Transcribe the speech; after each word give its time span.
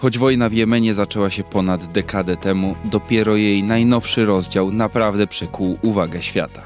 Choć 0.00 0.18
wojna 0.18 0.48
w 0.48 0.52
Jemenie 0.52 0.94
zaczęła 0.94 1.30
się 1.30 1.44
ponad 1.44 1.92
dekadę 1.92 2.36
temu, 2.36 2.76
dopiero 2.84 3.36
jej 3.36 3.62
najnowszy 3.62 4.24
rozdział 4.24 4.72
naprawdę 4.72 5.26
przykuł 5.26 5.78
uwagę 5.82 6.22
świata. 6.22 6.62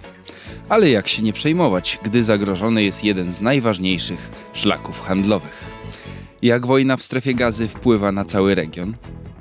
Ale 0.69 0.91
jak 0.91 1.09
się 1.09 1.23
nie 1.23 1.33
przejmować, 1.33 1.99
gdy 2.03 2.25
zagrożony 2.25 2.83
jest 2.83 3.05
jeden 3.05 3.33
z 3.33 3.41
najważniejszych 3.41 4.31
szlaków 4.53 5.01
handlowych? 5.01 5.65
Jak 6.43 6.67
wojna 6.67 6.97
w 6.97 7.03
strefie 7.03 7.35
gazy 7.35 7.69
wpływa 7.69 8.13
na 8.13 8.25
cały 8.25 8.55
region? 8.55 8.97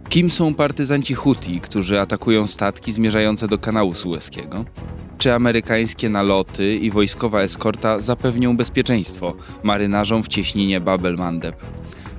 Kim 0.09 0.31
są 0.31 0.53
partyzanci 0.53 1.13
Houthi, 1.15 1.59
którzy 1.59 1.99
atakują 1.99 2.47
statki 2.47 2.91
zmierzające 2.91 3.47
do 3.47 3.57
kanału 3.57 3.93
Suezkiego? 3.93 4.65
Czy 5.17 5.33
amerykańskie 5.33 6.09
naloty 6.09 6.75
i 6.75 6.91
wojskowa 6.91 7.41
eskorta 7.41 7.99
zapewnią 7.99 8.57
bezpieczeństwo 8.57 9.35
marynarzom 9.63 10.23
w 10.23 10.27
cieśninie 10.27 10.81
Babel 10.81 11.15
Mandeb? 11.15 11.55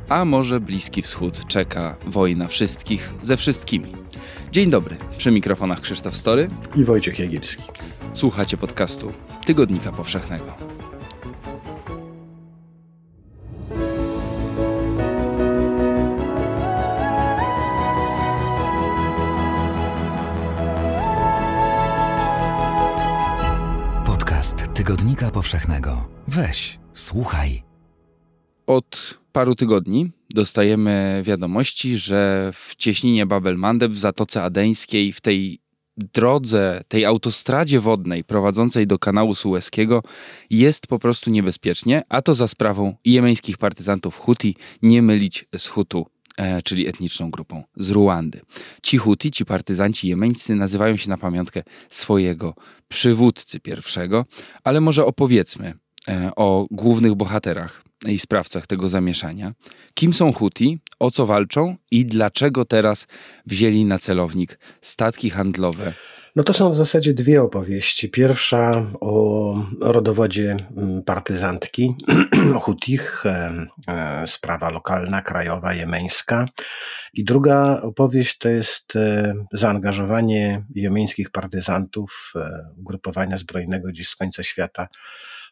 A 0.09 0.25
może 0.25 0.61
Bliski 0.61 1.03
Wschód 1.03 1.47
czeka 1.47 1.97
wojna 2.07 2.49
wszystkich 2.49 3.13
ze 3.23 3.37
wszystkimi? 3.37 3.93
Dzień 4.53 4.71
dobry, 4.71 4.97
przy 5.17 5.31
mikrofonach 5.31 5.81
Krzysztof 5.81 6.17
Story 6.17 6.51
i 6.77 6.85
Wojciech 6.85 7.19
Jagielski. 7.19 7.63
Słuchacie 8.15 8.57
podcastu 8.57 9.13
Tygodnika 9.47 9.93
Powszechnego. 9.93 10.55
Podcast 24.05 24.75
Tygodnika 24.75 25.31
Powszechnego. 25.31 26.09
Weź, 26.29 26.79
słuchaj. 26.93 27.74
Od 28.67 29.19
paru 29.33 29.55
tygodni 29.55 30.11
dostajemy 30.31 31.23
wiadomości, 31.25 31.97
że 31.97 32.51
w 32.55 32.77
cieśninie 32.77 33.27
Babel 33.27 33.57
Mandeb 33.57 33.93
w 33.93 33.99
Zatoce 33.99 34.43
Adeńskiej, 34.43 35.13
w 35.13 35.21
tej 35.21 35.61
drodze, 35.97 36.85
tej 36.89 37.05
autostradzie 37.05 37.81
wodnej 37.81 38.25
prowadzącej 38.25 38.87
do 38.87 38.99
kanału 38.99 39.35
Suezkiego 39.35 40.03
jest 40.51 40.87
po 40.87 40.99
prostu 40.99 41.31
niebezpiecznie, 41.31 42.03
a 42.09 42.23
to 42.23 42.35
za 42.35 42.49
sprawą 42.49 42.97
jemeńskich 43.05 43.59
partyzantów 43.59 44.19
Huti, 44.19 44.57
nie 44.83 45.03
mylić 45.03 45.45
z 45.57 45.67
Hutu 45.67 46.07
e, 46.37 46.63
czyli 46.63 46.89
etniczną 46.89 47.31
grupą 47.31 47.65
z 47.77 47.91
Ruandy. 47.91 48.41
Ci 48.83 48.99
Huti, 48.99 49.31
ci 49.31 49.45
partyzanci 49.45 50.09
jemeńscy 50.09 50.55
nazywają 50.55 50.97
się 50.97 51.11
na 51.11 51.17
pamiątkę 51.17 51.63
swojego 51.91 52.55
przywódcy 52.89 53.61
pierwszego, 53.61 54.25
ale 54.65 54.81
może 54.81 55.07
opowiedzmy 55.07 55.75
e, 56.09 56.31
o 56.37 56.67
głównych 56.71 57.15
bohaterach 57.15 57.85
i 58.09 58.19
sprawcach 58.19 58.67
tego 58.67 58.89
zamieszania. 58.89 59.55
Kim 59.95 60.15
są 60.15 60.33
Huti, 60.33 60.79
o 60.99 61.11
co 61.11 61.27
walczą 61.27 61.77
i 61.91 62.07
dlaczego 62.07 62.65
teraz 62.65 63.07
wzięli 63.47 63.85
na 63.85 63.99
celownik 63.99 64.59
statki 64.81 65.31
handlowe? 65.31 65.95
No 66.37 66.43
to 66.43 66.53
są 66.53 66.71
w 66.71 66.77
zasadzie 66.77 67.15
dwie 67.15 67.43
opowieści. 67.43 68.09
Pierwsza 68.09 68.91
o 69.01 69.55
rodowodzie 69.81 70.57
mm, 70.77 71.03
partyzantki 71.03 71.95
Hutich, 72.63 73.27
e, 73.27 73.67
e, 73.89 74.25
sprawa 74.27 74.71
lokalna, 74.71 75.23
krajowa, 75.23 75.75
jemeńska. 75.75 76.47
I 77.15 77.25
druga 77.25 77.81
opowieść 77.83 78.39
to 78.39 78.49
jest 78.49 78.97
e, 78.97 79.35
zaangażowanie 79.53 80.65
jemeńskich 80.75 81.31
partyzantów, 81.31 82.33
ugrupowania 82.77 83.39
zbrojnego 83.39 83.93
dziś 83.93 84.09
z 84.09 84.17
końca 84.17 84.43
świata 84.43 84.89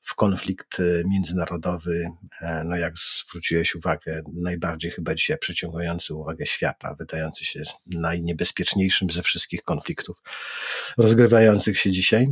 w 0.02 0.14
konflikt 0.14 0.80
e, 0.80 0.82
międzynarodowy, 1.10 2.10
e, 2.40 2.64
no 2.64 2.76
jak 2.76 2.94
zwróciłeś 2.98 3.74
uwagę, 3.74 4.22
najbardziej 4.42 4.90
chyba 4.90 5.14
dzisiaj 5.14 5.38
przyciągający 5.38 6.14
uwagę 6.14 6.46
świata, 6.46 6.94
wydający 6.94 7.44
się 7.44 7.62
najniebezpieczniejszym 7.86 9.10
ze 9.10 9.22
wszystkich 9.22 9.62
konfliktów 9.62 10.16
rozgrywających 10.98 11.78
się 11.78 11.90
dzisiaj. 11.90 12.28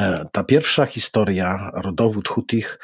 E, 0.00 0.24
ta 0.32 0.44
pierwsza 0.44 0.86
historia, 0.86 1.70
rodowód 1.74 2.28
Hutich, 2.28 2.78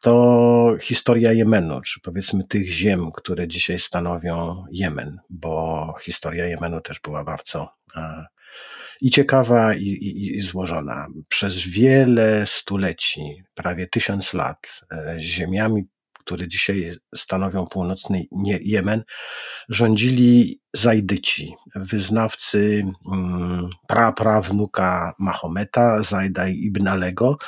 to 0.00 0.76
historia 0.80 1.32
Jemenu, 1.32 1.80
czy 1.80 2.00
powiedzmy 2.00 2.44
tych 2.44 2.68
ziem, 2.68 3.12
które 3.12 3.48
dzisiaj 3.48 3.78
stanowią 3.78 4.64
Jemen, 4.70 5.18
bo 5.30 5.94
historia 6.00 6.46
Jemenu 6.46 6.80
też 6.80 7.00
była 7.00 7.24
bardzo 7.24 7.68
i 9.00 9.10
ciekawa, 9.10 9.74
i, 9.74 9.86
i, 9.86 10.36
i 10.36 10.40
złożona. 10.40 11.06
Przez 11.28 11.58
wiele 11.58 12.46
stuleci, 12.46 13.42
prawie 13.54 13.86
tysiąc 13.86 14.34
lat, 14.34 14.80
e, 14.92 15.16
ziemiami, 15.20 15.84
które 16.26 16.48
dzisiaj 16.48 16.96
stanowią 17.16 17.66
północny 17.66 18.24
Jemen, 18.60 19.02
rządzili 19.68 20.60
Zajdyci, 20.74 21.54
wyznawcy 21.74 22.82
mm, 23.12 23.68
praprawnuka 23.88 25.14
Mahometa, 25.18 26.02
Zajda 26.02 26.48
ibn 26.48 26.88
Alego, 26.88 27.38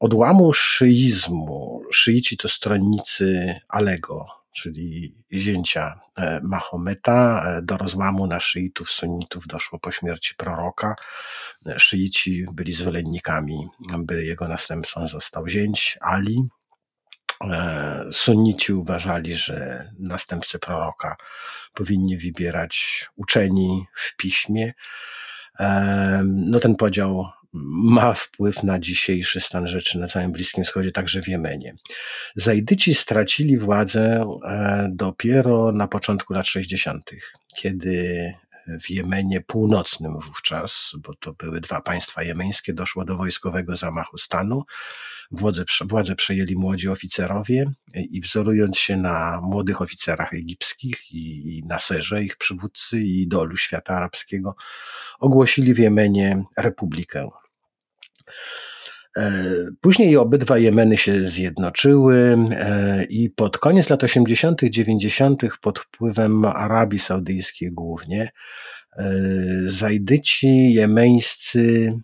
odłamu 0.00 0.52
szyizmu. 0.52 1.82
Szyici 1.92 2.36
to 2.36 2.48
stronnicy 2.48 3.54
Alego, 3.68 4.26
czyli 4.56 5.14
zięcia 5.32 6.00
e, 6.18 6.40
Mahometa. 6.42 7.44
E, 7.46 7.62
do 7.62 7.76
rozłamu 7.76 8.26
na 8.26 8.40
szyitów, 8.40 8.90
sunnitów 8.90 9.46
doszło 9.46 9.78
po 9.78 9.90
śmierci 9.90 10.34
proroka. 10.34 10.94
E, 11.66 11.78
szyici 11.78 12.46
byli 12.52 12.72
zwolennikami, 12.72 13.68
by 13.98 14.24
jego 14.24 14.48
następcą 14.48 15.08
został 15.08 15.48
zięć 15.48 15.98
Ali. 16.00 16.48
Sunnici 18.12 18.72
uważali, 18.72 19.34
że 19.34 19.90
następcy 19.98 20.58
proroka 20.58 21.16
powinni 21.74 22.18
wybierać 22.18 23.06
uczeni 23.16 23.86
w 23.94 24.16
piśmie. 24.16 24.72
No 26.24 26.60
ten 26.60 26.76
podział 26.76 27.26
ma 27.64 28.14
wpływ 28.14 28.62
na 28.62 28.78
dzisiejszy 28.78 29.40
stan 29.40 29.68
rzeczy 29.68 29.98
na 29.98 30.08
całym 30.08 30.32
Bliskim 30.32 30.64
Wschodzie, 30.64 30.92
także 30.92 31.22
w 31.22 31.28
Jemenie. 31.28 31.76
Zajdyci 32.36 32.94
stracili 32.94 33.58
władzę 33.58 34.24
e, 34.44 34.88
dopiero 34.92 35.72
na 35.72 35.88
początku 35.88 36.32
lat 36.32 36.46
60., 36.46 37.10
kiedy 37.56 38.34
w 38.80 38.90
Jemenie 38.90 39.40
północnym 39.40 40.12
wówczas, 40.12 40.92
bo 40.98 41.14
to 41.14 41.32
były 41.32 41.60
dwa 41.60 41.80
państwa 41.80 42.22
jemeńskie, 42.22 42.72
doszło 42.72 43.04
do 43.04 43.16
wojskowego 43.16 43.76
zamachu 43.76 44.18
stanu. 44.18 44.64
Władze, 45.30 45.64
władze 45.80 46.16
przejęli 46.16 46.56
młodzi 46.56 46.88
oficerowie 46.88 47.72
i 47.94 48.20
wzorując 48.20 48.78
się 48.78 48.96
na 48.96 49.40
młodych 49.42 49.82
oficerach 49.82 50.34
egipskich 50.34 51.12
i, 51.12 51.58
i 51.58 51.64
na 51.64 51.78
serze 51.78 52.24
ich 52.24 52.36
przywódcy 52.36 53.00
i 53.00 53.22
idolu 53.22 53.56
świata 53.56 53.94
arabskiego, 53.94 54.56
ogłosili 55.18 55.74
w 55.74 55.78
Jemenie 55.78 56.44
republikę. 56.56 57.28
E, 59.16 59.42
później 59.80 60.16
obydwa 60.16 60.58
Jemeny 60.58 60.96
się 60.96 61.24
zjednoczyły 61.24 62.36
e, 62.50 63.04
i 63.04 63.30
pod 63.30 63.58
koniec 63.58 63.90
lat 63.90 64.04
80., 64.04 64.60
90., 64.62 65.42
pod 65.60 65.78
wpływem 65.78 66.44
Arabii 66.44 66.98
Saudyjskiej 66.98 67.72
głównie, 67.72 68.30
e, 68.98 69.12
Zajdyci 69.66 70.72
jemeńscy 70.72 71.94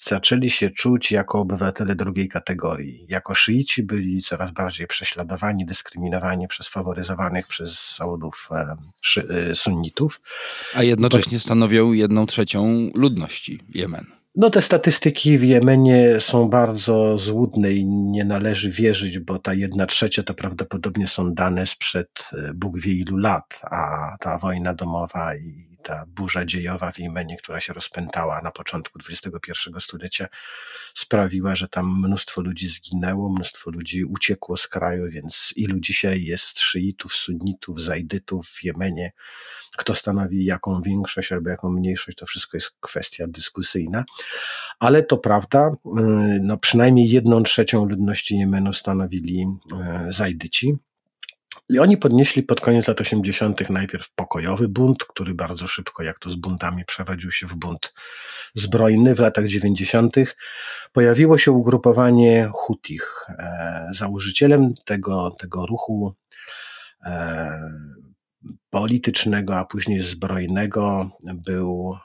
zaczęli 0.00 0.50
się 0.50 0.70
czuć 0.70 1.12
jako 1.12 1.40
obywatele 1.40 1.94
drugiej 1.94 2.28
kategorii. 2.28 3.06
Jako 3.08 3.34
szyici 3.34 3.82
byli 3.82 4.22
coraz 4.22 4.50
bardziej 4.50 4.86
prześladowani, 4.86 5.66
dyskryminowani 5.66 6.48
przez 6.48 6.68
faworyzowanych 6.68 7.46
przez 7.46 7.78
Saudów 7.78 8.48
sunnitów. 9.54 10.20
A 10.74 10.82
jednocześnie 10.82 11.38
stanowią 11.38 11.92
jedną 11.92 12.26
trzecią 12.26 12.90
ludności 12.94 13.60
Jemenu. 13.68 14.17
No 14.40 14.50
te 14.50 14.62
statystyki 14.62 15.38
w 15.38 15.42
Jemenie 15.42 16.20
są 16.20 16.48
bardzo 16.48 17.18
złudne 17.18 17.72
i 17.72 17.86
nie 17.86 18.24
należy 18.24 18.70
wierzyć, 18.70 19.18
bo 19.18 19.38
ta 19.38 19.54
jedna 19.54 19.86
trzecia 19.86 20.22
to 20.22 20.34
prawdopodobnie 20.34 21.06
są 21.06 21.34
dane 21.34 21.66
sprzed 21.66 22.30
e, 22.32 22.54
Bóg 22.54 22.80
wie 22.80 22.92
ilu 22.92 23.16
lat, 23.16 23.60
a 23.62 24.16
ta 24.20 24.38
wojna 24.38 24.74
domowa 24.74 25.34
i 25.34 25.67
ta 25.82 26.04
burza 26.06 26.44
dziejowa 26.44 26.92
w 26.92 26.98
Jemenie, 26.98 27.36
która 27.36 27.60
się 27.60 27.72
rozpętała 27.72 28.42
na 28.42 28.50
początku 28.50 28.98
XXI 29.08 29.52
stulecia, 29.78 30.28
sprawiła, 30.94 31.56
że 31.56 31.68
tam 31.68 32.00
mnóstwo 32.04 32.40
ludzi 32.40 32.68
zginęło, 32.68 33.28
mnóstwo 33.28 33.70
ludzi 33.70 34.04
uciekło 34.04 34.56
z 34.56 34.68
kraju, 34.68 35.10
więc 35.10 35.52
ilu 35.56 35.80
dzisiaj 35.80 36.22
jest 36.24 36.60
szyitów, 36.60 37.16
sunnitów, 37.16 37.82
zajdytów 37.82 38.48
w 38.48 38.64
Jemenie, 38.64 39.12
kto 39.76 39.94
stanowi 39.94 40.44
jaką 40.44 40.82
większość 40.82 41.32
albo 41.32 41.50
jaką 41.50 41.70
mniejszość, 41.70 42.18
to 42.18 42.26
wszystko 42.26 42.56
jest 42.56 42.70
kwestia 42.80 43.26
dyskusyjna. 43.28 44.04
Ale 44.78 45.02
to 45.02 45.18
prawda, 45.18 45.70
y, 45.70 45.90
no 46.42 46.58
przynajmniej 46.58 47.10
jedną 47.10 47.42
trzecią 47.42 47.84
ludności 47.84 48.38
Jemenu 48.38 48.72
stanowili 48.72 49.46
y, 50.08 50.12
zajdyci. 50.12 50.76
I 51.68 51.78
oni 51.78 51.96
podnieśli 51.96 52.42
pod 52.42 52.60
koniec 52.60 52.88
lat 52.88 53.00
80. 53.00 53.70
najpierw 53.70 54.10
pokojowy 54.14 54.68
bunt, 54.68 55.04
który 55.04 55.34
bardzo 55.34 55.66
szybko, 55.66 56.02
jak 56.02 56.18
to 56.18 56.30
z 56.30 56.34
buntami, 56.34 56.84
przerodził 56.84 57.32
się 57.32 57.46
w 57.46 57.54
bunt 57.54 57.94
zbrojny. 58.54 59.14
W 59.14 59.18
latach 59.18 59.46
90. 59.46 60.16
pojawiło 60.92 61.38
się 61.38 61.52
ugrupowanie 61.52 62.50
Hutich. 62.52 63.26
E, 63.28 63.88
założycielem 63.92 64.74
tego, 64.84 65.30
tego 65.30 65.66
ruchu 65.66 66.14
politycznego, 68.70 69.58
a 69.58 69.64
później 69.64 70.00
zbrojnego 70.00 71.10
był 71.34 71.98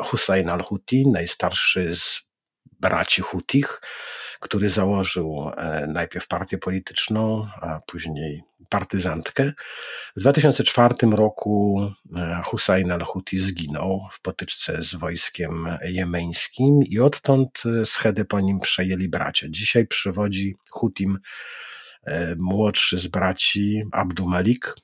Hussein 0.00 0.48
al-Huti, 0.48 1.08
najstarszy 1.08 1.96
z 1.96 2.20
braci 2.80 3.22
Hutich, 3.22 3.80
który 4.40 4.70
założył 4.70 5.50
e, 5.56 5.86
najpierw 5.86 6.28
partię 6.28 6.58
polityczną, 6.58 7.48
a 7.60 7.80
później 7.86 8.42
partyzantkę. 8.68 9.52
W 10.16 10.20
2004 10.20 10.94
roku 11.12 11.80
e, 12.16 12.42
Hussein 12.44 12.92
al-Huti 12.92 13.38
zginął 13.38 14.08
w 14.12 14.20
potyczce 14.20 14.82
z 14.82 14.94
wojskiem 14.94 15.78
jemeńskim 15.84 16.80
i 16.82 16.98
odtąd 16.98 17.62
e, 17.66 17.86
schedę 17.86 18.24
po 18.24 18.40
nim 18.40 18.60
przejęli 18.60 19.08
bracia. 19.08 19.46
Dzisiaj 19.50 19.86
przywodzi 19.86 20.54
Hutim 20.70 21.18
młodszy 22.36 22.98
z 22.98 23.06
braci 23.06 23.82
Abdu 23.92 24.26
Malik, 24.26 24.74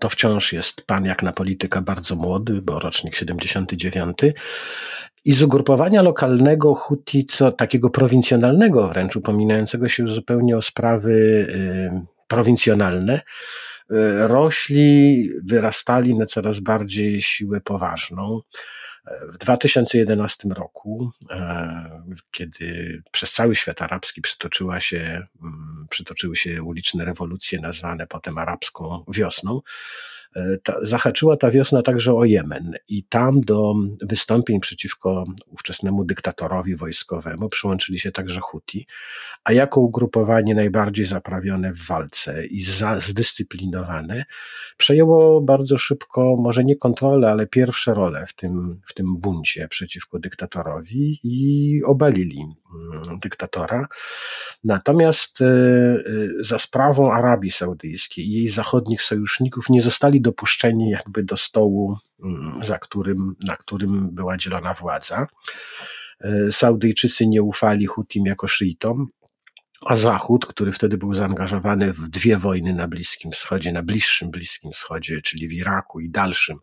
to 0.00 0.08
wciąż 0.08 0.52
jest 0.52 0.86
pan 0.86 1.04
jak 1.04 1.22
na 1.22 1.32
polityka 1.32 1.80
bardzo 1.80 2.16
młody, 2.16 2.62
bo 2.62 2.78
rocznik 2.78 3.16
79. 3.16 4.18
I 5.24 5.32
z 5.32 5.42
ugrupowania 5.42 6.02
lokalnego 6.02 6.74
Huti, 6.74 7.26
co 7.26 7.52
takiego 7.52 7.90
prowincjonalnego 7.90 8.88
wręcz, 8.88 9.16
upominającego 9.16 9.88
się 9.88 10.08
zupełnie 10.08 10.56
o 10.56 10.62
sprawy 10.62 11.46
prowincjonalne, 12.28 13.16
y, 13.16 13.22
rośli, 14.28 15.30
wyrastali 15.44 16.18
na 16.18 16.26
coraz 16.26 16.60
bardziej 16.60 17.22
siłę 17.22 17.60
poważną. 17.60 18.40
W 19.32 19.38
2011 19.38 20.48
roku, 20.50 21.10
e, 21.30 22.02
kiedy 22.30 23.02
przez 23.10 23.32
cały 23.32 23.56
świat 23.56 23.82
arabski 23.82 24.22
przytoczyła 24.22 24.80
się, 24.80 25.26
mm, 25.42 25.86
przytoczyły 25.90 26.36
się 26.36 26.62
uliczne 26.62 27.04
rewolucje 27.04 27.60
nazwane 27.60 28.06
potem 28.06 28.38
arabską 28.38 29.04
wiosną, 29.08 29.60
E, 29.60 30.21
ta, 30.62 30.76
zahaczyła 30.82 31.36
ta 31.36 31.50
wiosna 31.50 31.82
także 31.82 32.14
o 32.14 32.24
Jemen 32.24 32.74
i 32.88 33.04
tam 33.04 33.40
do 33.40 33.74
wystąpień 34.02 34.60
przeciwko 34.60 35.24
ówczesnemu 35.46 36.04
dyktatorowi 36.04 36.76
wojskowemu 36.76 37.48
przyłączyli 37.48 37.98
się 37.98 38.12
także 38.12 38.40
Huti, 38.40 38.86
a 39.44 39.52
jako 39.52 39.80
ugrupowanie 39.80 40.54
najbardziej 40.54 41.06
zaprawione 41.06 41.72
w 41.72 41.86
walce 41.86 42.46
i 42.46 42.62
za, 42.62 43.00
zdyscyplinowane, 43.00 44.24
przejęło 44.76 45.40
bardzo 45.40 45.78
szybko, 45.78 46.36
może 46.36 46.64
nie 46.64 46.76
kontrolę, 46.76 47.30
ale 47.30 47.46
pierwsze 47.46 47.94
role 47.94 48.26
w 48.26 48.34
tym, 48.34 48.80
w 48.86 48.94
tym 48.94 49.16
buncie 49.16 49.68
przeciwko 49.68 50.18
dyktatorowi 50.18 51.20
i 51.22 51.80
obalili 51.84 52.46
dyktatora. 53.22 53.86
Natomiast 54.64 55.40
e, 55.40 55.44
e, 55.44 55.98
za 56.40 56.58
sprawą 56.58 57.12
Arabii 57.12 57.50
Saudyjskiej 57.50 58.26
i 58.26 58.32
jej 58.32 58.48
zachodnich 58.48 59.02
sojuszników 59.02 59.68
nie 59.68 59.82
zostali 59.82 60.20
dopuszczeni 60.20 60.90
jakby 60.90 61.22
do 61.22 61.36
stołu, 61.36 61.96
mm, 62.24 62.64
za 62.64 62.78
którym, 62.78 63.36
na 63.44 63.56
którym 63.56 64.10
była 64.10 64.36
dzielona 64.36 64.74
władza. 64.74 65.26
E, 66.20 66.52
Saudyjczycy 66.52 67.26
nie 67.26 67.42
ufali 67.42 67.86
Hutim 67.86 68.26
jako 68.26 68.48
szyitom, 68.48 69.08
a 69.86 69.96
Zachód, 69.96 70.46
który 70.46 70.72
wtedy 70.72 70.98
był 70.98 71.14
zaangażowany 71.14 71.92
w 71.92 72.08
dwie 72.08 72.36
wojny 72.36 72.74
na 72.74 72.88
Bliskim 72.88 73.32
Wschodzie, 73.32 73.72
na 73.72 73.82
bliższym 73.82 74.30
Bliskim 74.30 74.72
Wschodzie, 74.72 75.22
czyli 75.22 75.48
w 75.48 75.52
Iraku 75.52 76.00
i 76.00 76.10
dalszym 76.10 76.58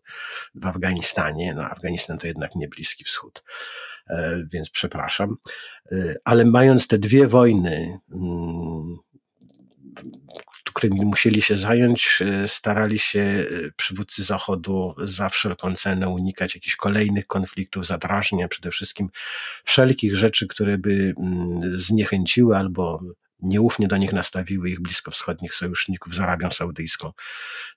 w 0.54 0.66
Afganistanie, 0.66 1.54
no 1.54 1.62
Afganistan 1.62 2.18
to 2.18 2.26
jednak 2.26 2.54
nie 2.54 2.68
Bliski 2.68 3.04
Wschód, 3.04 3.44
e, 4.10 4.42
więc 4.52 4.70
przepraszam, 4.70 5.36
e, 5.92 6.14
ale 6.24 6.44
mając 6.44 6.88
te 6.88 6.98
dwie 6.98 7.26
wojny 7.26 7.98
mm, 8.12 8.96
którymi 10.64 11.04
musieli 11.04 11.42
się 11.42 11.56
zająć, 11.56 12.18
e, 12.20 12.48
starali 12.48 12.98
się 12.98 13.20
e, 13.20 13.46
przywódcy 13.76 14.24
Zachodu 14.24 14.94
za 15.04 15.28
wszelką 15.28 15.74
cenę 15.74 16.08
unikać 16.08 16.54
jakichś 16.54 16.76
kolejnych 16.76 17.26
konfliktów, 17.26 17.86
zadrażnień, 17.86 18.48
przede 18.48 18.70
wszystkim 18.70 19.08
wszelkich 19.64 20.16
rzeczy, 20.16 20.46
które 20.46 20.78
by 20.78 21.14
mm, 21.18 21.78
zniechęciły 21.78 22.56
albo 22.56 23.00
nieufnie 23.42 23.88
do 23.88 23.96
nich 23.96 24.12
nastawiły 24.12 24.70
ich 24.70 24.80
bliskowschodnich 24.80 25.54
sojuszników 25.54 26.14
z 26.14 26.20
Arabią 26.20 26.50
Saudyjską 26.50 27.12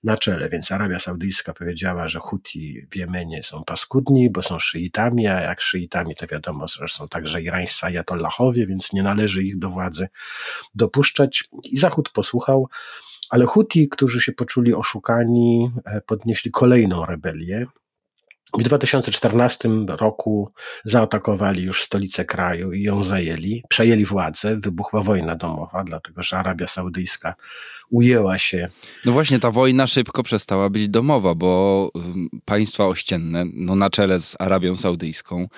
na 0.04 0.16
czele. 0.16 0.48
Więc 0.48 0.72
Arabia 0.72 0.98
Saudyjska 0.98 1.54
powiedziała, 1.54 2.08
że 2.08 2.18
Huti 2.18 2.86
w 2.90 2.96
Jemenie 2.96 3.42
są 3.42 3.64
paskudni, 3.64 4.30
bo 4.30 4.42
są 4.42 4.58
szyitami, 4.58 5.26
a 5.26 5.40
jak 5.40 5.60
szyitami 5.60 6.16
to 6.16 6.26
wiadomo, 6.26 6.68
że 6.68 6.88
są 6.88 7.08
także 7.08 7.42
irańscy 7.42 7.86
ajatollahowie, 7.86 8.66
więc 8.66 8.92
nie 8.92 9.02
należy 9.02 9.42
ich 9.42 9.58
do 9.58 9.70
władzy 9.70 10.08
dopuszczać. 10.74 11.44
I 11.70 11.76
Zachód 11.76 12.10
posłuchał, 12.10 12.68
ale 13.30 13.46
Huti, 13.46 13.88
którzy 13.88 14.20
się 14.20 14.32
poczuli 14.32 14.74
oszukani, 14.74 15.70
e, 15.84 16.00
podnieśli 16.00 16.50
kolejną 16.50 17.06
rebelię, 17.06 17.66
w 18.58 18.62
2014 18.62 19.68
roku 19.88 20.52
zaatakowali 20.84 21.62
już 21.62 21.82
stolicę 21.82 22.24
kraju 22.24 22.72
i 22.72 22.82
ją 22.82 23.02
zajęli, 23.02 23.62
przejęli 23.68 24.04
władzę, 24.04 24.56
wybuchła 24.60 25.02
wojna 25.02 25.36
domowa, 25.36 25.84
dlatego 25.84 26.22
że 26.22 26.38
Arabia 26.38 26.66
Saudyjska 26.66 27.34
ujęła 27.90 28.38
się. 28.38 28.68
No 29.04 29.12
właśnie, 29.12 29.38
ta 29.38 29.50
wojna 29.50 29.86
szybko 29.86 30.22
przestała 30.22 30.70
być 30.70 30.88
domowa, 30.88 31.34
bo 31.34 31.90
państwa 32.44 32.86
ościenne, 32.86 33.44
no 33.54 33.74
na 33.74 33.90
czele 33.90 34.20
z 34.20 34.36
Arabią 34.38 34.76
Saudyjską, 34.76 35.48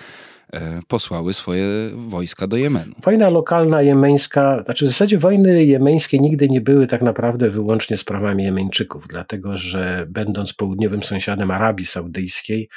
posłały 0.88 1.34
swoje 1.34 1.66
wojska 1.94 2.46
do 2.46 2.56
Jemenu. 2.56 2.94
Wojna 3.02 3.28
lokalna 3.28 3.82
jemeńska, 3.82 4.62
znaczy 4.64 4.84
w 4.84 4.88
zasadzie 4.88 5.18
wojny 5.18 5.64
jemeńskie 5.64 6.18
nigdy 6.18 6.48
nie 6.48 6.60
były 6.60 6.86
tak 6.86 7.02
naprawdę 7.02 7.50
wyłącznie 7.50 7.96
sprawami 7.96 8.44
Jemeńczyków, 8.44 9.08
dlatego 9.08 9.56
że 9.56 10.06
będąc 10.08 10.52
południowym 10.52 11.02
sąsiadem 11.02 11.50
Arabii 11.50 11.86
Saudyjskiej, 11.86 12.68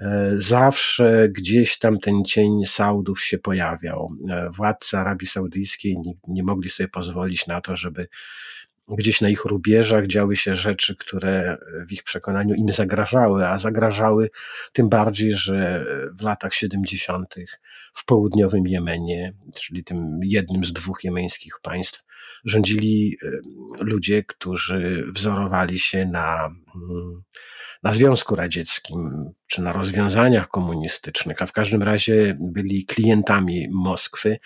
e, 0.00 0.30
zawsze 0.34 1.28
gdzieś 1.28 1.78
tam 1.78 1.98
ten 1.98 2.24
cień 2.24 2.64
Saudów 2.64 3.20
się 3.20 3.38
pojawiał. 3.38 4.08
E, 4.30 4.50
władcy 4.50 4.98
Arabii 4.98 5.26
Saudyjskiej 5.26 5.96
nie, 5.98 6.12
nie 6.28 6.42
mogli 6.42 6.70
sobie 6.70 6.88
pozwolić 6.88 7.46
na 7.46 7.60
to, 7.60 7.76
żeby 7.76 8.08
gdzieś 8.88 9.20
na 9.20 9.28
ich 9.28 9.44
rubieżach 9.44 10.06
działy 10.06 10.36
się 10.36 10.54
rzeczy, 10.54 10.96
które 10.96 11.58
w 11.88 11.92
ich 11.92 12.02
przekonaniu 12.02 12.54
im 12.54 12.72
zagrażały, 12.72 13.46
a 13.46 13.58
zagrażały 13.58 14.30
tym 14.72 14.88
bardziej, 14.88 15.34
że 15.34 15.86
w 16.18 16.22
latach 16.22 16.54
70. 16.54 17.34
w 17.94 18.04
południowym 18.04 18.66
Jemenie, 18.66 19.32
czyli 19.54 19.84
tym 19.84 20.20
jednym 20.22 20.64
z 20.64 20.72
dwóch 20.72 21.04
jemeńskich 21.04 21.54
państw, 21.62 22.04
rządzili 22.44 23.18
ludzie, 23.80 24.22
którzy 24.22 25.06
wzorowali 25.12 25.78
się 25.78 26.06
na 26.06 26.46
mm, 26.74 27.22
na 27.82 27.92
Związku 27.92 28.36
Radzieckim 28.36 29.30
czy 29.46 29.62
na 29.62 29.72
rozwiązaniach 29.72 30.48
komunistycznych, 30.48 31.42
a 31.42 31.46
w 31.46 31.52
każdym 31.52 31.82
razie 31.82 32.36
byli 32.40 32.84
klientami 32.84 33.68
Moskwy. 33.72 34.38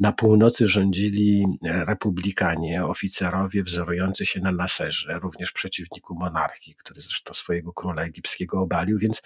Na 0.00 0.12
północy 0.12 0.68
rządzili 0.68 1.46
republikanie, 1.62 2.84
oficerowie 2.84 3.62
wzorujący 3.62 4.26
się 4.26 4.40
na 4.40 4.52
Naserze, 4.52 5.18
również 5.18 5.52
przeciwniku 5.52 6.14
monarchii, 6.14 6.74
który 6.74 7.00
zresztą 7.00 7.34
swojego 7.34 7.72
króla 7.72 8.02
egipskiego 8.02 8.60
obalił, 8.60 8.98
więc 8.98 9.22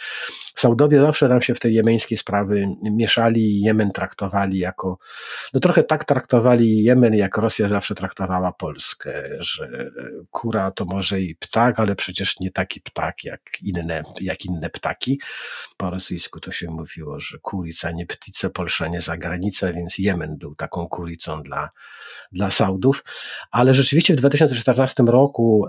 Saudowie 0.55 1.01
zawsze 1.01 1.29
nam 1.29 1.43
się 1.43 1.55
w 1.55 1.61
tej 1.61 1.75
jemeńskiej 1.75 2.19
sprawy 2.19 2.67
mieszali 2.83 3.41
i 3.41 3.61
Jemen 3.61 3.93
traktowali 3.93 4.59
jako, 4.59 4.99
no 5.55 5.61
trochę 5.61 5.83
tak 5.83 6.05
traktowali 6.05 6.83
Jemen, 6.83 7.15
jak 7.15 7.37
Rosja 7.37 7.69
zawsze 7.69 7.95
traktowała 7.95 8.53
Polskę, 8.53 9.23
że 9.41 9.91
kura 10.31 10.71
to 10.71 10.85
może 10.85 11.21
i 11.21 11.37
ptak, 11.37 11.81
ale 11.81 11.97
przecież 11.97 12.41
nie 12.41 12.51
taki 12.51 12.81
ptak 12.81 13.25
jak 13.25 13.44
inne, 13.63 14.03
jak 14.21 14.45
inne 14.45 14.71
ptaki. 14.71 15.21
Po 15.77 15.91
rosyjsku 15.91 16.41
to 16.41 16.53
się 16.53 16.71
mówiło, 16.71 17.21
że 17.21 17.39
kurica 17.39 17.91
nie 17.91 18.07
ptice, 18.07 18.51
Polsza 18.51 18.89
nie 18.89 19.01
zagranica, 19.01 19.73
więc 19.73 19.99
Jemen 19.99 20.37
był 20.37 20.55
taką 20.55 20.89
kuricą 20.89 21.43
dla, 21.43 21.71
dla 22.33 22.51
Saudów. 22.51 23.05
Ale 23.51 23.75
rzeczywiście 23.75 24.15
w 24.15 24.17
2014 24.17 25.03
roku 25.03 25.67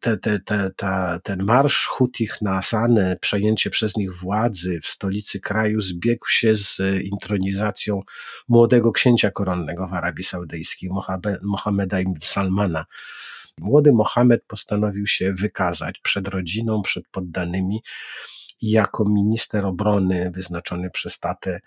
te, 0.00 0.16
te, 0.18 0.40
te, 0.40 0.70
ta, 0.76 1.20
ten 1.22 1.42
marsz 1.42 1.86
Hutich 1.86 2.42
na 2.42 2.56
Asanę, 2.56 3.16
przejęcie 3.20 3.70
przez 3.70 3.96
nich 3.96 4.16
władzy 4.18 4.80
w 4.82 4.86
stolicy 4.86 5.40
kraju 5.40 5.80
zbiegł 5.80 6.26
się 6.28 6.54
z 6.54 6.80
intronizacją 7.02 8.02
młodego 8.48 8.92
księcia 8.92 9.30
koronnego 9.30 9.88
w 9.88 9.94
Arabii 9.94 10.24
Saudyjskiej, 10.24 10.90
Mohameda 11.42 12.00
ibn 12.00 12.14
Salmana 12.20 12.86
Młody 13.62 13.92
Mohamed 13.92 14.44
postanowił 14.44 15.06
się 15.06 15.32
wykazać 15.32 15.98
przed 16.02 16.28
rodziną, 16.28 16.82
przed 16.82 17.08
poddanymi 17.08 17.82
i 18.60 18.70
jako 18.70 19.04
minister 19.04 19.66
obrony 19.66 20.30
wyznaczony 20.30 20.90
przez 20.90 21.18
tatę 21.20 21.60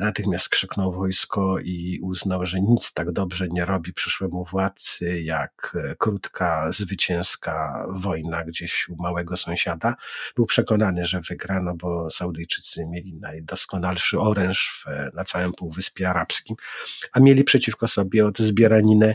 natychmiast 0.00 0.48
krzyknął 0.48 0.92
wojsko 0.92 1.58
i 1.58 2.00
uznał, 2.02 2.46
że 2.46 2.60
nic 2.60 2.92
tak 2.92 3.12
dobrze 3.12 3.48
nie 3.48 3.64
robi 3.64 3.92
przyszłemu 3.92 4.44
władcy, 4.44 5.22
jak 5.22 5.76
e, 5.90 5.94
krótka, 5.98 6.72
zwycięska 6.72 7.86
wojna 7.88 8.44
gdzieś 8.44 8.88
u 8.88 9.02
małego 9.02 9.36
sąsiada. 9.36 9.94
Był 10.36 10.46
przekonany, 10.46 11.04
że 11.04 11.20
wygrano, 11.20 11.74
bo 11.74 12.10
Saudyjczycy 12.10 12.86
mieli 12.86 13.14
najdoskonalszy 13.14 14.20
oręż 14.20 14.86
na 15.14 15.24
całym 15.24 15.52
Półwyspie 15.52 16.10
Arabskim, 16.10 16.56
a 17.12 17.20
mieli 17.20 17.44
przeciwko 17.44 17.88
sobie 17.88 18.26
od 18.26 18.38
zbieraninę 18.38 19.14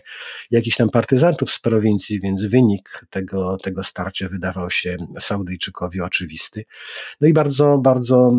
jakichś 0.51 0.77
tam 0.77 0.89
partyzantów 0.89 1.51
z 1.51 1.59
prowincji, 1.59 2.19
więc 2.19 2.45
wynik 2.45 3.05
tego, 3.09 3.57
tego 3.57 3.83
starcia 3.83 4.29
wydawał 4.29 4.69
się 4.69 4.97
Saudyjczykowi 5.19 6.01
oczywisty. 6.01 6.65
No 7.21 7.27
i 7.27 7.33
bardzo, 7.33 7.77
bardzo 7.77 8.31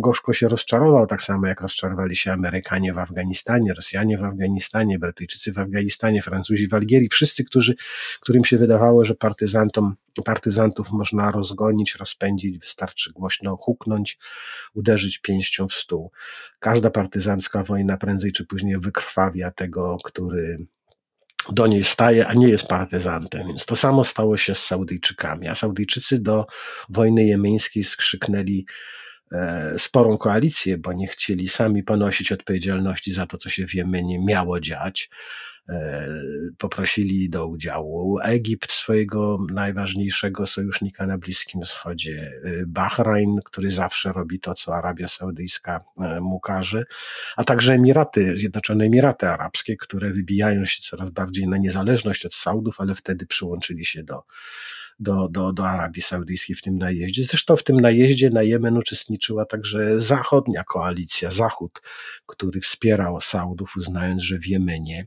gorzko 0.00 0.32
się 0.32 0.48
rozczarował, 0.48 1.06
tak 1.06 1.22
samo 1.22 1.46
jak 1.46 1.60
rozczarowali 1.60 2.16
się 2.16 2.32
Amerykanie 2.32 2.92
w 2.94 2.98
Afganistanie, 2.98 3.74
Rosjanie 3.74 4.18
w 4.18 4.24
Afganistanie, 4.24 4.98
Brytyjczycy 4.98 5.52
w 5.52 5.58
Afganistanie, 5.58 6.22
Francuzi 6.22 6.68
w 6.68 6.74
Algierii, 6.74 7.08
wszyscy, 7.08 7.44
którzy, 7.44 7.74
którym 8.20 8.44
się 8.44 8.58
wydawało, 8.58 9.04
że 9.04 9.14
partyzantom, 9.14 9.96
partyzantów 10.24 10.90
można 10.90 11.30
rozgonić, 11.30 11.94
rozpędzić, 11.94 12.58
wystarczy 12.58 13.12
głośno 13.12 13.56
huknąć, 13.56 14.18
uderzyć 14.74 15.18
pięścią 15.18 15.68
w 15.68 15.74
stół. 15.74 16.12
Każda 16.58 16.90
partyzancka 16.90 17.62
wojna 17.62 17.96
prędzej 17.96 18.32
czy 18.32 18.46
później 18.46 18.76
wykrwawia 18.78 19.50
tego, 19.50 19.98
który 20.04 20.66
do 21.52 21.66
niej 21.66 21.84
staje, 21.84 22.26
a 22.26 22.34
nie 22.34 22.48
jest 22.48 22.66
partyzantem. 22.66 23.48
Więc 23.48 23.66
to 23.66 23.76
samo 23.76 24.04
stało 24.04 24.36
się 24.36 24.54
z 24.54 24.64
Saudyjczykami. 24.64 25.48
A 25.48 25.54
Saudyjczycy 25.54 26.18
do 26.18 26.46
wojny 26.88 27.24
jemeńskiej 27.24 27.84
skrzyknęli 27.84 28.66
sporą 29.78 30.18
koalicję, 30.18 30.78
bo 30.78 30.92
nie 30.92 31.06
chcieli 31.06 31.48
sami 31.48 31.82
ponosić 31.82 32.32
odpowiedzialności 32.32 33.12
za 33.12 33.26
to, 33.26 33.38
co 33.38 33.48
się 33.48 33.66
w 33.66 33.74
Jemenie 33.74 34.18
miało 34.18 34.60
dziać. 34.60 35.10
E, 35.68 36.08
poprosili 36.58 37.30
do 37.30 37.46
udziału 37.46 38.18
Egipt, 38.22 38.72
swojego 38.72 39.38
najważniejszego 39.52 40.46
sojusznika 40.46 41.06
na 41.06 41.18
Bliskim 41.18 41.62
Wschodzie, 41.62 42.32
e, 42.44 42.66
Bahrain, 42.66 43.36
który 43.44 43.70
zawsze 43.70 44.12
robi 44.12 44.40
to, 44.40 44.54
co 44.54 44.74
Arabia 44.76 45.08
Saudyjska 45.08 45.84
e, 46.00 46.20
mu 46.20 46.40
każe, 46.40 46.84
a 47.36 47.44
także 47.44 47.74
Emiraty, 47.74 48.36
Zjednoczone 48.36 48.84
Emiraty 48.84 49.28
Arabskie, 49.28 49.76
które 49.76 50.10
wybijają 50.10 50.64
się 50.64 50.82
coraz 50.82 51.10
bardziej 51.10 51.48
na 51.48 51.58
niezależność 51.58 52.26
od 52.26 52.34
Saudów, 52.34 52.80
ale 52.80 52.94
wtedy 52.94 53.26
przyłączyli 53.26 53.84
się 53.84 54.02
do, 54.02 54.22
do, 54.98 55.28
do, 55.28 55.52
do 55.52 55.68
Arabii 55.68 56.02
Saudyjskiej 56.02 56.56
w 56.56 56.62
tym 56.62 56.78
najeździe. 56.78 57.24
Zresztą 57.24 57.56
w 57.56 57.62
tym 57.62 57.80
najeździe 57.80 58.30
na 58.30 58.42
Jemen 58.42 58.76
uczestniczyła 58.76 59.44
także 59.44 60.00
zachodnia 60.00 60.64
koalicja, 60.64 61.30
Zachód, 61.30 61.80
który 62.26 62.60
wspierał 62.60 63.20
Saudów, 63.20 63.76
uznając, 63.76 64.22
że 64.22 64.38
w 64.38 64.46
Jemenie 64.46 65.06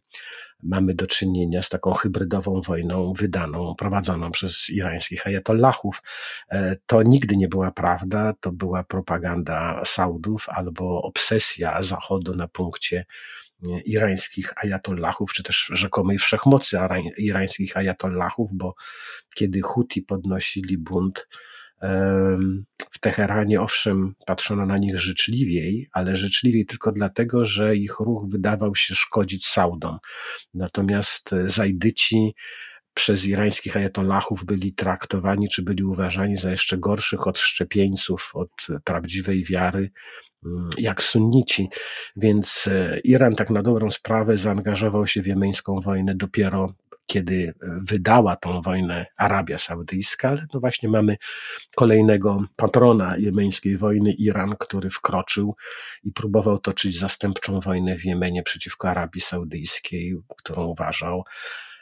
mamy 0.64 0.94
do 0.94 1.08
czynienia 1.08 1.62
z 1.62 1.70
taką 1.70 1.94
hybrydową 1.94 2.62
wojną 2.62 3.14
wydaną, 3.14 3.76
prowadzoną 3.76 4.32
przez 4.32 4.70
irańskich 4.70 5.28
ajatollahów. 5.28 6.04
E, 6.50 6.76
to 6.86 7.04
nigdy 7.04 7.38
nie 7.38 7.48
była 7.48 7.72
prawda, 7.72 8.34
to 8.40 8.52
była 8.52 8.84
propaganda 8.84 9.82
Saudów 9.86 10.50
albo 10.50 11.02
obsesja 11.02 11.84
Zachodu 11.84 12.36
na 12.36 12.48
punkcie 12.48 13.06
irańskich 13.86 14.54
ajatollahów, 14.64 15.34
czy 15.34 15.44
też 15.44 15.70
rzekomej 15.74 16.18
wszechmocy 16.18 16.78
irańskich 17.18 17.78
ajatollahów, 17.78 18.50
bo 18.54 18.74
kiedy 19.36 19.62
Huti 19.62 20.02
podnosili 20.02 20.78
bunt, 20.78 21.28
w 22.92 23.00
Teheranie 23.02 23.62
owszem 23.62 24.14
patrzono 24.26 24.66
na 24.66 24.78
nich 24.78 25.00
życzliwiej, 25.00 25.88
ale 25.92 26.16
życzliwiej 26.16 26.66
tylko 26.66 26.92
dlatego, 26.92 27.46
że 27.46 27.76
ich 27.76 28.00
ruch 28.00 28.30
wydawał 28.30 28.76
się 28.76 28.96
szkodzić 28.96 29.48
Saudom. 29.48 29.98
Natomiast 30.54 31.30
Zajdyci 31.46 32.36
przez 32.94 33.26
irańskich 33.26 33.78
ajatollahów 33.78 34.46
byli 34.46 34.74
traktowani, 34.74 35.50
czy 35.50 35.64
byli 35.64 35.84
uważani 35.84 36.38
za 36.38 36.52
jeszcze 36.52 36.78
gorszych 36.78 37.28
od 37.28 37.40
szczepieńców, 37.40 38.32
od 38.34 38.68
prawdziwej 38.84 39.44
wiary, 39.44 39.92
jak 40.78 41.04
sunnici. 41.04 41.70
Więc 42.16 42.68
e, 42.72 43.00
Iran 43.00 43.36
tak 43.36 43.50
na 43.50 43.64
dobrą 43.64 43.92
sprawę 43.92 44.38
zaangażował 44.38 45.08
się 45.08 45.22
w 45.22 45.28
jemeńską 45.28 45.80
wojnę 45.80 46.16
dopiero 46.16 46.74
kiedy 47.08 47.54
wydała 47.82 48.36
tą 48.36 48.62
wojnę 48.62 49.06
Arabia 49.18 49.60
Saudyjska, 49.60 50.30
ale 50.30 50.48
no 50.54 50.60
właśnie 50.60 50.90
mamy 50.90 51.18
kolejnego 51.76 52.44
patrona 52.56 53.18
jemeńskiej 53.18 53.78
wojny, 53.78 54.14
Iran, 54.14 54.56
który 54.60 54.90
wkroczył 54.90 55.56
i 56.04 56.12
próbował 56.12 56.60
toczyć 56.60 57.00
zastępczą 57.00 57.60
wojnę 57.60 57.98
w 57.98 58.06
Jemenie 58.06 58.44
przeciwko 58.44 58.90
Arabii 58.90 59.22
Saudyjskiej, 59.22 60.18
którą 60.38 60.66
uważał 60.66 61.24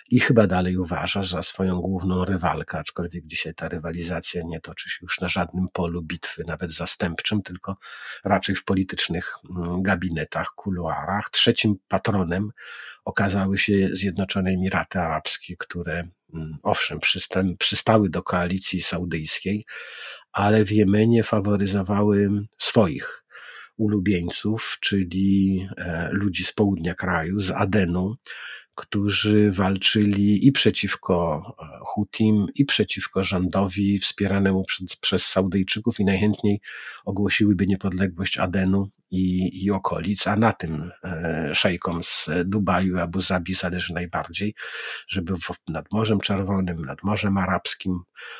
i 0.09 0.19
chyba 0.19 0.47
dalej 0.47 0.77
uważa 0.77 1.23
za 1.23 1.43
swoją 1.43 1.81
główną 1.81 2.25
rywalkę, 2.25 2.79
aczkolwiek 2.79 3.25
dzisiaj 3.25 3.53
ta 3.53 3.69
rywalizacja 3.69 4.41
nie 4.45 4.61
toczy 4.61 4.89
się 4.89 4.99
już 5.01 5.21
na 5.21 5.29
żadnym 5.29 5.67
polu 5.73 6.01
bitwy, 6.01 6.43
nawet 6.47 6.71
zastępczym, 6.71 7.41
tylko 7.41 7.77
raczej 8.23 8.55
w 8.55 8.63
politycznych 8.63 9.35
mm, 9.49 9.81
gabinetach, 9.83 10.47
kuluarach. 10.55 11.29
Trzecim 11.29 11.75
patronem 11.87 12.49
okazały 13.05 13.57
się 13.57 13.89
Zjednoczone 13.93 14.49
Emiraty 14.49 14.99
Arabskie, 14.99 15.55
które 15.57 16.07
mm, 16.33 16.57
owszem 16.63 16.99
przystały 17.59 18.09
do 18.09 18.23
koalicji 18.23 18.81
saudyjskiej, 18.81 19.65
ale 20.31 20.65
w 20.65 20.71
Jemenie 20.71 21.23
faworyzowały 21.23 22.29
swoich 22.57 23.25
ulubieńców, 23.77 24.77
czyli 24.81 25.67
e, 25.77 26.09
ludzi 26.11 26.43
z 26.43 26.51
południa 26.53 26.95
kraju, 26.95 27.39
z 27.39 27.51
Adenu, 27.51 28.15
którzy 28.75 29.51
walczyli 29.51 30.47
i 30.47 30.51
przeciwko 30.51 31.41
e, 31.59 31.79
Hutim, 31.81 32.47
i 32.55 32.65
przeciwko 32.65 33.23
rządowi 33.23 33.99
wspieranemu 33.99 34.63
przez, 34.63 34.95
przez 34.95 35.25
Saudyjczyków 35.25 35.99
i 35.99 36.05
najchętniej 36.05 36.61
ogłosiłyby 37.05 37.67
niepodległość 37.67 38.37
Adenu 38.37 38.89
i, 39.15 39.65
i 39.65 39.71
okolic, 39.71 40.27
a 40.27 40.35
na 40.35 40.53
tym 40.53 40.91
e, 41.03 41.49
szejkom 41.55 42.03
z 42.03 42.29
Dubaju, 42.45 42.99
Abu 42.99 43.21
Zabi 43.21 43.53
zależy 43.53 43.93
najbardziej, 43.93 44.55
żeby 45.07 45.33
nad 45.67 45.91
Morzem 45.91 46.19
Czerwonym, 46.19 46.85
nad 46.85 47.03
Morzem 47.03 47.37
Arabskim 47.37 47.99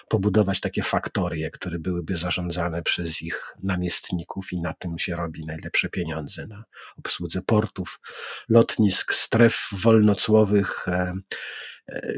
pobudować 0.10 0.60
takie 0.60 0.84
faktorie, 0.84 1.52
które 1.52 1.80
byłyby 1.80 2.18
zarządzane 2.18 2.84
przez 2.84 3.22
ich 3.22 3.56
namiestników 3.64 4.54
i 4.54 4.62
na 4.62 4.74
tym 4.74 5.00
się 5.00 5.16
robi 5.16 5.46
najlepsze 5.46 5.90
pieniądze, 5.90 6.48
na 6.48 6.64
obsłudze 6.98 7.42
portów, 7.42 8.00
lotnisk, 8.50 9.14
stref 9.14 9.68
wolnocłowych, 9.72 10.88
e, 10.88 11.14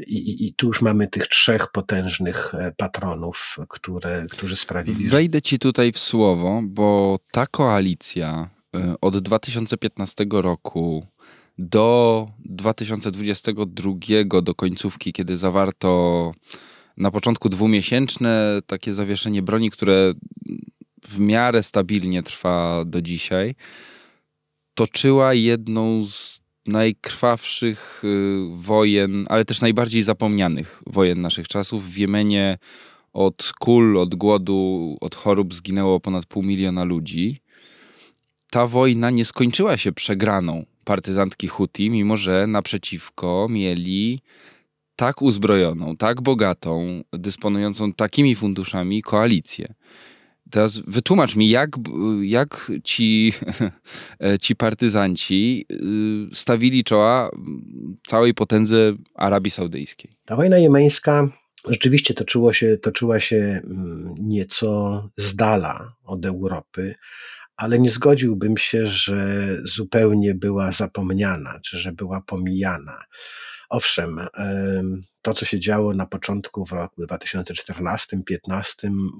i, 0.06 0.46
I, 0.46 0.54
tu 0.54 0.66
już 0.66 0.82
mamy 0.82 1.08
tych 1.08 1.26
trzech 1.26 1.72
potężnych 1.72 2.52
patronów, 2.76 3.56
które, 3.68 4.26
którzy 4.30 4.56
sprawili. 4.56 5.08
Wejdę 5.08 5.42
ci 5.42 5.58
tutaj 5.58 5.92
w 5.92 5.98
słowo, 5.98 6.60
bo 6.64 7.18
ta 7.32 7.46
koalicja 7.46 8.50
E, 8.76 8.94
od 9.00 9.18
2015 9.18 10.26
roku 10.30 11.06
do 11.58 12.28
2022, 12.44 14.42
do 14.42 14.54
końcówki, 14.54 15.12
kiedy 15.12 15.36
zawarto 15.36 16.32
na 16.96 17.10
początku 17.10 17.48
dwumiesięczne 17.48 18.60
takie 18.66 18.94
zawieszenie 18.94 19.42
broni, 19.42 19.70
które 19.70 20.14
w 21.08 21.18
miarę 21.18 21.62
stabilnie 21.62 22.22
trwa 22.22 22.84
do 22.84 23.02
dzisiaj, 23.02 23.54
toczyła 24.74 25.34
jedną 25.34 26.06
z 26.06 26.40
najkrwawszych 26.68 28.02
y, 28.04 28.38
wojen, 28.56 29.26
ale 29.28 29.44
też 29.44 29.60
najbardziej 29.60 30.02
zapomnianych 30.02 30.82
wojen 30.86 31.20
naszych 31.20 31.48
czasów. 31.48 31.84
W 31.84 31.96
Jemenie 31.96 32.58
od 33.12 33.52
kul, 33.58 33.98
od 33.98 34.14
głodu, 34.14 34.96
od 35.00 35.14
chorób 35.14 35.54
zginęło 35.54 36.00
ponad 36.00 36.26
pół 36.26 36.42
miliona 36.42 36.84
ludzi 36.84 37.40
ta 38.50 38.66
wojna 38.66 39.10
nie 39.10 39.24
skończyła 39.24 39.76
się 39.76 39.92
przegraną 39.92 40.64
partyzantki 40.84 41.48
Huti, 41.48 41.90
mimo 41.90 42.16
że 42.16 42.46
naprzeciwko 42.46 43.46
mieli 43.50 44.22
tak 44.96 45.22
uzbrojoną, 45.22 45.96
tak 45.96 46.22
bogatą, 46.22 47.02
dysponującą 47.12 47.92
takimi 47.92 48.34
funduszami 48.34 49.02
koalicję. 49.02 49.74
Teraz 50.50 50.80
wytłumacz 50.86 51.36
mi, 51.36 51.48
jak, 51.48 51.70
jak 52.22 52.72
ci, 52.84 53.32
ci 54.42 54.56
partyzanci 54.56 55.66
y, 56.32 56.36
stawili 56.36 56.84
czoła 56.84 57.30
całej 58.06 58.34
potędze 58.34 58.92
Arabii 59.14 59.50
Saudyjskiej. 59.50 60.16
Ta 60.24 60.36
wojna 60.36 60.58
jemeńska 60.58 61.28
rzeczywiście 61.68 62.14
toczyło 62.14 62.52
się, 62.52 62.76
toczyła 62.76 63.20
się 63.20 63.36
mm, 63.64 64.14
nieco 64.18 65.02
z 65.16 65.36
dala 65.36 65.92
od 66.04 66.26
Europy 66.26 66.94
ale 67.58 67.78
nie 67.78 67.90
zgodziłbym 67.90 68.56
się, 68.56 68.86
że 68.86 69.48
zupełnie 69.64 70.34
była 70.34 70.72
zapomniana, 70.72 71.60
czy 71.64 71.78
że 71.78 71.92
była 71.92 72.20
pomijana. 72.20 73.04
Owszem, 73.68 74.20
to, 75.28 75.34
co 75.34 75.44
się 75.44 75.60
działo 75.60 75.94
na 75.94 76.06
początku 76.06 76.66
w 76.66 76.72
roku 76.72 77.02
2014-2015 77.02 78.62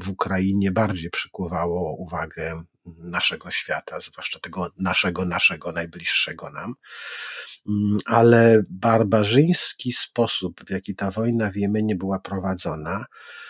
w 0.01 0.09
Ukrainie, 0.09 0.71
bardziej 0.71 1.11
przykuwało 1.11 1.97
uwagę 1.97 2.63
naszego 2.99 3.51
świata, 3.51 4.01
zwłaszcza 4.01 4.41
tego 4.41 4.73
naszego, 4.79 5.25
naszego, 5.25 5.73
najbliższego 5.73 6.51
nam. 6.51 6.75
Mm, 7.69 7.99
ale 8.07 8.63
barbarzyński 8.71 9.93
sposób, 9.93 10.65
w 10.67 10.71
jaki 10.71 10.95
ta 10.95 11.11
wojna 11.11 11.51
w 11.51 11.57
Jemenie 11.57 11.97
była 11.97 12.19
prowadzona, 12.19 13.07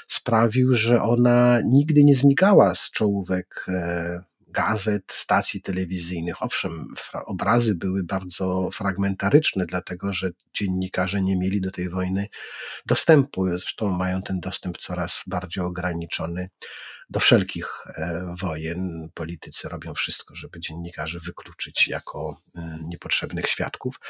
sprawił, 0.08 0.74
że 0.74 1.02
ona 1.02 1.60
nigdy 1.64 2.04
nie 2.04 2.14
znikała 2.14 2.74
z 2.74 2.90
czołówek 2.90 3.64
e, 3.68 4.20
gazet, 4.50 5.04
stacji 5.10 5.62
telewizyjnych. 5.62 6.42
Owszem, 6.42 6.94
obrazy 7.26 7.74
były 7.74 8.04
bardzo 8.04 8.70
fragmentaryczne, 8.72 9.66
dlatego 9.66 10.12
że 10.12 10.30
dziennikarze 10.54 11.22
nie 11.22 11.36
mieli 11.36 11.60
do 11.60 11.70
tej 11.70 11.88
wojny 11.88 12.28
dostępu. 12.86 13.48
Zresztą 13.48 13.90
mają 13.90 14.22
ten 14.22 14.40
dostęp 14.40 14.78
coraz 14.78 15.22
bardziej 15.26 15.64
ograniczony 15.64 16.48
do 17.10 17.20
wszelkich 17.20 17.68
e, 17.86 18.34
wojen. 18.40 19.08
Politycy 19.14 19.68
robią 19.68 19.94
wszystko, 19.94 20.34
żeby 20.34 20.60
dziennikarzy 20.60 21.20
wykluczyć 21.20 21.88
jako 21.88 22.36
e, 22.56 22.78
niepotrzebnych 22.88 23.46
świadków. 23.46 24.00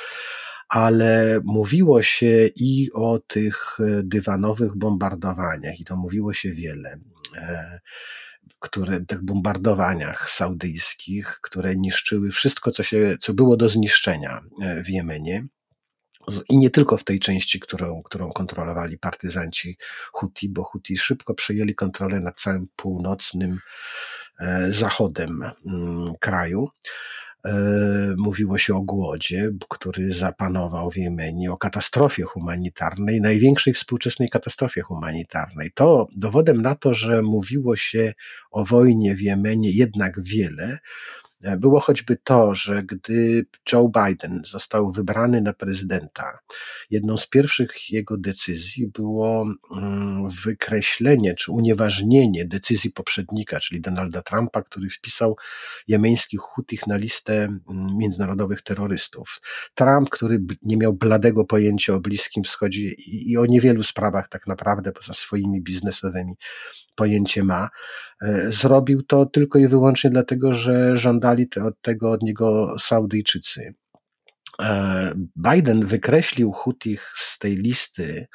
Ale 0.69 1.41
mówiło 1.45 2.03
się 2.03 2.49
i 2.57 2.91
o 2.93 3.19
tych 3.19 3.77
e, 3.81 4.03
dywanowych 4.03 4.77
bombardowaniach, 4.77 5.81
i 5.81 5.85
to 5.85 5.97
mówiło 5.97 6.33
się 6.33 6.53
wiele 6.53 6.99
które, 8.59 9.01
tych 9.01 9.25
bombardowaniach 9.25 10.31
saudyjskich, 10.31 11.39
które 11.43 11.77
niszczyły 11.77 12.31
wszystko, 12.31 12.71
co, 12.71 12.83
się, 12.83 13.17
co 13.21 13.35
było 13.35 13.57
do 13.57 13.69
zniszczenia 13.69 14.41
e, 14.63 14.83
w 14.83 14.91
Jemenie. 14.91 15.47
I 16.49 16.59
nie 16.59 16.71
tylko 16.71 16.97
w 16.97 17.05
tej 17.05 17.21
części, 17.21 17.61
którą, 17.61 18.03
którą 18.03 18.33
kontrolowali 18.33 18.99
partyzanci 18.99 19.77
Huti, 20.13 20.49
bo 20.49 20.65
Huti 20.65 20.97
szybko 20.97 21.35
przejęli 21.35 21.75
kontrolę 21.75 22.21
nad 22.21 22.41
całym 22.41 22.67
północnym 22.77 23.59
e, 24.41 24.73
zachodem 24.73 25.43
mm, 25.67 26.15
kraju. 26.21 26.69
E, 27.45 28.15
mówiło 28.17 28.59
się 28.59 28.77
o 28.77 28.81
głodzie, 28.81 29.51
który 29.69 30.13
zapanował 30.13 30.91
w 30.91 30.97
Jemenie, 30.97 31.53
o 31.53 31.57
katastrofie 31.57 32.23
humanitarnej, 32.23 33.21
największej 33.21 33.75
współczesnej 33.75 34.29
katastrofie 34.31 34.83
humanitarnej. 34.83 35.71
To 35.75 36.07
dowodem 36.17 36.63
na 36.63 36.75
to, 36.75 36.95
że 36.95 37.23
mówiło 37.23 37.77
się 37.77 38.15
o 38.51 38.65
wojnie 38.65 39.15
w 39.15 39.21
Jemenie 39.21 39.71
jednak 39.71 40.23
wiele, 40.23 40.79
było 41.41 41.81
choćby 41.81 42.17
to, 42.17 42.55
że 42.55 42.83
gdy 42.83 43.47
Joe 43.73 43.91
Biden 44.05 44.43
został 44.45 44.93
wybrany 44.93 45.41
na 45.41 45.53
prezydenta, 45.53 46.39
jedną 46.91 47.17
z 47.17 47.27
pierwszych 47.27 47.91
jego 47.91 48.17
decyzji 48.17 48.87
było 48.87 49.47
mm, 49.77 50.29
wykreślenie 50.45 51.35
czy 51.35 51.53
unieważnienie 51.53 52.47
decyzji 52.47 52.91
poprzednika, 52.91 53.61
czyli 53.61 53.81
Donalda 53.81 54.23
Trumpa, 54.23 54.63
który 54.63 54.91
wpisał 54.91 55.37
jemeńskich 55.89 56.41
Hutich 56.41 56.87
na 56.87 56.97
listę 56.97 57.35
mm, 57.35 57.97
międzynarodowych 57.97 58.63
terrorystów. 58.63 59.41
Trump, 59.75 60.11
który 60.11 60.39
nie 60.63 60.77
miał 60.77 60.93
bladego 60.93 61.45
pojęcia 61.45 61.95
o 61.95 62.01
Bliskim 62.01 62.45
Wschodzie 62.45 62.91
i 63.07 63.37
o 63.37 63.47
niewielu 63.47 63.83
sprawach 63.83 64.29
tak 64.29 64.47
naprawdę 64.47 64.93
poza 64.93 65.13
swoimi 65.13 65.63
biznesowymi 65.63 66.35
pojęcie 66.99 67.45
ma, 67.45 67.69
e, 68.18 68.18
zrobił 68.49 69.03
to 69.03 69.27
tylko 69.27 69.59
i 69.59 69.69
wyłącznie 69.69 70.11
dlatego, 70.11 70.55
że 70.55 70.97
żądali 70.97 71.49
od 71.65 71.81
tego 71.83 72.11
od 72.11 72.23
niego 72.23 72.77
Saudyjczycy. 72.79 73.75
E, 74.61 75.15
Biden 75.37 75.87
wykreślił 75.87 76.53
Hutich 76.53 77.13
z 77.17 77.39
tej 77.39 77.57
listy, 77.57 78.27
e, 78.27 78.29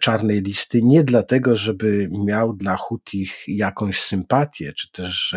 czarnej 0.00 0.42
listy, 0.42 0.82
nie 0.82 1.04
dlatego, 1.04 1.56
żeby 1.56 2.08
miał 2.24 2.52
dla 2.52 2.76
Hutich 2.76 3.44
jakąś 3.48 4.00
sympatię, 4.00 4.72
czy 4.72 4.92
też, 4.92 5.36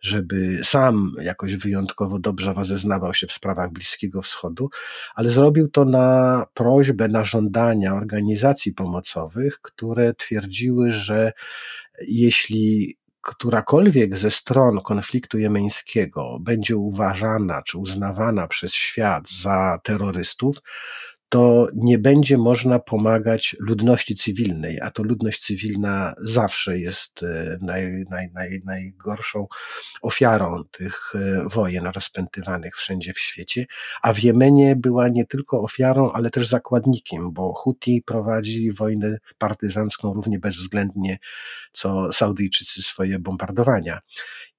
żeby 0.00 0.60
sam 0.64 1.12
jakoś 1.20 1.56
wyjątkowo 1.56 2.18
dobrze 2.18 2.52
rozeznawał 2.52 3.14
się 3.14 3.26
w 3.26 3.32
sprawach 3.32 3.72
Bliskiego 3.72 4.22
Wschodu, 4.22 4.70
ale 5.14 5.30
zrobił 5.30 5.68
to 5.68 5.84
na 5.84 6.46
prośbę, 6.54 7.08
na 7.08 7.24
żądania 7.24 7.94
organizacji 7.94 8.74
pomocowych, 8.74 9.60
które 9.60 10.14
twierdziły, 10.14 10.92
że 10.92 11.32
jeśli 12.08 12.96
którakolwiek 13.20 14.16
ze 14.16 14.30
stron 14.30 14.80
konfliktu 14.80 15.38
jemeńskiego 15.38 16.38
będzie 16.40 16.76
uważana 16.76 17.62
czy 17.62 17.78
uznawana 17.78 18.48
przez 18.48 18.74
świat 18.74 19.30
za 19.30 19.78
terrorystów, 19.82 20.56
to 21.36 21.68
nie 21.74 21.98
będzie 21.98 22.38
można 22.38 22.78
pomagać 22.78 23.56
ludności 23.60 24.14
cywilnej, 24.14 24.80
a 24.80 24.90
to 24.90 25.02
ludność 25.02 25.40
cywilna 25.40 26.14
zawsze 26.18 26.78
jest 26.78 27.22
e, 27.22 27.58
naj, 27.60 28.04
naj, 28.10 28.30
naj, 28.34 28.60
najgorszą 28.64 29.46
ofiarą 30.02 30.64
tych 30.70 31.12
e, 31.14 31.48
wojen 31.48 31.86
rozpętywanych 31.86 32.76
wszędzie 32.76 33.12
w 33.12 33.18
świecie, 33.18 33.66
a 34.02 34.12
w 34.12 34.22
Jemenie 34.22 34.76
była 34.76 35.08
nie 35.08 35.26
tylko 35.26 35.62
ofiarą, 35.62 36.10
ale 36.12 36.30
też 36.30 36.48
zakładnikiem, 36.48 37.32
bo 37.32 37.52
Huti 37.52 38.02
prowadzi 38.06 38.72
wojnę 38.72 39.18
partyzancką 39.38 40.14
równie 40.14 40.38
bezwzględnie 40.38 41.18
co 41.72 42.12
Saudyjczycy 42.12 42.82
swoje 42.82 43.18
bombardowania 43.18 44.00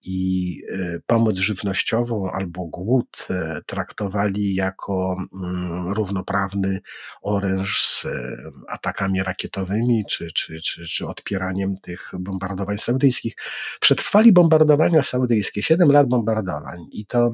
i 0.04 0.62
e, 0.72 1.00
pomoc 1.06 1.38
żywnościową 1.38 2.32
albo 2.32 2.66
głód 2.66 3.28
e, 3.30 3.62
traktowali 3.66 4.56
jako 4.56 5.18
mm, 5.34 5.94
równoprawny 5.94 6.80
oręż 7.22 7.86
z 7.86 8.06
e, 8.06 8.38
atakami 8.68 9.24
rakietowymi 9.24 10.04
czy, 10.10 10.28
czy, 10.32 10.62
czy, 10.62 10.84
czy 10.86 11.08
odpieraniem 11.08 11.78
tych 11.78 12.12
bombardowań 12.20 12.78
saudyjskich. 12.78 13.36
Przetrwali 13.80 14.34
bombardowania 14.34 15.04
saudyjskie, 15.04 15.64
7 15.64 15.92
lat 15.92 16.08
bombardowań 16.08 16.86
i 16.92 17.06
to 17.06 17.32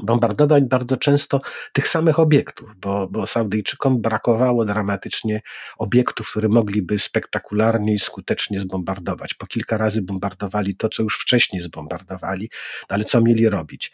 bombardowań 0.00 0.68
bardzo 0.68 0.96
często 0.96 1.40
tych 1.72 1.88
samych 1.88 2.18
obiektów, 2.18 2.70
bo, 2.76 3.08
bo 3.08 3.26
Saudyjczykom 3.26 4.00
brakowało 4.00 4.64
dramatycznie 4.64 5.40
obiektów, 5.78 6.30
które 6.30 6.48
mogliby 6.48 6.98
spektakularnie 6.98 7.94
i 7.94 7.98
skutecznie 7.98 8.60
zbombardować. 8.60 9.34
Po 9.34 9.46
kilka 9.46 9.78
razy 9.78 10.02
bombardowali 10.02 10.76
to, 10.76 10.88
co 10.88 11.02
już 11.02 11.18
wcześniej 11.18 11.62
zbombardowali, 11.62 12.50
no 12.90 12.94
ale 12.94 13.04
co 13.04 13.20
mieli 13.20 13.48
robić? 13.48 13.92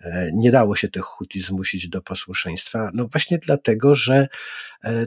E, 0.00 0.30
nie 0.34 0.50
dało 0.50 0.76
się 0.76 0.88
tych 0.88 1.04
Huti 1.04 1.40
zmusić 1.40 1.88
do 1.88 2.02
posłuszeństwa, 2.02 2.90
no 2.94 3.08
właśnie 3.08 3.38
dlatego, 3.38 3.94
że 3.94 4.28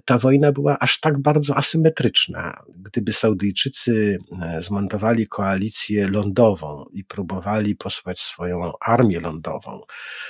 ta 0.06 0.18
wojna 0.18 0.52
była 0.52 0.80
aż 0.80 1.00
tak 1.00 1.22
bardzo 1.22 1.58
asymetryczna. 1.58 2.64
Gdyby 2.76 3.14
Saudyjczycy 3.14 4.18
e, 4.42 4.62
zmontowali 4.62 5.28
koalicję 5.28 6.08
lądową 6.08 6.86
i 6.94 7.04
próbowali 7.04 7.76
posłać 7.76 8.20
swoją 8.20 8.72
armię 8.82 9.20
lądową, 9.20 9.82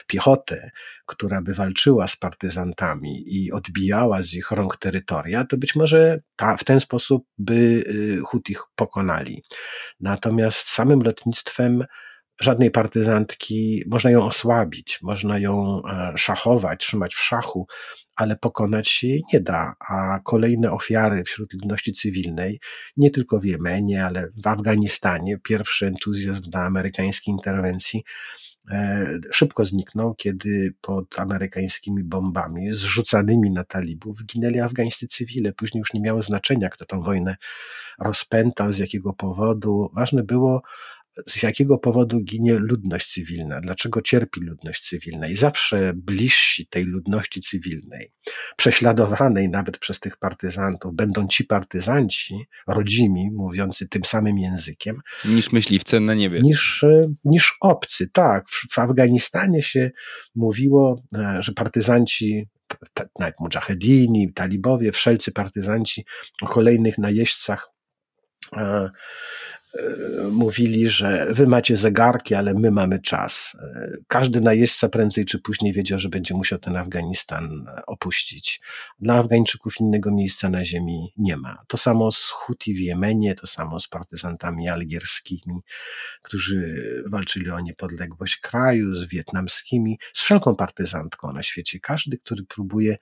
piechotę, 0.07 0.71
która 1.05 1.41
by 1.41 1.53
walczyła 1.53 2.07
z 2.07 2.15
partyzantami 2.15 3.23
i 3.27 3.51
odbijała 3.51 4.23
z 4.23 4.33
ich 4.33 4.51
rąk 4.51 4.77
terytoria, 4.77 5.45
to 5.45 5.57
być 5.57 5.75
może 5.75 6.19
ta, 6.35 6.57
w 6.57 6.63
ten 6.63 6.79
sposób 6.79 7.25
by 7.37 7.53
y, 7.53 8.21
Hutich 8.25 8.63
pokonali. 8.75 9.43
Natomiast 9.99 10.67
samym 10.67 11.01
lotnictwem 11.01 11.85
żadnej 12.41 12.71
partyzantki, 12.71 13.83
można 13.87 14.11
ją 14.11 14.25
osłabić, 14.25 14.99
można 15.01 15.39
ją 15.39 15.81
e, 15.85 16.13
szachować, 16.17 16.79
trzymać 16.79 17.15
w 17.15 17.23
szachu, 17.23 17.67
ale 18.15 18.35
pokonać 18.35 18.89
się 18.89 19.07
jej 19.07 19.23
nie 19.33 19.39
da. 19.39 19.75
A 19.89 20.19
kolejne 20.23 20.71
ofiary 20.71 21.23
wśród 21.23 21.53
ludności 21.53 21.93
cywilnej, 21.93 22.59
nie 22.97 23.11
tylko 23.11 23.39
w 23.39 23.45
Jemenie, 23.45 24.05
ale 24.05 24.27
w 24.43 24.47
Afganistanie, 24.47 25.37
pierwszy 25.37 25.87
entuzjazm 25.87 26.43
na 26.53 26.61
amerykańskiej 26.61 27.31
interwencji 27.31 28.03
E, 28.71 29.05
szybko 29.31 29.65
zniknął, 29.65 30.15
kiedy 30.15 30.73
pod 30.81 31.19
amerykańskimi 31.19 32.03
bombami 32.03 32.73
zrzucanymi 32.73 33.51
na 33.51 33.63
talibów 33.63 34.25
ginęli 34.25 34.59
afgańscy 34.59 35.07
cywile. 35.07 35.53
Później 35.53 35.79
już 35.79 35.93
nie 35.93 36.01
miało 36.01 36.21
znaczenia, 36.21 36.69
kto 36.69 36.85
tą 36.85 37.01
wojnę 37.01 37.35
rozpętał, 37.99 38.73
z 38.73 38.77
jakiego 38.77 39.13
powodu. 39.13 39.89
Ważne 39.93 40.23
było, 40.23 40.61
z 41.27 41.43
jakiego 41.43 41.77
powodu 41.77 42.21
ginie 42.21 42.53
ludność 42.53 43.13
cywilna, 43.13 43.61
dlaczego 43.61 44.01
cierpi 44.01 44.41
ludność 44.41 44.89
cywilna. 44.89 45.27
I 45.27 45.35
zawsze 45.35 45.93
bliżsi 45.95 46.67
tej 46.67 46.83
ludności 46.85 47.41
cywilnej, 47.41 48.11
prześladowanej 48.57 49.49
nawet 49.49 49.77
przez 49.77 49.99
tych 49.99 50.17
partyzantów, 50.17 50.95
będą 50.95 51.27
ci 51.27 51.43
partyzanci, 51.43 52.45
rodzimi, 52.67 53.31
mówiący 53.31 53.87
tym 53.87 54.05
samym 54.05 54.37
językiem. 54.37 55.01
Niż 55.25 55.51
myśliwce 55.51 55.99
na 55.99 56.13
niebie. 56.13 56.41
Niż, 56.41 56.85
niż 57.25 57.57
obcy, 57.61 58.09
tak. 58.13 58.49
W, 58.49 58.67
w 58.71 58.79
Afganistanie 58.79 59.61
się 59.61 59.91
mówiło, 60.35 61.03
e, 61.13 61.37
że 61.39 61.51
partyzanci 61.51 62.47
nawet 63.19 63.39
mujahedini, 63.39 64.33
talibowie, 64.33 64.91
wszelcy 64.91 65.31
partyzanci 65.31 66.05
o 66.41 66.47
kolejnych 66.47 66.97
najeźdźcach 66.97 67.69
e, 68.57 68.89
mówili, 70.31 70.89
że 70.89 71.27
wy 71.29 71.47
macie 71.47 71.75
zegarki, 71.75 72.35
ale 72.35 72.53
my 72.53 72.71
mamy 72.71 73.01
czas. 73.01 73.57
Każdy 74.07 74.41
najeźdźca 74.41 74.89
prędzej 74.89 75.25
czy 75.25 75.39
później 75.39 75.73
wiedział, 75.73 75.99
że 75.99 76.09
będzie 76.09 76.33
musiał 76.33 76.59
ten 76.59 76.75
Afganistan 76.75 77.65
opuścić. 77.87 78.61
Dla 78.99 79.13
Afgańczyków 79.13 79.79
innego 79.79 80.11
miejsca 80.11 80.49
na 80.49 80.65
ziemi 80.65 81.13
nie 81.17 81.37
ma. 81.37 81.57
To 81.67 81.77
samo 81.77 82.11
z 82.11 82.29
Huti 82.29 82.73
w 82.73 82.79
Jemenie, 82.79 83.35
to 83.35 83.47
samo 83.47 83.79
z 83.79 83.87
partyzantami 83.87 84.69
algierskimi, 84.69 85.61
którzy 86.21 87.03
walczyli 87.07 87.51
o 87.51 87.59
niepodległość 87.59 88.37
kraju, 88.37 88.95
z 88.95 89.05
wietnamskimi, 89.05 89.99
z 90.13 90.21
wszelką 90.21 90.55
partyzantką 90.55 91.33
na 91.33 91.43
świecie. 91.43 91.79
Każdy, 91.79 92.17
który 92.17 92.43
próbuje 92.43 92.97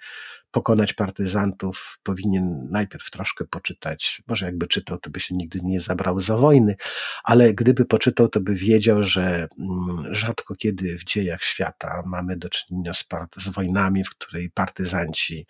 pokonać 0.54 0.94
partyzantów, 0.94 2.00
powinien 2.04 2.68
najpierw 2.72 3.12
troszkę 3.12 3.46
poczytać. 3.46 4.22
Może 4.28 4.46
jakby 4.46 4.68
czytał, 4.68 4.98
to 4.98 5.10
by 5.10 5.20
się 5.20 5.36
nigdy 5.36 5.60
nie 5.64 5.80
zabrał 5.80 6.20
za 6.20 6.38
wojny, 6.38 6.76
ale 7.24 7.54
gdyby 7.54 7.86
poczytał, 7.86 8.28
to 8.28 8.40
by 8.40 8.56
wiedział, 8.56 9.04
że 9.04 9.48
mm, 9.60 10.16
rzadko 10.16 10.56
kiedy 10.56 10.98
w 10.98 11.04
dziejach 11.04 11.44
świata 11.44 12.04
mamy 12.06 12.38
do 12.38 12.50
czynienia 12.50 12.94
z, 12.94 13.06
z 13.38 13.50
wojnami, 13.50 14.04
w 14.04 14.10
której 14.10 14.50
partyzanci 14.50 15.46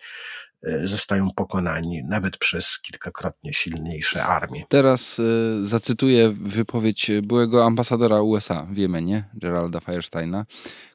e, 0.62 0.88
zostają 0.88 1.30
pokonani 1.30 2.04
nawet 2.04 2.36
przez 2.36 2.80
kilkakrotnie 2.80 3.52
silniejsze 3.52 4.24
armie. 4.24 4.64
Teraz 4.68 5.18
y, 5.18 5.66
zacytuję 5.66 6.34
wypowiedź 6.40 7.10
byłego 7.22 7.64
ambasadora 7.64 8.20
USA 8.20 8.66
w 8.70 8.76
Jemenie, 8.76 9.24
Geralda 9.34 9.80
Firesteina, 9.80 10.46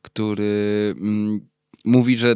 który 0.02 0.44
y, 0.44 1.60
mówi, 1.86 2.18
że 2.18 2.36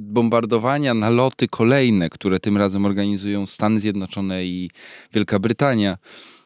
bombardowania, 0.00 0.94
naloty 0.94 1.48
kolejne, 1.48 2.10
które 2.10 2.40
tym 2.40 2.56
razem 2.56 2.86
organizują 2.86 3.46
Stany 3.46 3.80
Zjednoczone 3.80 4.44
i 4.44 4.70
Wielka 5.12 5.38
Brytania, 5.38 5.98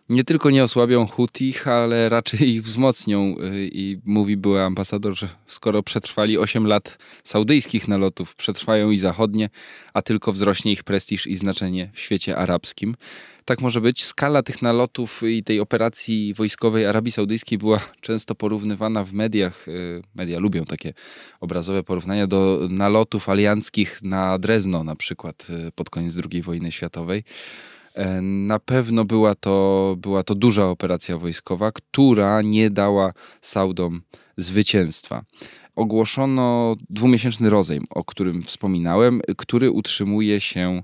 nie 0.08 0.24
tylko 0.24 0.50
nie 0.50 0.64
osłabią 0.64 1.06
Hutich, 1.06 1.68
ale 1.68 2.08
raczej 2.08 2.48
ich 2.48 2.62
wzmocnią. 2.62 3.36
Y, 3.38 3.70
I 3.72 3.98
mówi 4.04 4.36
były 4.36 4.62
ambasador, 4.62 5.14
że 5.16 5.28
skoro 5.46 5.82
przetrwali 5.82 6.38
8 6.38 6.66
lat 6.66 6.98
saudyjskich 7.24 7.88
nalotów, 7.88 8.34
przetrwają 8.34 8.90
i 8.90 8.98
zachodnie, 8.98 9.50
a 9.94 10.02
tylko 10.02 10.32
wzrośnie 10.32 10.72
ich 10.72 10.84
prestiż 10.84 11.26
i 11.26 11.36
znaczenie 11.36 11.90
w 11.94 12.00
świecie 12.00 12.36
arabskim. 12.36 12.96
Tak 13.44 13.60
może 13.60 13.80
być. 13.80 14.04
Skala 14.04 14.42
tych 14.42 14.62
nalotów 14.62 15.22
i 15.22 15.44
tej 15.44 15.60
operacji 15.60 16.34
wojskowej 16.34 16.86
Arabii 16.86 17.12
Saudyjskiej 17.12 17.58
była 17.58 17.80
często 18.00 18.34
porównywana 18.34 19.04
w 19.04 19.12
mediach. 19.12 19.68
Y, 19.68 20.02
media 20.14 20.38
lubią 20.38 20.64
takie 20.64 20.94
obrazowe 21.40 21.82
porównania 21.82 22.26
do 22.26 22.68
nalotów 22.70 23.28
alianckich 23.28 24.02
na 24.02 24.38
Drezno 24.38 24.84
na 24.84 24.96
przykład 24.96 25.46
y, 25.68 25.72
pod 25.72 25.90
koniec 25.90 26.14
II 26.32 26.42
wojny 26.42 26.72
światowej. 26.72 27.24
E, 27.94 28.20
na 28.22 28.58
pewno 28.58 29.04
była 29.04 29.34
to, 29.34 29.96
była 29.98 30.22
to 30.22 30.34
duża 30.34 30.66
operacja 30.66 31.18
wojskowa, 31.18 31.72
która 31.72 32.42
nie 32.42 32.70
dała 32.70 33.12
Saudom 33.40 34.02
zwycięstwa. 34.36 35.24
Ogłoszono 35.76 36.76
dwumiesięczny 36.90 37.50
rozejm, 37.50 37.84
o 37.90 38.04
którym 38.04 38.42
wspominałem, 38.42 39.20
który 39.36 39.70
utrzymuje 39.70 40.40
się 40.40 40.82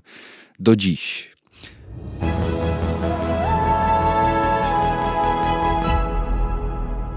do 0.59 0.75
dziś. 0.75 1.31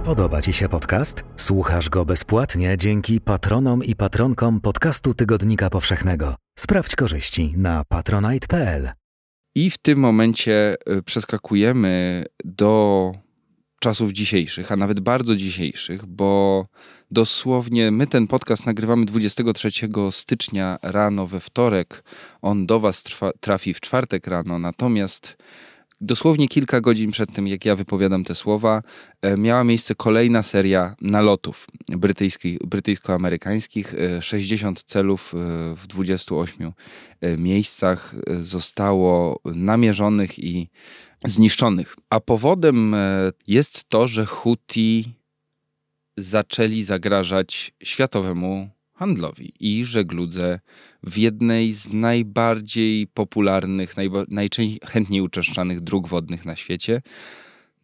Podoba 0.05 0.43
Ci 0.43 0.53
się 0.53 0.69
podcast? 0.69 1.25
Słuchasz 1.37 1.91
go 1.91 2.05
bezpłatnie 2.05 2.77
dzięki 2.79 3.21
patronom 3.21 3.85
i 3.85 3.97
patronkom 3.97 4.61
podcastu 4.61 5.15
Tygodnika 5.15 5.71
Powszechnego. 5.71 6.35
Sprawdź 6.59 6.97
korzyści 6.97 7.55
na 7.57 7.85
patronite.pl. 7.89 9.04
I 9.55 9.71
w 9.71 9.79
tym 9.79 9.99
momencie 9.99 10.77
y, 10.99 11.03
przeskakujemy 11.03 12.25
do 12.45 13.13
czasów 13.79 14.13
dzisiejszych, 14.13 14.73
a 14.73 14.77
nawet 14.77 15.01
bardzo 15.01 15.37
dzisiejszych, 15.37 16.07
bo 16.07 16.67
dosłownie 17.11 17.91
my 17.91 18.07
ten 18.07 18.27
podcast 18.27 18.67
nagrywamy 18.67 19.07
23 19.07 19.71
stycznia 20.11 20.79
rano 20.83 21.27
we 21.27 21.41
wtorek. 21.41 22.05
On 22.43 22.67
do 22.67 22.81
Was 22.81 23.03
trwa, 23.03 23.31
trafi 23.41 23.75
w 23.75 23.81
czwartek 23.81 24.27
rano, 24.27 24.59
natomiast 24.59 25.37
dosłownie 26.05 26.49
kilka 26.49 26.81
godzin 26.81 27.11
przed 27.11 27.33
tym, 27.33 27.49
jak 27.49 27.65
ja 27.65 27.77
wypowiadam 27.77 28.25
te 28.25 28.35
słowa, 28.35 28.83
e, 29.23 29.37
miała 29.37 29.65
miejsce 29.65 29.95
kolejna 29.95 30.43
seria 30.43 30.97
nalotów 31.01 31.67
brytyjsko-amerykańskich. 32.65 33.95
60 34.21 34.79
e, 34.79 34.83
celów 34.87 35.35
e, 35.35 35.39
w 35.75 35.87
28 35.87 36.73
miejscach 37.39 38.15
zostało 38.41 39.41
namierzonych 39.45 40.39
i 40.39 40.69
zniszczonych. 41.25 41.97
A 42.11 42.21
powodem 42.21 42.97
jest 43.47 43.89
to, 43.89 44.09
że 44.09 44.27
Houthi 44.27 45.05
zaczęli 46.17 46.83
zagrażać 46.83 47.73
światowemu 47.83 48.71
handlowi 48.95 49.53
i 49.61 49.85
żegludze 49.85 50.61
w 51.03 51.19
jednej 51.19 51.73
z 51.73 51.93
najbardziej 51.93 53.07
popularnych, 53.07 53.95
najchętniej 54.29 55.21
uczęszczanych 55.21 55.81
dróg 55.81 56.09
wodnych 56.09 56.45
na 56.45 56.57
świecie. 56.57 57.03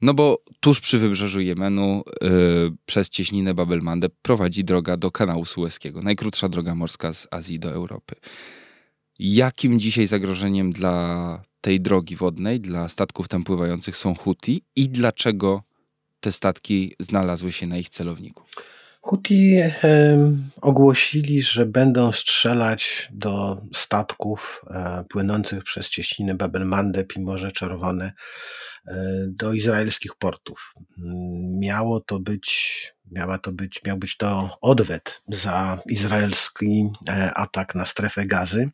No 0.02 0.14
bo 0.14 0.44
tuż 0.60 0.80
przy 0.80 0.98
wybrzeżu 0.98 1.40
Jemenu 1.40 2.02
yy, 2.22 2.30
przez 2.86 3.10
cieśninę 3.10 3.54
Babelmandeb 3.54 4.12
prowadzi 4.22 4.64
droga 4.64 4.96
do 4.96 5.10
kanału 5.10 5.44
Sueskiego, 5.44 6.02
najkrótsza 6.02 6.48
droga 6.48 6.74
morska 6.74 7.12
z 7.12 7.28
Azji 7.30 7.58
do 7.58 7.70
Europy. 7.70 8.14
Jakim 9.18 9.80
dzisiaj 9.80 10.06
zagrożeniem 10.06 10.72
dla 10.72 11.42
tej 11.60 11.80
drogi 11.80 12.16
wodnej, 12.16 12.60
dla 12.60 12.88
statków 12.88 13.28
tam 13.28 13.44
pływających 13.44 13.96
są 13.96 14.14
Huti 14.14 14.62
i 14.76 14.88
dlaczego 14.88 15.62
te 16.20 16.32
statki 16.32 16.94
znalazły 17.00 17.52
się 17.52 17.66
na 17.66 17.78
ich 17.78 17.88
celowniku? 17.88 18.44
Huti 19.00 19.56
ogłosili, 20.60 21.42
że 21.42 21.66
będą 21.66 22.12
strzelać 22.12 23.08
do 23.12 23.62
statków 23.72 24.64
e, 24.70 25.04
płynących 25.08 25.64
przez 25.64 25.88
cieśniny 25.88 26.34
Babelmandeb 26.34 27.16
i 27.16 27.20
Morze 27.20 27.52
Czerwone 27.52 28.12
e, 28.86 28.94
do 29.28 29.52
izraelskich 29.52 30.14
portów. 30.14 30.74
Miało 31.60 32.00
to 32.00 32.20
być, 32.20 32.94
miała 33.10 33.38
to 33.38 33.52
być, 33.52 33.80
miał 33.84 33.96
być 33.96 34.16
to 34.16 34.58
odwet 34.60 35.22
za 35.28 35.78
izraelski 35.86 36.90
e, 37.08 37.34
atak 37.34 37.74
na 37.74 37.86
strefę 37.86 38.26
gazy. 38.26 38.70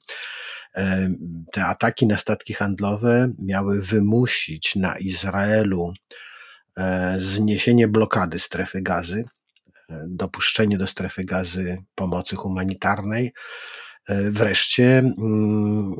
Te 1.52 1.66
ataki 1.66 2.06
na 2.06 2.18
statki 2.18 2.54
handlowe 2.54 3.32
miały 3.38 3.82
wymusić 3.82 4.76
na 4.76 4.98
Izraelu 4.98 5.92
zniesienie 7.18 7.88
blokady 7.88 8.38
strefy 8.38 8.82
gazy 8.82 9.24
dopuszczenie 10.06 10.78
do 10.78 10.86
strefy 10.86 11.24
gazy 11.24 11.84
pomocy 11.94 12.36
humanitarnej. 12.36 13.32
E, 14.08 14.30
wreszcie 14.30 14.98
mm, 14.98 15.94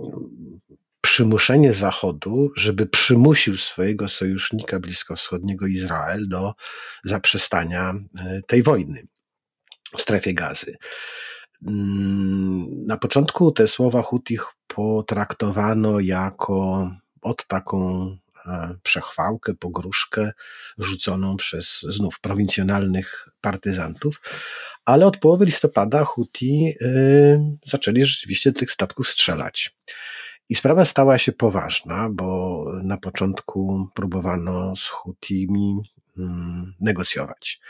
przymuszenie 1.00 1.72
Zachodu, 1.72 2.50
żeby 2.56 2.86
przymusił 2.86 3.56
swojego 3.56 4.08
sojusznika 4.08 4.80
bliskowschodniego 4.80 5.66
Izrael 5.66 6.28
do 6.28 6.54
zaprzestania 7.04 7.94
e, 8.18 8.40
tej 8.46 8.62
wojny 8.62 9.06
w 9.98 10.02
strefie 10.02 10.34
gazy. 10.34 10.76
Mm, 11.66 12.84
na 12.84 12.96
początku 12.96 13.52
te 13.52 13.68
słowa 13.68 14.02
Hutich 14.02 14.46
potraktowano 14.66 16.00
jako 16.00 16.90
od 17.22 17.46
taką 17.46 18.16
przechwałkę, 18.82 19.54
pogróżkę 19.54 20.32
rzuconą 20.78 21.36
przez 21.36 21.80
znów 21.88 22.20
prowincjonalnych 22.20 23.28
partyzantów, 23.40 24.20
ale 24.84 25.06
od 25.06 25.16
połowy 25.16 25.44
listopada 25.44 26.04
Huti 26.04 26.74
y, 26.82 27.40
zaczęli 27.66 28.04
rzeczywiście 28.04 28.52
tych 28.52 28.70
statków 28.70 29.08
strzelać. 29.08 29.76
I 30.48 30.54
sprawa 30.54 30.84
stała 30.84 31.18
się 31.18 31.32
poważna, 31.32 32.08
bo 32.10 32.64
na 32.82 32.96
początku 32.96 33.88
próbowano 33.94 34.76
z 34.76 34.86
Hutimi 34.86 35.82
mm, 36.18 36.74
negocjować. 36.80 37.60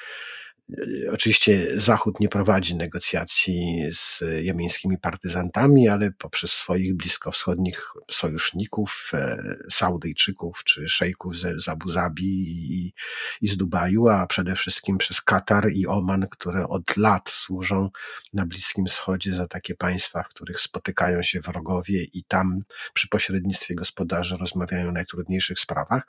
Oczywiście 1.13 1.81
Zachód 1.81 2.21
nie 2.21 2.29
prowadzi 2.29 2.77
negocjacji 2.77 3.85
z 3.93 4.25
jemeńskimi 4.41 4.99
partyzantami, 4.99 5.89
ale 5.89 6.13
poprzez 6.13 6.53
swoich 6.53 6.97
bliskowschodnich 6.97 7.93
sojuszników, 8.11 9.11
e, 9.15 9.57
Saudyjczyków 9.71 10.65
czy 10.65 10.89
szejków 10.89 11.37
z, 11.37 11.63
z 11.65 11.69
Abu 11.69 11.89
Zabi 11.89 12.25
i, 12.27 12.93
i 13.41 13.49
z 13.49 13.57
Dubaju, 13.57 14.09
a 14.09 14.27
przede 14.27 14.57
wszystkim 14.57 14.99
przez 14.99 15.21
Katar 15.21 15.73
i 15.73 15.87
Oman, 15.87 16.27
które 16.31 16.69
od 16.69 16.97
lat 16.97 17.31
służą 17.31 17.91
na 18.33 18.47
Bliskim 18.47 18.87
Wschodzie 18.87 19.33
za 19.33 19.49
takie 19.49 19.75
państwa, 19.75 20.23
w 20.23 20.29
których 20.29 20.61
spotykają 20.61 21.23
się 21.23 21.41
wrogowie 21.41 22.03
i 22.03 22.25
tam 22.25 22.63
przy 22.95 23.09
pośrednictwie 23.09 23.75
gospodarzy 23.75 24.37
rozmawiają 24.37 24.89
o 24.89 24.93
najtrudniejszych 24.93 25.59
sprawach, 25.59 26.07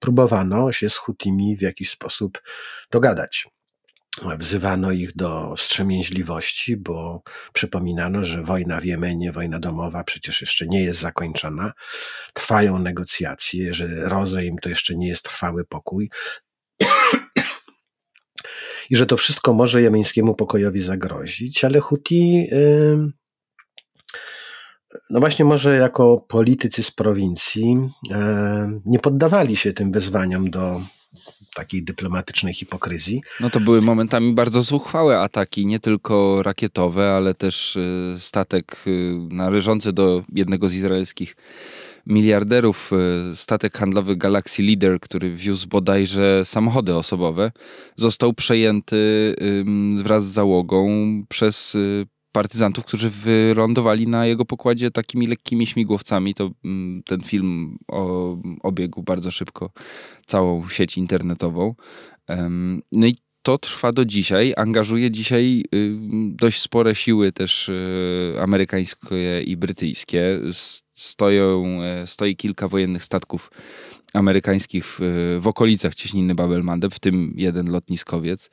próbowano 0.00 0.72
się 0.72 0.88
z 0.88 0.96
Hutimi 0.96 1.56
w 1.56 1.62
jakiś 1.62 1.90
sposób 1.90 2.42
dogadać. 2.90 3.48
Wzywano 4.38 4.92
ich 4.92 5.16
do 5.16 5.54
wstrzemięźliwości, 5.56 6.76
bo 6.76 7.22
przypominano, 7.52 8.24
że 8.24 8.42
wojna 8.42 8.80
w 8.80 8.84
Jemenie, 8.84 9.32
wojna 9.32 9.58
domowa 9.58 10.04
przecież 10.04 10.40
jeszcze 10.40 10.66
nie 10.66 10.82
jest 10.82 11.00
zakończona. 11.00 11.72
Trwają 12.34 12.78
negocjacje, 12.78 13.74
że 13.74 14.08
rozejm 14.08 14.56
to 14.58 14.68
jeszcze 14.68 14.96
nie 14.96 15.08
jest 15.08 15.22
trwały 15.22 15.64
pokój. 15.64 16.10
I 18.90 18.96
że 18.96 19.06
to 19.06 19.16
wszystko 19.16 19.54
może 19.54 19.82
jemeńskiemu 19.82 20.34
pokojowi 20.34 20.80
zagrozić, 20.80 21.64
ale 21.64 21.80
Huti, 21.80 22.50
no 25.10 25.20
właśnie, 25.20 25.44
może 25.44 25.76
jako 25.76 26.24
politycy 26.28 26.82
z 26.82 26.90
prowincji, 26.90 27.88
nie 28.84 28.98
poddawali 28.98 29.56
się 29.56 29.72
tym 29.72 29.92
wyzwaniom 29.92 30.50
do 30.50 30.80
takiej 31.56 31.82
dyplomatycznej 31.82 32.54
hipokryzji. 32.54 33.22
No 33.40 33.50
to 33.50 33.60
były 33.60 33.82
momentami 33.82 34.34
bardzo 34.34 34.62
zuchwałe 34.62 35.20
ataki, 35.20 35.66
nie 35.66 35.80
tylko 35.80 36.42
rakietowe, 36.42 37.12
ale 37.12 37.34
też 37.34 37.76
y, 37.76 38.14
statek 38.18 38.84
y, 38.86 39.14
należący 39.30 39.92
do 39.92 40.24
jednego 40.32 40.68
z 40.68 40.74
izraelskich 40.74 41.36
miliarderów, 42.06 42.90
y, 43.32 43.36
statek 43.36 43.78
handlowy 43.78 44.16
Galaxy 44.16 44.62
Leader, 44.62 45.00
który 45.00 45.36
wiózł 45.36 45.68
bodajże 45.68 46.44
samochody 46.44 46.94
osobowe, 46.94 47.52
został 47.96 48.32
przejęty 48.32 48.96
wraz 50.02 50.26
z 50.26 50.32
załogą 50.32 50.86
przez 51.28 51.76
partyzantów, 52.36 52.84
którzy 52.84 53.10
wylądowali 53.10 54.08
na 54.08 54.26
jego 54.26 54.44
pokładzie 54.44 54.90
takimi 54.90 55.26
lekkimi 55.26 55.66
śmigłowcami. 55.66 56.34
To 56.34 56.50
mm, 56.64 57.02
ten 57.02 57.20
film 57.20 57.78
obiegł 58.62 59.02
bardzo 59.02 59.30
szybko 59.30 59.70
całą 60.26 60.68
sieć 60.68 60.98
internetową. 60.98 61.74
No 62.92 63.06
i 63.06 63.16
to 63.42 63.58
trwa 63.58 63.92
do 63.92 64.04
dzisiaj. 64.04 64.54
Angażuje 64.56 65.10
dzisiaj 65.10 65.64
y, 65.74 65.96
dość 66.30 66.60
spore 66.60 66.94
siły 66.94 67.32
też 67.32 67.68
y, 67.68 68.34
amerykańskie 68.42 69.42
i 69.42 69.56
brytyjskie. 69.56 70.40
Stoją, 70.94 71.82
e, 71.82 72.06
stoi 72.06 72.36
kilka 72.36 72.68
wojennych 72.68 73.04
statków 73.04 73.50
amerykańskich 74.12 74.84
w, 74.86 74.98
w 75.40 75.46
okolicach 75.46 75.94
cieśniny 75.94 76.34
Babel-Mandeb, 76.34 76.94
w 76.94 76.98
tym 76.98 77.34
jeden 77.36 77.70
lotniskowiec 77.70 78.50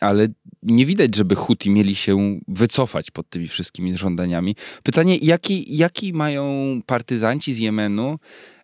ale 0.00 0.28
nie 0.62 0.86
widać, 0.86 1.14
żeby 1.14 1.34
Huti 1.34 1.70
mieli 1.70 1.94
się 1.94 2.40
wycofać 2.48 3.10
pod 3.10 3.30
tymi 3.30 3.48
wszystkimi 3.48 3.98
żądaniami. 3.98 4.56
Pytanie, 4.82 5.16
jaki, 5.16 5.76
jaki 5.76 6.12
mają 6.12 6.44
partyzanci 6.86 7.54
z 7.54 7.58
Jemenu 7.58 8.18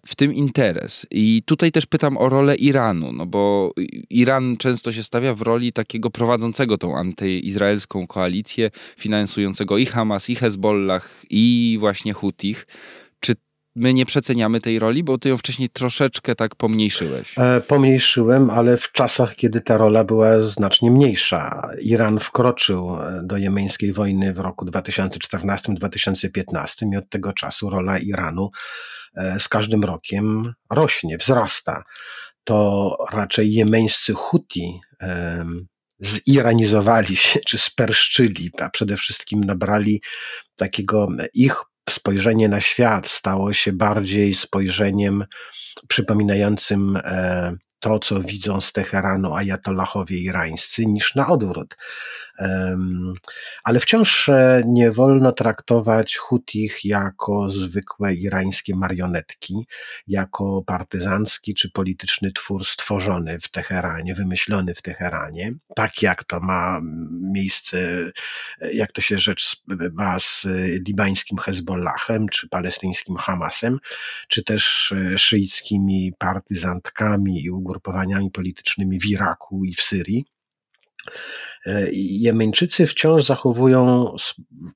w 0.06 0.14
tym 0.14 0.34
interes? 0.34 1.06
I 1.10 1.42
tutaj 1.46 1.72
też 1.72 1.86
pytam 1.86 2.16
o 2.16 2.28
rolę 2.28 2.56
Iranu, 2.56 3.12
no 3.12 3.26
bo 3.26 3.72
Iran 4.10 4.56
często 4.56 4.92
się 4.92 5.02
stawia 5.02 5.34
w 5.34 5.42
roli 5.42 5.72
takiego 5.72 6.10
prowadzącego 6.10 6.78
tą 6.78 6.96
antyizraelską 6.96 8.06
koalicję, 8.06 8.70
finansującego 8.96 9.78
i 9.78 9.86
Hamas, 9.86 10.30
i 10.30 10.34
Hezbollah, 10.34 11.22
i 11.30 11.76
właśnie 11.80 12.12
Hutich 12.12 12.66
my 13.76 13.94
nie 13.94 14.06
przeceniamy 14.06 14.60
tej 14.60 14.78
roli, 14.78 15.04
bo 15.04 15.18
ty 15.18 15.28
ją 15.28 15.38
wcześniej 15.38 15.68
troszeczkę 15.68 16.34
tak 16.34 16.54
pomniejszyłeś. 16.54 17.38
E, 17.38 17.60
pomniejszyłem, 17.60 18.50
ale 18.50 18.76
w 18.76 18.92
czasach, 18.92 19.36
kiedy 19.36 19.60
ta 19.60 19.76
rola 19.76 20.04
była 20.04 20.40
znacznie 20.40 20.90
mniejsza. 20.90 21.68
Iran 21.80 22.20
wkroczył 22.20 22.96
e, 22.96 23.22
do 23.24 23.36
jemeńskiej 23.36 23.92
wojny 23.92 24.34
w 24.34 24.38
roku 24.38 24.66
2014-2015 24.66 26.92
i 26.92 26.96
od 26.96 27.10
tego 27.10 27.32
czasu 27.32 27.70
rola 27.70 27.98
Iranu 27.98 28.50
e, 29.14 29.40
z 29.40 29.48
każdym 29.48 29.84
rokiem 29.84 30.54
rośnie, 30.70 31.18
wzrasta. 31.18 31.84
To 32.44 32.96
raczej 33.12 33.52
jemeńscy 33.52 34.12
Huti 34.12 34.80
ziranizowali 36.28 37.16
się, 37.16 37.40
czy 37.46 37.58
sperszczyli, 37.58 38.50
a 38.60 38.70
przede 38.70 38.96
wszystkim 38.96 39.40
nabrali 39.40 40.02
takiego 40.56 41.08
ich 41.34 41.56
spojrzenie 41.90 42.48
na 42.48 42.60
świat 42.60 43.06
stało 43.06 43.52
się 43.52 43.72
bardziej 43.72 44.34
spojrzeniem 44.34 45.24
przypominającym 45.88 46.96
e, 46.96 47.56
to, 47.80 47.98
co 47.98 48.20
widzą 48.20 48.60
z 48.60 48.72
Teheranu 48.72 49.34
ajatollahowie 49.34 50.18
irańscy, 50.18 50.86
niż 50.86 51.14
na 51.14 51.28
odwrót. 51.28 51.76
Ale 53.64 53.80
wciąż 53.80 54.28
e, 54.28 54.62
nie 54.66 54.90
wolno 54.90 55.32
traktować 55.32 56.16
Hutich 56.16 56.84
jako 56.84 57.50
zwykłe 57.50 58.14
irańskie 58.14 58.76
marionetki, 58.76 59.66
jako 60.06 60.62
partyzancki 60.66 61.54
czy 61.54 61.70
polityczny 61.70 62.32
twór 62.32 62.64
stworzony 62.64 63.40
w 63.40 63.48
Teheranie, 63.48 64.14
wymyślony 64.14 64.74
w 64.74 64.82
Teheranie, 64.82 65.52
tak 65.76 66.02
jak 66.02 66.24
to 66.24 66.40
ma 66.40 66.80
miejsce, 67.32 67.78
jak 68.72 68.92
to 68.92 69.00
się 69.00 69.18
rzecz 69.18 69.62
ma 69.92 70.18
z 70.20 70.46
libańskim 70.88 71.38
Hezbollahem, 71.38 72.28
czy 72.28 72.48
palestyńskim 72.48 73.16
Hamasem, 73.16 73.78
czy 74.28 74.44
też 74.44 74.92
e, 74.92 75.18
szyickimi 75.18 76.12
partyzantkami 76.18 77.42
i 77.42 77.50
ugrupowaniami 77.50 78.30
politycznymi 78.30 79.00
w 79.00 79.06
Iraku 79.06 79.64
i 79.64 79.74
w 79.74 79.82
Syrii. 79.82 80.33
E, 81.66 81.86
Jemeńczycy 81.92 82.86
wciąż 82.86 83.24
zachowują 83.24 84.14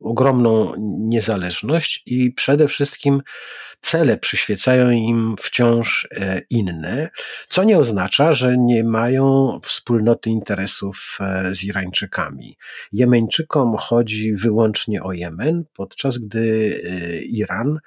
ogromną 0.01 0.75
niezależność 0.99 2.03
i 2.07 2.33
przede 2.33 2.69
wszystkim 2.69 3.23
cele 3.81 4.17
przyświecają 4.17 4.91
im 4.91 5.37
wciąż 5.41 6.09
e, 6.11 6.43
inne, 6.51 7.09
co 7.49 7.65
nie 7.65 7.79
oznacza, 7.79 8.33
że 8.33 8.57
nie 8.59 8.85
mają 8.85 9.59
wspólnoty 9.63 10.31
interesów 10.31 11.19
e, 11.21 11.55
z 11.55 11.65
Irańczykami. 11.65 12.57
Jemeńczykom 12.93 13.77
chodzi 13.77 14.35
wyłącznie 14.35 15.03
o 15.03 15.13
Jemen, 15.13 15.65
podczas 15.77 16.19
gdy 16.19 16.83
Iran 17.29 17.79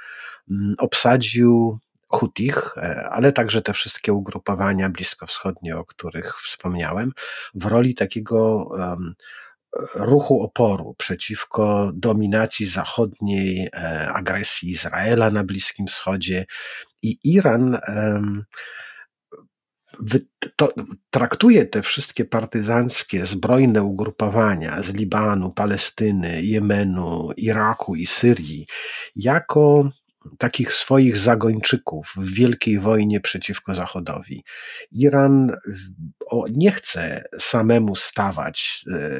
obsadził 0.77 1.79
Hutich, 2.11 2.73
e, 2.77 3.09
ale 3.11 3.31
także 3.31 3.61
te 3.61 3.73
wszystkie 3.73 4.13
ugrupowania 4.13 4.89
bliskowschodnie, 4.89 5.77
o 5.77 5.85
których 5.85 6.41
wspomniałem, 6.41 7.11
w 7.55 7.65
roli 7.65 7.95
takiego 7.95 8.69
ruchu 9.95 10.41
oporu 10.41 10.95
przeciwko 10.97 11.91
dominacji 11.95 12.65
zachodniej, 12.65 13.69
e, 13.73 14.09
agresji 14.13 14.71
Izraela 14.71 15.31
na 15.31 15.43
Bliskim 15.43 15.87
Wschodzie 15.87 16.45
i 17.01 17.17
Iran 17.23 17.79
to, 20.55 20.73
traktuje 21.09 21.65
te 21.65 21.81
wszystkie 21.81 22.25
partyzanckie, 22.25 23.25
zbrojne 23.25 23.83
ugrupowania 23.83 24.83
z 24.83 24.93
Libanu, 24.93 25.51
Palestyny, 25.51 26.43
Jemenu, 26.43 27.29
Iraku 27.37 27.95
i 27.95 28.05
Syrii 28.05 28.67
jako 29.15 29.89
takich 30.37 30.73
swoich 30.73 31.17
zagończyków 31.17 32.13
w 32.17 32.33
wielkiej 32.33 32.79
wojnie 32.79 33.19
przeciwko 33.19 33.75
Zachodowi. 33.75 34.43
Iran 34.91 35.51
nie 36.51 36.71
chce 36.71 37.23
samemu 37.39 37.95
stawać 37.95 38.85
e, 38.93 39.19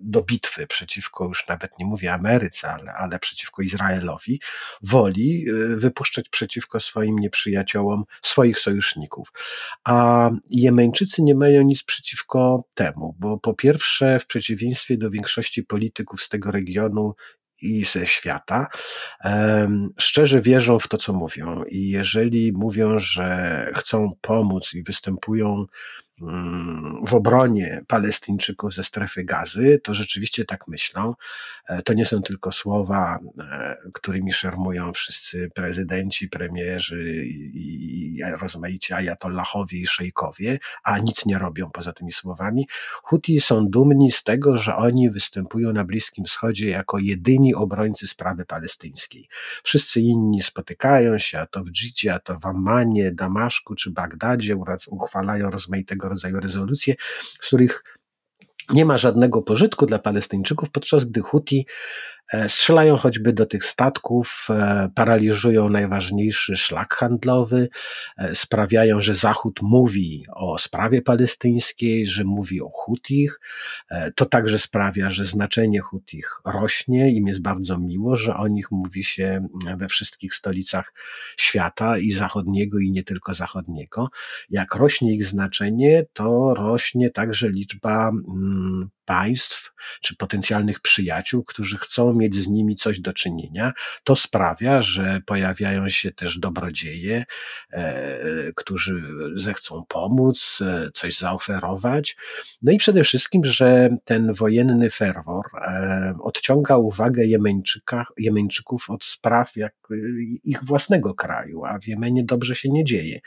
do 0.00 0.22
bitwy 0.22 0.66
przeciwko, 0.66 1.24
już 1.24 1.48
nawet 1.48 1.78
nie 1.78 1.86
mówię 1.86 2.12
Ameryce, 2.12 2.68
ale, 2.68 2.92
ale 2.92 3.18
przeciwko 3.18 3.62
Izraelowi, 3.62 4.40
woli 4.82 5.46
e, 5.48 5.52
wypuszczać 5.76 6.28
przeciwko 6.28 6.80
swoim 6.80 7.18
nieprzyjaciołom 7.18 8.04
swoich 8.22 8.58
sojuszników. 8.58 9.32
A 9.84 10.30
Jemeńczycy 10.50 11.22
nie 11.22 11.34
mają 11.34 11.62
nic 11.62 11.82
przeciwko 11.82 12.64
temu, 12.74 13.16
bo 13.18 13.38
po 13.38 13.54
pierwsze, 13.54 14.20
w 14.20 14.26
przeciwieństwie 14.26 14.98
do 14.98 15.10
większości 15.10 15.62
polityków 15.62 16.22
z 16.22 16.28
tego 16.28 16.50
regionu, 16.50 17.14
i 17.62 17.84
ze 17.84 18.06
świata, 18.06 18.66
szczerze 19.98 20.40
wierzą 20.40 20.78
w 20.78 20.88
to, 20.88 20.98
co 20.98 21.12
mówią. 21.12 21.64
I 21.64 21.88
jeżeli 21.88 22.52
mówią, 22.52 22.98
że 22.98 23.70
chcą 23.76 24.12
pomóc 24.20 24.74
i 24.74 24.82
występują 24.82 25.66
w 27.06 27.14
obronie 27.14 27.80
Palestyńczyków 27.86 28.74
ze 28.74 28.84
strefy 28.84 29.24
gazy, 29.24 29.80
to 29.84 29.94
rzeczywiście 29.94 30.44
tak 30.44 30.68
myślą. 30.68 31.14
E, 31.68 31.82
to 31.82 31.92
nie 31.92 32.06
są 32.06 32.22
tylko 32.22 32.52
słowa, 32.52 33.18
e, 33.38 33.76
którymi 33.94 34.32
szermują 34.32 34.92
wszyscy 34.92 35.50
prezydenci, 35.54 36.28
premierzy 36.28 37.26
i 37.26 38.20
rozmaici 38.40 38.92
ajatollahowie 38.92 39.78
i 39.78 39.86
szejkowie, 39.86 40.58
a 40.84 40.98
nic 40.98 41.26
nie 41.26 41.38
robią 41.38 41.70
poza 41.70 41.92
tymi 41.92 42.12
słowami. 42.12 42.68
Huti 43.02 43.40
są 43.40 43.66
dumni 43.66 44.12
z 44.12 44.22
tego, 44.22 44.58
że 44.58 44.76
oni 44.76 45.10
występują 45.10 45.72
na 45.72 45.84
Bliskim 45.84 46.24
Wschodzie 46.24 46.68
jako 46.68 46.98
jedyni 46.98 47.54
obrońcy 47.54 48.06
sprawy 48.06 48.44
palestyńskiej. 48.44 49.28
Wszyscy 49.62 50.00
inni 50.00 50.42
spotykają 50.42 51.18
się, 51.18 51.38
a 51.38 51.46
to 51.46 51.64
w 51.64 51.70
Dżydzie, 51.70 52.14
a 52.14 52.18
to 52.18 52.38
w 52.38 52.46
Ammanie, 52.46 53.12
Damaszku 53.12 53.74
czy 53.74 53.90
Bagdadzie, 53.90 54.56
uchwalają 54.90 55.50
rozmaitego 55.50 56.05
rodzaju 56.08 56.40
rezolucje, 56.40 56.94
z 57.40 57.46
których 57.46 57.84
nie 58.72 58.84
ma 58.84 58.98
żadnego 58.98 59.42
pożytku 59.42 59.86
dla 59.86 59.98
Palestyńczyków, 59.98 60.70
podczas 60.70 61.04
gdy 61.04 61.20
Huti 61.20 61.66
strzelają 62.48 62.96
choćby 62.96 63.32
do 63.32 63.46
tych 63.46 63.64
statków, 63.64 64.48
e, 64.50 64.88
paraliżują 64.94 65.68
najważniejszy 65.68 66.56
szlak 66.56 66.94
handlowy, 66.94 67.68
e, 68.18 68.34
sprawiają, 68.34 69.00
że 69.00 69.14
Zachód 69.14 69.60
mówi 69.62 70.24
o 70.34 70.58
sprawie 70.58 71.02
palestyńskiej, 71.02 72.06
że 72.06 72.24
mówi 72.24 72.62
o 72.62 72.68
Hutich. 72.68 73.40
To 74.14 74.26
także 74.26 74.58
sprawia, 74.58 75.10
że 75.10 75.24
znaczenie 75.24 75.80
Hutich 75.80 76.40
rośnie. 76.44 77.12
Im 77.12 77.26
jest 77.26 77.42
bardzo 77.42 77.78
miło, 77.78 78.16
że 78.16 78.36
o 78.36 78.48
nich 78.48 78.70
mówi 78.70 79.04
się 79.04 79.46
we 79.76 79.88
wszystkich 79.88 80.34
stolicach 80.34 80.92
świata 81.36 81.98
i 81.98 82.12
zachodniego, 82.12 82.78
i 82.78 82.90
nie 82.90 83.04
tylko 83.04 83.34
zachodniego. 83.34 84.08
Jak 84.50 84.74
rośnie 84.74 85.14
ich 85.14 85.26
znaczenie, 85.26 86.04
to 86.12 86.54
rośnie 86.54 87.10
także 87.10 87.48
liczba 87.48 88.12
państw 89.06 89.72
czy 90.00 90.16
potencjalnych 90.16 90.80
przyjaciół, 90.80 91.44
którzy 91.44 91.78
chcą 91.78 92.14
mieć 92.14 92.34
z 92.34 92.46
nimi 92.48 92.76
coś 92.76 93.00
do 93.00 93.12
czynienia. 93.12 93.72
To 94.04 94.16
sprawia, 94.16 94.82
że 94.82 95.20
pojawiają 95.26 95.88
się 95.88 96.12
też 96.12 96.38
dobrodzieje, 96.38 97.24
e, 97.72 98.52
którzy 98.56 99.02
zechcą 99.34 99.84
pomóc, 99.88 100.62
e, 100.62 100.90
coś 100.94 101.18
zaoferować. 101.18 102.16
No 102.62 102.72
i 102.72 102.76
przede 102.76 103.04
wszystkim, 103.04 103.44
że 103.44 103.88
ten 104.04 104.32
wojenny 104.32 104.90
ferwor 104.90 105.44
e, 105.54 106.14
odciąga 106.22 106.76
uwagę 106.76 107.22
Jemeńczyków 108.16 108.90
od 108.90 109.04
spraw 109.04 109.56
jak 109.56 109.74
ich 110.44 110.64
własnego 110.64 111.14
kraju, 111.14 111.64
a 111.64 111.78
w 111.78 111.86
Jemenie 111.86 112.24
dobrze 112.24 112.54
się 112.54 112.68
nie 112.68 112.84
dzieje. 112.84 113.20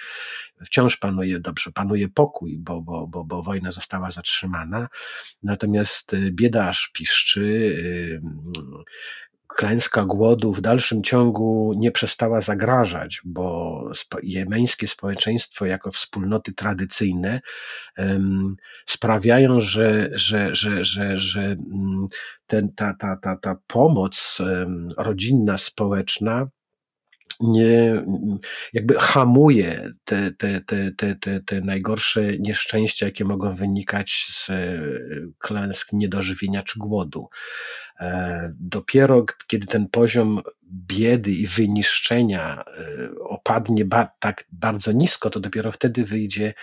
Wciąż 0.65 0.97
panuje 0.97 1.39
dobrze, 1.39 1.71
panuje 1.71 2.09
pokój, 2.09 2.57
bo, 2.57 2.81
bo, 2.81 3.07
bo, 3.07 3.23
bo 3.23 3.43
wojna 3.43 3.71
została 3.71 4.11
zatrzymana. 4.11 4.87
Natomiast 5.43 6.13
y, 6.13 6.31
bieda 6.31 6.67
aż 6.67 6.91
piszczy, 6.93 7.41
y, 7.41 8.21
klęska 9.49 10.05
głodu 10.05 10.53
w 10.53 10.61
dalszym 10.61 11.03
ciągu 11.03 11.73
nie 11.77 11.91
przestała 11.91 12.41
zagrażać, 12.41 13.21
bo 13.25 13.83
jemeńskie 14.23 14.87
społeczeństwo 14.87 15.65
jako 15.65 15.91
wspólnoty 15.91 16.53
tradycyjne 16.53 17.39
sprawiają, 18.85 19.61
że, 19.61 20.09
że, 20.11 20.55
że, 20.55 20.85
że, 20.85 21.17
że 21.17 21.41
mm, 21.41 22.07
ten, 22.47 22.73
ta, 22.73 22.93
ta, 22.93 23.17
ta, 23.17 23.35
ta 23.35 23.55
pomoc 23.67 24.37
rodzinna, 24.97 25.57
społeczna 25.57 26.47
nie, 27.39 28.03
jakby 28.73 28.93
hamuje 28.99 29.93
te, 30.05 30.31
te, 30.31 30.61
te, 30.61 30.91
te, 30.91 31.15
te, 31.15 31.39
te 31.39 31.61
najgorsze 31.61 32.37
nieszczęścia, 32.37 33.05
jakie 33.05 33.25
mogą 33.25 33.55
wynikać 33.55 34.25
z 34.29 34.49
e, 34.49 34.81
klęsk 35.39 35.93
niedożywienia 35.93 36.63
czy 36.63 36.79
głodu. 36.79 37.29
E, 37.99 38.53
dopiero 38.59 39.25
kiedy 39.47 39.67
ten 39.67 39.87
poziom 39.87 40.41
biedy 40.71 41.31
i 41.31 41.47
wyniszczenia 41.47 42.63
e, 42.63 43.09
opadnie 43.19 43.85
ba 43.85 44.11
tak 44.19 44.43
bardzo 44.51 44.91
nisko, 44.91 45.29
to 45.29 45.39
dopiero 45.39 45.71
wtedy 45.71 46.05
wyjdzie 46.05 46.53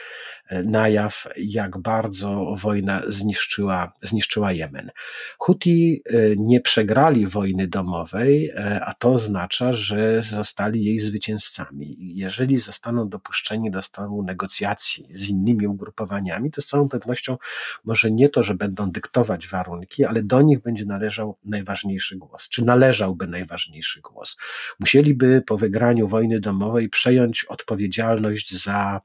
na 0.64 0.88
jaw, 0.88 1.28
jak 1.37 1.78
bardzo 1.78 2.54
wojna 2.59 3.02
zniszczyła, 3.09 3.92
zniszczyła 4.02 4.52
Jemen. 4.52 4.90
Huti 5.38 6.02
nie 6.37 6.61
przegrali 6.61 7.26
wojny 7.26 7.68
domowej, 7.68 8.52
a 8.80 8.94
to 8.94 9.12
oznacza, 9.12 9.72
że 9.72 10.22
zostali 10.22 10.85
jej 10.85 10.98
zwycięzcami. 10.98 11.96
Jeżeli 12.00 12.59
zostaną 12.59 13.09
dopuszczeni 13.09 13.70
do 13.70 13.82
stanu 13.82 14.22
negocjacji 14.22 15.09
z 15.11 15.28
innymi 15.28 15.66
ugrupowaniami, 15.66 16.50
to 16.50 16.61
z 16.61 16.66
całą 16.66 16.88
pewnością 16.88 17.37
może 17.85 18.11
nie 18.11 18.28
to, 18.28 18.42
że 18.42 18.54
będą 18.54 18.90
dyktować 18.90 19.48
warunki, 19.48 20.04
ale 20.04 20.22
do 20.22 20.42
nich 20.42 20.62
będzie 20.62 20.85
należał 20.85 21.38
najważniejszy 21.44 22.16
głos, 22.16 22.48
czy 22.48 22.64
należałby 22.64 23.26
najważniejszy 23.26 24.00
głos. 24.00 24.37
Musieliby 24.80 25.42
po 25.46 25.59
wygraniu 25.59 26.09
wojny 26.09 26.40
domowej 26.40 26.88
przejąć 26.88 27.44
odpowiedzialność 27.44 28.62
za 28.62 29.00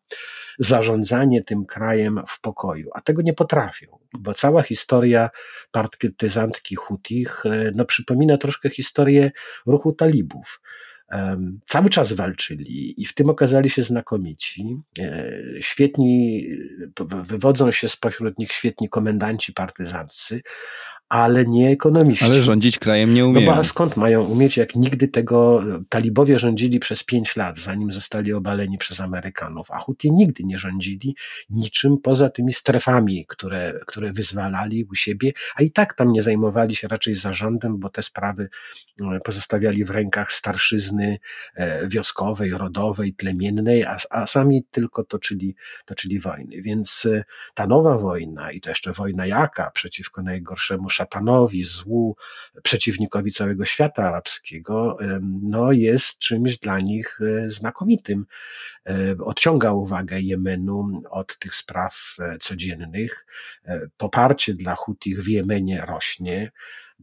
zarządzanie 0.62 1.44
tym 1.44 1.66
krajem 1.66 2.20
w 2.28 2.42
pokoju, 2.42 2.90
a 2.94 3.02
tego 3.02 3.22
nie 3.22 3.34
potrafią, 3.34 3.98
bo 4.14 4.34
cała 4.34 4.62
historia 4.62 5.30
partyzantki 5.72 6.76
Hutich 6.76 7.46
e, 7.46 7.72
no, 7.76 7.86
przypomina 7.86 8.38
troszkę 8.38 8.70
historię 8.70 9.32
ruchu 9.66 9.94
talibów 9.94 10.62
cały 11.68 11.90
czas 11.90 12.14
walczyli 12.14 13.02
i 13.02 13.06
w 13.06 13.14
tym 13.14 13.30
okazali 13.30 13.70
się 13.70 13.84
znakomici. 13.84 14.78
E, 15.00 15.34
świetni, 15.60 16.48
wywodzą 17.26 17.72
się 17.72 17.90
spośród 17.90 18.40
nich 18.40 18.52
świetni 18.52 18.90
komendanci 18.90 19.54
partyzancy, 19.54 20.42
ale 21.12 21.46
nie 21.46 21.70
ekonomiści. 21.70 22.26
Ale 22.26 22.42
rządzić 22.42 22.80
krajem 22.80 23.14
nie 23.14 23.26
umieją. 23.26 23.52
No 23.52 23.58
bo 23.58 23.64
skąd 23.64 23.98
mają 23.98 24.24
umieć, 24.24 24.58
jak 24.58 24.76
nigdy 24.76 25.08
tego 25.08 25.64
talibowie 25.90 26.40
rządzili 26.40 26.80
przez 26.80 27.04
pięć 27.04 27.36
lat, 27.36 27.60
zanim 27.60 27.92
zostali 27.92 28.34
obaleni 28.34 28.78
przez 28.78 29.00
Amerykanów, 29.00 29.72
a 29.72 29.78
Huti 29.80 30.12
nigdy 30.12 30.44
nie 30.44 30.60
rządzili 30.60 31.16
niczym 31.50 31.98
poza 31.98 32.30
tymi 32.30 32.54
strefami, 32.54 33.26
które, 33.28 33.80
które 33.88 34.14
wyzwalali 34.14 34.84
u 34.84 34.96
siebie, 34.96 35.32
a 35.56 35.64
i 35.64 35.72
tak 35.72 35.94
tam 35.94 36.12
nie 36.12 36.24
zajmowali 36.24 36.76
się 36.76 36.88
raczej 36.88 37.16
zarządem, 37.16 37.80
bo 37.80 37.90
te 37.90 38.04
sprawy 38.04 38.50
e, 39.02 39.20
pozostawiali 39.20 39.86
w 39.86 39.90
rękach 39.90 40.32
starszyzny 40.32 41.18
e, 41.56 41.88
wioskowej, 41.88 42.52
rodowej, 42.52 43.14
plemiennej, 43.14 43.84
a, 43.84 43.98
a 44.10 44.28
sami 44.28 44.64
tylko 44.72 45.04
toczyli, 45.04 45.56
toczyli 45.86 46.20
wojny. 46.20 46.62
Więc 46.62 47.06
e, 47.06 47.24
ta 47.54 47.68
nowa 47.68 47.98
wojna 47.98 48.52
i 48.52 48.62
to 48.62 48.70
jeszcze 48.70 48.94
wojna 48.94 49.26
jaka 49.26 49.72
przeciwko 49.72 50.22
najgorszemu 50.22 50.90
szatanowi, 51.02 51.64
złu, 51.64 52.16
przeciwnikowi 52.64 53.32
całego 53.32 53.66
świata 53.66 54.04
arabskiego, 54.04 54.98
no 55.42 55.72
jest 55.72 56.20
czymś 56.20 56.58
dla 56.58 56.80
nich 56.80 57.20
e, 57.22 57.50
znakomitym. 57.50 58.26
E, 58.90 59.16
odciąga 59.26 59.72
uwagę 59.72 60.20
Jemenu 60.20 61.02
od 61.10 61.40
tych 61.40 61.56
spraw 61.56 62.16
e, 62.20 62.38
codziennych. 62.38 63.26
Poparcie 63.98 64.54
dla 64.54 64.76
Hutich 64.76 65.24
w 65.24 65.28
Jemenie 65.28 65.86
rośnie 65.88 66.52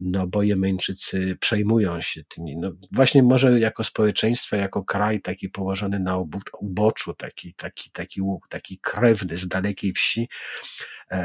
no 0.01 0.27
bo 0.27 0.43
Jemeńczycy 0.43 1.37
przejmują 1.39 2.01
się 2.01 2.23
tymi. 2.23 2.57
No 2.57 2.71
właśnie 2.91 3.23
może 3.23 3.59
jako 3.59 3.83
społeczeństwo, 3.83 4.55
jako 4.55 4.83
kraj 4.83 5.21
taki 5.21 5.49
położony 5.49 5.99
na 5.99 6.17
uboczu, 6.59 7.13
taki, 7.13 7.53
taki, 7.53 7.91
taki, 7.91 8.21
taki 8.49 8.77
krewny 8.77 9.37
z 9.37 9.47
dalekiej 9.47 9.93
wsi, 9.93 10.29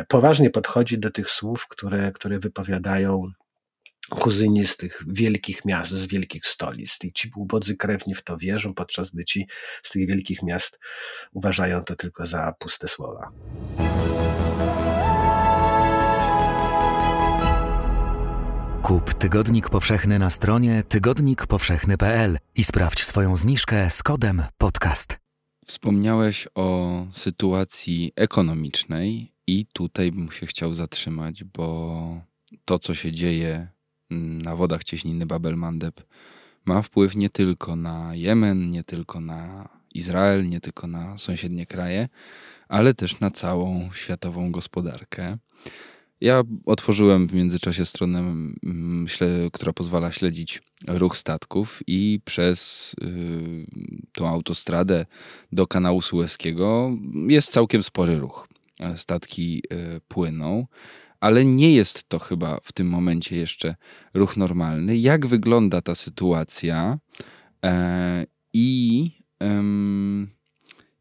poważnie 0.09 0.51
podchodzi 0.51 0.99
do 0.99 1.11
tych 1.11 1.31
słów, 1.31 1.69
które, 1.69 2.13
które 2.13 2.39
wypowiadają 2.39 3.33
kuzyni 4.11 4.67
z 4.67 4.77
tych 4.77 5.03
wielkich 5.09 5.65
miast, 5.65 5.91
z 5.91 6.07
wielkich 6.07 6.47
stolic. 6.47 6.99
I 7.05 7.13
ci 7.13 7.31
ubodzy 7.37 7.77
krewni 7.77 8.15
w 8.15 8.25
to 8.25 8.37
wierzą, 8.37 8.75
podczas 8.75 9.11
gdy 9.11 9.25
ci 9.25 9.47
z 9.83 9.91
tych 9.91 10.09
wielkich 10.09 10.43
miast 10.43 10.79
uważają 11.33 11.85
to 11.85 11.97
tylko 11.97 12.27
za 12.27 12.53
puste 12.59 12.89
słowa. 12.89 13.33
Kup 18.83 19.15
Tygodnik 19.15 19.71
Powszechny 19.71 20.19
na 20.19 20.31
stronie 20.31 20.83
tygodnikpowszechny.pl 20.89 22.39
i 22.55 22.65
sprawdź 22.65 23.05
swoją 23.05 23.37
zniżkę 23.37 23.91
z 23.91 24.03
kodem 24.03 24.43
podcast. 24.59 25.19
Wspomniałeś 25.67 26.49
o 26.55 27.07
sytuacji 27.13 28.13
ekonomicznej 28.17 29.34
i 29.47 29.67
tutaj 29.73 30.13
bym 30.13 30.33
się 30.33 30.47
chciał 30.47 30.75
zatrzymać, 30.75 31.45
bo 31.45 32.21
to, 32.65 32.79
co 32.79 32.95
się 32.95 33.13
dzieje 33.13 33.69
na 34.11 34.57
wodach 34.57 34.85
cieśniny 34.85 35.27
Babel-Mandeb, 35.27 35.93
ma 36.65 36.83
wpływ 36.83 37.17
nie 37.17 37.31
tylko 37.31 37.77
na 37.77 38.15
Jemen, 38.15 38.71
nie 38.71 38.85
tylko 38.85 39.21
na 39.21 39.69
Izrael, 39.95 40.49
nie 40.49 40.61
tylko 40.61 40.87
na 40.87 41.19
sąsiednie 41.19 41.67
kraje, 41.67 42.09
ale 42.69 42.95
też 42.95 43.21
na 43.21 43.31
całą 43.31 43.93
światową 43.93 44.53
gospodarkę. 44.53 45.39
Ja 46.21 46.43
otworzyłem 46.67 47.29
w 47.29 47.35
międzyczasie 47.35 47.87
stronę, 47.87 48.19
mm, 48.19 49.07
która 49.53 49.73
pozwala 49.73 50.13
śledzić 50.13 50.63
ruch 50.87 51.17
statków 51.19 51.81
i 51.87 52.21
przez 52.25 52.93
y, 53.03 53.67
tą 54.13 54.29
autostradę 54.29 55.07
do 55.53 55.67
kanału 55.67 56.03
Sueskiego 56.03 56.91
jest 57.29 57.53
całkiem 57.53 57.83
spory 57.83 58.19
ruch. 58.19 58.49
E, 58.81 58.99
statki 58.99 59.63
e, 59.71 60.01
płyną, 60.09 60.67
ale 61.21 61.45
nie 61.45 61.75
jest 61.75 62.09
to 62.09 62.19
chyba 62.19 62.59
w 62.63 62.73
tym 62.73 62.89
momencie 62.89 63.37
jeszcze 63.37 63.75
ruch 64.15 64.37
normalny. 64.37 64.97
Jak 64.97 65.27
wygląda 65.27 65.81
ta 65.81 65.95
sytuacja 65.95 66.99
e, 67.65 68.27
i, 68.53 69.11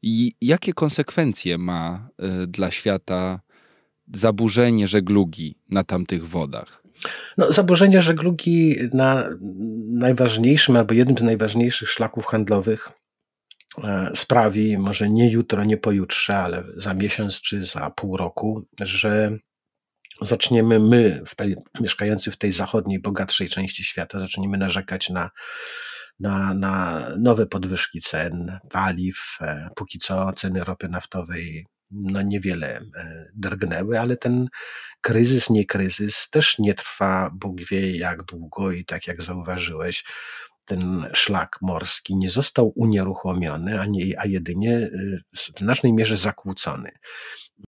i 0.02 0.34
jakie 0.42 0.74
konsekwencje 0.74 1.58
ma 1.58 2.10
dla 2.48 2.72
świata 2.72 3.40
zaburzenie 4.14 4.88
żeglugi 4.88 5.56
na 5.70 5.84
tamtych 5.84 6.28
wodach? 6.28 6.84
No, 7.38 7.52
zaburzenie 7.52 8.02
żeglugi 8.02 8.78
na 8.94 9.30
najważniejszym 9.88 10.76
albo 10.76 10.94
jednym 10.94 11.18
z 11.18 11.22
najważniejszych 11.22 11.90
szlaków 11.90 12.26
handlowych 12.26 12.92
sprawi, 14.16 14.78
może 14.78 15.10
nie 15.10 15.32
jutro, 15.32 15.64
nie 15.64 15.78
pojutrze, 15.78 16.38
ale 16.38 16.64
za 16.78 16.94
miesiąc 16.94 17.42
czy 17.42 17.64
za 17.64 17.90
pół 17.90 18.18
roku, 18.18 18.68
że 18.80 19.38
zaczniemy 20.22 20.80
my, 20.80 21.22
w 21.28 21.36
tej, 21.36 21.56
mieszkający 21.82 22.32
w 22.32 22.38
tej 22.38 22.54
zachodniej, 22.54 23.00
bogatszej 23.00 23.50
części 23.50 23.84
świata, 23.84 24.20
zaczniemy 24.20 24.58
narzekać 24.58 25.10
na, 25.10 25.30
na, 26.20 26.54
na 26.54 27.08
nowe 27.18 27.46
podwyżki 27.46 28.02
cen 28.02 28.60
paliw. 28.70 29.38
E, 29.42 29.70
póki 29.76 30.00
co 30.00 30.34
ceny 30.34 30.64
ropy 30.64 30.90
naftowej 30.90 31.66
no 31.92 32.22
niewiele 32.22 32.80
e, 32.96 33.26
drgnęły, 33.36 34.00
ale 34.00 34.18
ten 34.18 34.48
kryzys, 35.02 35.50
nie 35.50 35.66
kryzys 35.66 36.30
też 36.30 36.60
nie 36.60 36.74
trwa 36.74 37.30
Bóg 37.34 37.62
wie 37.72 37.98
jak 37.98 38.24
długo 38.24 38.72
i 38.72 38.86
tak 38.86 39.08
jak 39.08 39.22
zauważyłeś, 39.22 40.04
ten 40.66 41.06
szlak 41.14 41.58
morski 41.62 42.16
nie 42.16 42.30
został 42.30 42.74
unieruchomiony, 42.76 43.80
a, 43.80 43.86
nie, 43.86 44.20
a 44.20 44.26
jedynie 44.26 44.78
y, 44.78 45.22
w 45.36 45.60
znacznej 45.60 45.94
mierze 45.94 46.18
zakłócony. 46.18 46.92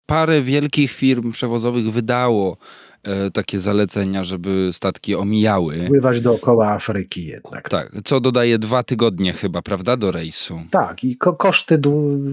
Parę 0.07 0.42
wielkich 0.42 0.92
firm 0.92 1.32
przewozowych 1.32 1.92
wydało 1.92 2.57
e, 3.03 3.30
takie 3.30 3.61
zalecenia, 3.61 4.24
żeby 4.24 4.70
statki 4.72 5.14
omijały. 5.14 5.84
Pływać 5.86 6.20
dookoła 6.20 6.68
Afryki 6.68 7.26
jednak. 7.26 7.68
Tak, 7.68 7.92
co 8.05 8.20
dodaje 8.20 8.59
dwa 8.59 8.82
tygodnie 8.82 9.32
chyba, 9.32 9.62
prawda, 9.62 9.97
do 9.97 10.12
rejsu. 10.12 10.61
Tak, 10.70 11.05
i 11.05 11.16
ko 11.16 11.32
koszty, 11.32 11.80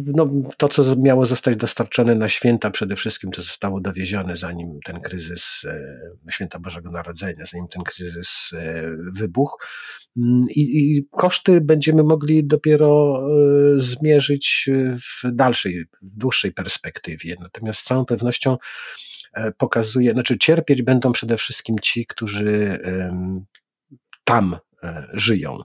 no, 0.05 0.29
to 0.57 0.69
co 0.69 0.95
miało 0.95 1.25
zostać 1.25 1.55
dostarczone 1.55 2.15
na 2.15 2.29
święta, 2.29 2.71
przede 2.71 2.95
wszystkim 2.95 3.31
to 3.31 3.41
zostało 3.41 3.81
dowiezione, 3.81 4.37
zanim 4.37 4.79
ten 4.85 5.01
kryzys, 5.01 5.65
e, 5.65 6.31
święta 6.31 6.59
Bożego 6.59 6.91
Narodzenia, 6.91 7.45
zanim 7.51 7.67
ten 7.67 7.83
kryzys 7.83 8.51
e, 8.53 8.83
wybuchł. 9.13 9.57
Mm, 10.17 10.41
I, 10.49 10.61
I, 10.61 11.07
koszty 11.11 11.61
będziemy 11.61 12.03
mogli 12.03 12.45
dopiero 12.45 13.21
e, 13.75 13.79
zmierzyć 13.79 14.69
w 14.95 15.31
dalszej, 15.31 15.85
dłuższej 16.01 16.51
perspektywie. 16.51 17.35
Natomiast 17.39 17.79
z 17.79 17.83
całą 17.83 18.05
pewnością 18.05 18.57
e, 19.33 19.51
pokazuje, 19.51 20.11
znaczy 20.11 20.37
cierpieć 20.37 20.81
będą 20.81 21.11
przede 21.11 21.37
wszystkim 21.37 21.75
ci, 21.81 22.05
którzy 22.05 22.79
tam 24.23 24.57
e, 24.83 25.07
żyją. 25.13 25.57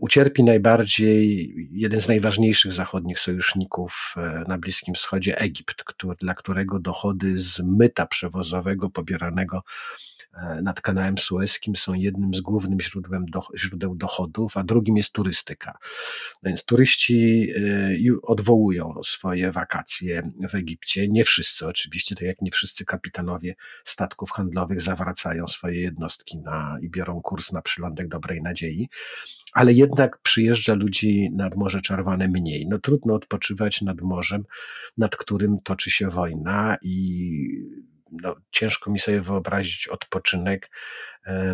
Ucierpi 0.00 0.44
najbardziej 0.44 1.52
jeden 1.72 2.00
z 2.00 2.08
najważniejszych 2.08 2.72
zachodnich 2.72 3.20
sojuszników 3.20 4.14
na 4.48 4.58
Bliskim 4.58 4.94
Wschodzie, 4.94 5.38
Egipt, 5.38 5.84
który, 5.84 6.16
dla 6.20 6.34
którego 6.34 6.80
dochody 6.80 7.38
z 7.38 7.60
myta 7.60 8.06
przewozowego 8.06 8.90
pobieranego 8.90 9.62
E, 9.62 10.15
nad 10.62 10.80
kanałem 10.80 11.18
Sueskim 11.18 11.76
są 11.76 11.94
jednym 11.94 12.34
z 12.34 12.40
głównych 12.40 12.86
do, 13.30 13.42
źródeł 13.56 13.94
dochodów, 13.94 14.56
a 14.56 14.64
drugim 14.64 14.96
jest 14.96 15.12
turystyka. 15.12 15.78
No 16.42 16.48
więc 16.48 16.64
turyści 16.64 17.50
e, 18.08 18.20
odwołują 18.22 18.94
swoje 19.04 19.52
wakacje 19.52 20.30
w 20.48 20.54
Egipcie. 20.54 21.08
Nie 21.08 21.24
wszyscy 21.24 21.66
oczywiście, 21.66 22.14
tak 22.14 22.24
jak 22.24 22.42
nie 22.42 22.50
wszyscy 22.50 22.84
kapitanowie 22.84 23.54
statków 23.84 24.30
handlowych 24.30 24.82
zawracają 24.82 25.48
swoje 25.48 25.80
jednostki 25.80 26.38
na, 26.38 26.76
i 26.82 26.90
biorą 26.90 27.22
kurs 27.22 27.52
na 27.52 27.62
przylądek 27.62 28.08
Dobrej 28.08 28.42
Nadziei 28.42 28.88
ale 29.52 29.72
jednak 29.72 30.18
przyjeżdża 30.18 30.74
ludzi 30.74 31.30
nad 31.32 31.56
Morze 31.56 31.80
Czerwone 31.80 32.28
mniej. 32.28 32.66
No 32.68 32.78
trudno 32.78 33.14
odpoczywać 33.14 33.82
nad 33.82 34.00
morzem, 34.00 34.44
nad 34.98 35.16
którym 35.16 35.58
toczy 35.64 35.90
się 35.90 36.10
wojna 36.10 36.76
i 36.82 37.38
no, 38.12 38.36
ciężko 38.50 38.90
mi 38.90 38.98
sobie 38.98 39.20
wyobrazić 39.20 39.88
odpoczynek 39.88 40.70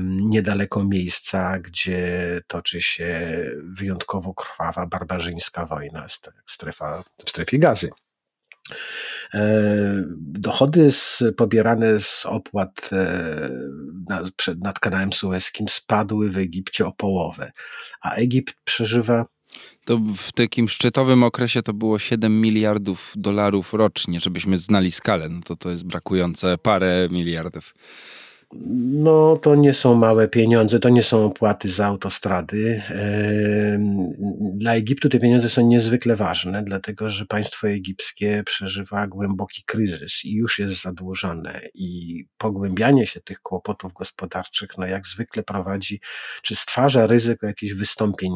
niedaleko 0.02 0.84
miejsca, 0.84 1.58
gdzie 1.58 2.40
toczy 2.46 2.80
się 2.82 3.40
wyjątkowo 3.62 4.34
krwawa, 4.34 4.86
barbarzyńska 4.86 5.66
wojna, 5.66 6.06
strefa, 6.46 7.04
w 7.26 7.30
strefie 7.30 7.58
gazy. 7.58 7.90
E, 9.34 10.04
dochody 10.16 10.90
z, 10.90 11.22
pobierane 11.36 12.00
z 12.00 12.26
opłat 12.26 12.90
e, 12.92 13.50
nad, 14.08 14.26
nad 14.60 14.78
kanałem 14.78 15.12
sueskim 15.12 15.68
spadły 15.68 16.30
w 16.30 16.38
Egipcie 16.38 16.86
o 16.86 16.92
połowę, 16.92 17.52
a 18.00 18.14
Egipt 18.14 18.54
przeżywa 18.64 19.26
to 19.84 19.98
w 20.16 20.32
takim 20.32 20.68
szczytowym 20.68 21.24
okresie 21.24 21.62
to 21.62 21.72
było 21.72 21.98
7 21.98 22.40
miliardów 22.40 23.12
dolarów 23.16 23.74
rocznie, 23.74 24.20
żebyśmy 24.20 24.58
znali 24.58 24.90
skalę. 24.90 25.28
No 25.28 25.40
to 25.44 25.56
to 25.56 25.70
jest 25.70 25.86
brakujące 25.86 26.58
parę 26.58 27.08
miliardów. 27.10 27.74
No, 28.54 29.36
to 29.42 29.54
nie 29.54 29.74
są 29.74 29.94
małe 29.94 30.28
pieniądze, 30.28 30.78
to 30.78 30.88
nie 30.88 31.02
są 31.02 31.24
opłaty 31.24 31.68
za 31.68 31.86
autostrady. 31.86 32.82
Dla 34.54 34.74
Egiptu 34.74 35.08
te 35.08 35.18
pieniądze 35.18 35.48
są 35.48 35.66
niezwykle 35.66 36.16
ważne, 36.16 36.62
dlatego 36.62 37.10
że 37.10 37.26
państwo 37.26 37.68
egipskie 37.68 38.42
przeżywa 38.46 39.06
głęboki 39.06 39.62
kryzys 39.66 40.24
i 40.24 40.34
już 40.34 40.58
jest 40.58 40.82
zadłużone. 40.82 41.60
I 41.74 42.24
pogłębianie 42.38 43.06
się 43.06 43.20
tych 43.20 43.40
kłopotów 43.40 43.92
gospodarczych, 43.92 44.70
no 44.78 44.86
jak 44.86 45.06
zwykle 45.06 45.42
prowadzi, 45.42 46.00
czy 46.42 46.56
stwarza 46.56 47.06
ryzyko 47.06 47.46
jakichś 47.46 47.74
wystąpień 47.74 48.32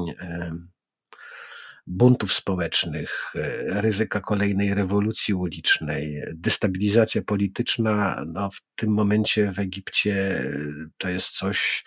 buntów 1.86 2.32
społecznych, 2.32 3.32
e, 3.34 3.80
ryzyka 3.80 4.20
kolejnej 4.20 4.74
rewolucji 4.74 5.34
ulicznej, 5.34 6.22
destabilizacja 6.34 7.22
polityczna, 7.22 8.24
no 8.26 8.50
w 8.50 8.60
tym 8.76 8.90
momencie 8.90 9.52
w 9.52 9.58
Egipcie 9.58 10.40
e, 10.40 10.52
to 10.98 11.08
jest 11.08 11.28
coś, 11.28 11.84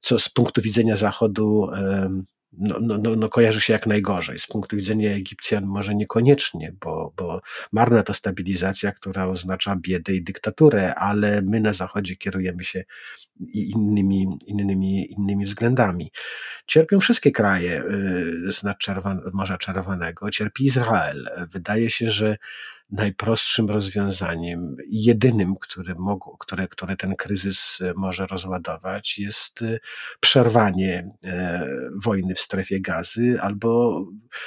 co 0.00 0.18
z 0.18 0.28
punktu 0.28 0.62
widzenia 0.62 0.96
Zachodu 0.96 1.70
no, 2.52 2.78
no, 2.80 2.98
no, 2.98 3.16
no, 3.16 3.28
kojarzy 3.28 3.60
się 3.60 3.72
jak 3.72 3.86
najgorzej. 3.86 4.38
Z 4.38 4.46
punktu 4.46 4.76
widzenia 4.76 5.10
Egipcjan 5.10 5.66
może 5.66 5.94
niekoniecznie, 5.94 6.72
bo, 6.80 7.12
bo 7.16 7.40
marna 7.72 8.02
to 8.02 8.14
stabilizacja, 8.14 8.92
która 8.92 9.26
oznacza 9.26 9.76
biedę 9.76 10.14
i 10.14 10.22
dyktaturę, 10.22 10.94
ale 10.94 11.42
my 11.42 11.60
na 11.60 11.72
Zachodzie 11.72 12.16
kierujemy 12.16 12.64
się 12.64 12.84
innymi, 13.52 14.38
innymi, 14.46 15.12
innymi 15.12 15.44
względami. 15.44 16.12
Cierpią 16.66 17.00
wszystkie 17.00 17.30
kraje 17.30 17.82
y, 18.48 18.52
z 18.52 18.62
Morza 19.32 19.58
Czerwonego, 19.58 20.30
cierpi 20.30 20.64
Izrael. 20.64 21.28
Wydaje 21.52 21.90
się, 21.90 22.10
że 22.10 22.36
najprostszym 22.92 23.70
rozwiązaniem, 23.70 24.76
jedynym, 24.90 25.56
który 25.60 25.94
mogło, 25.94 26.36
które, 26.36 26.68
które 26.68 26.96
ten 26.96 27.16
kryzys 27.16 27.78
e, 27.80 27.92
może 27.96 28.26
rozładować, 28.26 29.18
jest 29.18 29.62
e, 29.62 29.78
przerwanie 30.20 31.10
e, 31.24 31.68
wojny 32.04 32.34
w 32.34 32.40
strefie 32.40 32.80
gazy 32.80 33.38
albo 33.40 34.00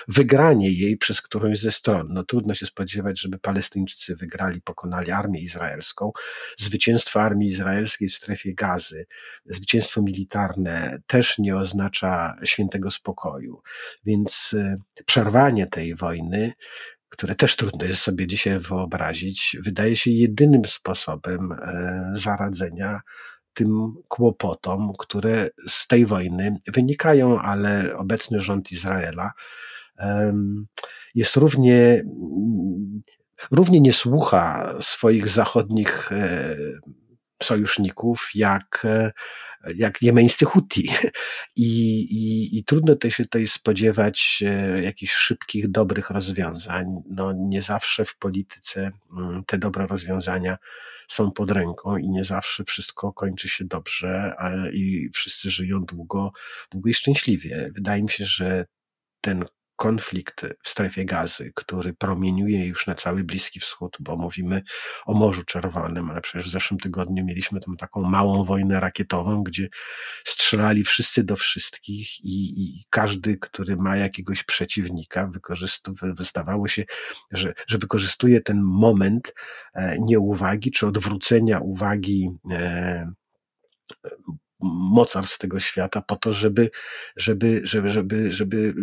wygranie 0.08 0.72
jej 0.72 0.98
przez 0.98 1.22
którąś 1.22 1.60
ze 1.60 1.72
stron. 1.72 2.08
No 2.10 2.24
trudno 2.24 2.54
się 2.54 2.66
spodziewać, 2.66 3.20
żeby 3.20 3.40
Palestyńczycy 3.40 4.16
wygrali, 4.16 4.62
pokonali 4.62 5.12
armię 5.12 5.42
izraelską. 5.42 6.12
Zwycięstwo 6.58 7.22
armii 7.22 7.50
izraelskiej 7.50 8.10
w 8.10 8.16
strefie 8.16 8.54
gazy, 8.54 9.06
zwycięstwo 9.46 10.02
militarne 10.02 11.02
też 11.08 11.38
nie 11.38 11.56
oznacza 11.56 12.36
świętego 12.44 12.92
spokoju. 12.92 13.62
Więc 14.06 14.56
przerwanie 15.06 15.68
tej 15.68 15.96
wojny 15.96 16.54
które 17.14 17.36
też 17.36 17.56
trudno 17.56 17.86
jest 17.86 18.02
sobie 18.02 18.28
dzisiaj 18.28 18.60
wyobrazić, 18.60 19.58
wydaje 19.60 19.98
się 19.98 20.12
jedynym 20.12 20.66
sposobem 20.66 21.52
e, 21.52 22.12
zaradzenia 22.14 23.02
tym 23.54 23.94
kłopotom, 24.08 24.94
które 25.00 25.50
z 25.68 25.88
tej 25.88 26.06
wojny 26.06 26.58
wynikają, 26.68 27.42
ale 27.42 27.98
obecny 27.98 28.42
rząd 28.42 28.72
Izraela 28.72 29.32
jest 31.16 31.36
równie, 31.36 32.04
równie 33.52 33.80
nie 33.80 33.94
słucha 33.94 34.76
swoich 34.80 35.30
zachodnich 35.30 36.12
e, 36.12 36.58
sojuszników, 37.44 38.30
jak, 38.36 38.82
e, 38.86 39.12
jak 39.76 40.02
jemeńscy 40.02 40.46
Huti. 40.46 40.90
I, 41.56 42.00
i, 42.00 42.58
I 42.58 42.64
trudno 42.64 42.96
też 42.96 43.16
się 43.16 43.24
tutaj 43.24 43.48
spodziewać 43.48 44.44
e, 44.46 44.84
jakichś 44.84 45.14
szybkich, 45.14 45.72
dobrych 45.72 46.10
rozwiązań. 46.10 46.86
No, 47.10 47.34
nie 47.34 47.62
zawsze 47.62 48.06
w 48.06 48.18
polityce 48.18 48.92
mm, 49.18 49.44
te 49.48 49.58
dobre 49.58 49.88
rozwiązania 49.88 50.58
są 51.08 51.32
pod 51.32 51.52
ręką 51.52 51.98
i 51.98 52.10
nie 52.10 52.24
zawsze 52.24 52.64
wszystko 52.64 53.14
kończy 53.14 53.50
się 53.50 53.66
dobrze 53.66 54.36
i 54.74 55.10
wszyscy 55.14 55.50
żyją 55.50 55.80
długo, 55.80 56.32
długo 56.72 56.90
i 56.90 56.94
szczęśliwie. 56.94 57.72
Wydaje 57.76 58.04
mi 58.04 58.10
się, 58.10 58.26
że 58.26 58.66
ten 59.22 59.46
konflikt 59.84 60.46
w 60.64 60.70
strefie 60.70 61.06
gazy, 61.06 61.52
który 61.56 61.94
promieniuje 61.94 62.66
już 62.66 62.88
na 62.88 62.96
cały 62.96 63.24
Bliski 63.24 63.60
Wschód, 63.60 63.98
bo 64.00 64.18
mówimy 64.18 64.62
o 65.06 65.14
Morzu 65.14 65.44
Czerwonym, 65.44 66.10
ale 66.10 66.22
przecież 66.22 66.48
w 66.48 66.52
zeszłym 66.52 66.80
tygodniu 66.80 67.26
mieliśmy 67.26 67.60
tam 67.60 67.78
taką 67.78 68.02
małą 68.02 68.44
wojnę 68.44 68.80
rakietową, 68.80 69.44
gdzie 69.44 69.68
strzelali 70.26 70.84
wszyscy 70.84 71.24
do 71.24 71.36
wszystkich 71.36 72.26
i, 72.26 72.64
i 72.64 72.84
każdy, 72.90 73.38
który 73.38 73.76
ma 73.76 73.98
jakiegoś 73.98 74.44
przeciwnika, 74.44 75.32
wydawało 76.04 76.68
się, 76.68 76.84
że, 77.32 77.54
że 77.68 77.78
wykorzystuje 77.78 78.42
ten 78.42 78.62
moment 78.62 79.34
e, 79.74 79.98
nieuwagi 80.00 80.72
czy 80.72 80.88
odwrócenia 80.88 81.60
uwagi 81.60 82.30
e, 82.52 83.12
mocarstw 84.64 85.38
tego 85.38 85.60
świata 85.60 86.02
po 86.02 86.16
to, 86.16 86.34
żeby, 86.34 86.72
żeby, 87.16 87.62
żeby, 87.64 87.90
żeby, 87.92 88.32
żeby 88.32 88.58
y, 88.58 88.74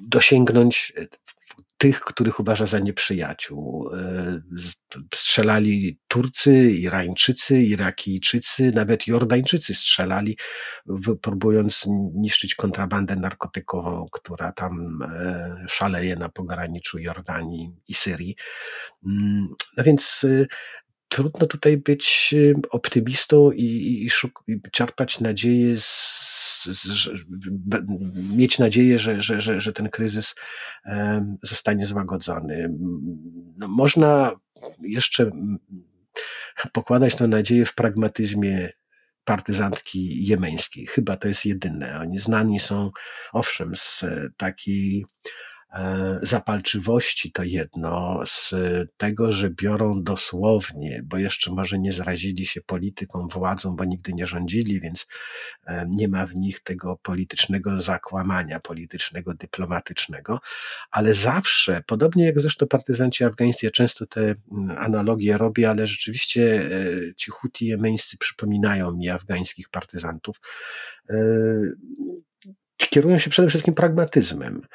dosięgnąć 0.00 0.92
tych, 1.82 2.00
których 2.00 2.40
uważa 2.40 2.66
za 2.66 2.78
nieprzyjaciół. 2.78 3.90
Strzelali 5.14 5.98
Turcy, 6.08 6.70
Irańczycy, 6.70 7.62
Irakijczycy, 7.62 8.72
nawet 8.74 9.06
Jordańczycy 9.06 9.74
strzelali, 9.74 10.38
próbując 11.22 11.84
niszczyć 12.14 12.54
kontrabandę 12.54 13.16
narkotykową, 13.16 14.06
która 14.12 14.52
tam 14.52 14.98
szaleje 15.68 16.16
na 16.16 16.28
pograniczu 16.28 16.98
Jordanii 16.98 17.72
i 17.88 17.94
Syrii. 17.94 18.36
Mm, 19.06 19.48
no 19.76 19.84
więc 19.84 20.26
trudno 21.12 21.46
tutaj 21.46 21.76
być 21.76 22.34
optymistą 22.70 23.50
i, 23.50 23.64
i, 23.64 24.10
i 24.48 24.60
czerpać 24.70 25.20
nadzieję 25.20 25.76
mieć 28.36 28.58
nadzieję, 28.58 28.98
że, 28.98 29.22
że, 29.22 29.40
że, 29.40 29.60
że 29.60 29.72
ten 29.72 29.88
kryzys 29.88 30.34
zostanie 31.42 31.86
złagodzony. 31.86 32.70
No, 33.56 33.68
można 33.68 34.32
jeszcze 34.82 35.30
pokładać 36.72 37.14
tę 37.14 37.28
nadzieję 37.28 37.64
w 37.64 37.74
pragmatyzmie 37.74 38.70
partyzantki 39.24 40.26
jemeńskiej. 40.26 40.86
Chyba 40.86 41.16
to 41.16 41.28
jest 41.28 41.46
jedyne. 41.46 42.00
Oni 42.00 42.18
znani 42.18 42.60
są, 42.60 42.90
owszem, 43.32 43.76
z 43.76 44.04
takiej 44.36 45.04
zapalczywości 46.22 47.32
to 47.32 47.42
jedno, 47.42 48.20
z 48.26 48.54
tego, 48.96 49.32
że 49.32 49.50
biorą 49.50 50.02
dosłownie, 50.02 51.02
bo 51.04 51.18
jeszcze 51.18 51.50
może 51.50 51.78
nie 51.78 51.92
zrazili 51.92 52.46
się 52.46 52.60
polityką, 52.60 53.28
władzą, 53.28 53.76
bo 53.76 53.84
nigdy 53.84 54.12
nie 54.12 54.26
rządzili, 54.26 54.80
więc 54.80 55.06
e, 55.66 55.86
nie 55.90 56.08
ma 56.08 56.26
w 56.26 56.34
nich 56.34 56.60
tego 56.60 56.98
politycznego 57.02 57.80
zakłamania, 57.80 58.60
politycznego, 58.60 59.34
dyplomatycznego, 59.34 60.40
ale 60.90 61.14
zawsze, 61.14 61.82
podobnie 61.86 62.24
jak 62.24 62.40
zresztą 62.40 62.66
partyzanci 62.66 63.24
afgańscy, 63.24 63.66
ja 63.66 63.70
często 63.70 64.06
te 64.06 64.20
mm, 64.20 64.78
analogie 64.78 65.38
robię, 65.38 65.70
ale 65.70 65.86
rzeczywiście 65.86 66.70
e, 67.10 67.14
ci 67.16 67.30
Huti 67.30 67.66
jemeńscy 67.66 68.18
przypominają 68.18 68.92
mi 68.92 69.08
afgańskich 69.08 69.68
partyzantów, 69.68 70.40
kierują 72.90 73.18
się 73.18 73.30
przede 73.30 73.48
wszystkim 73.48 73.74
pragmatyzmem 73.74 74.66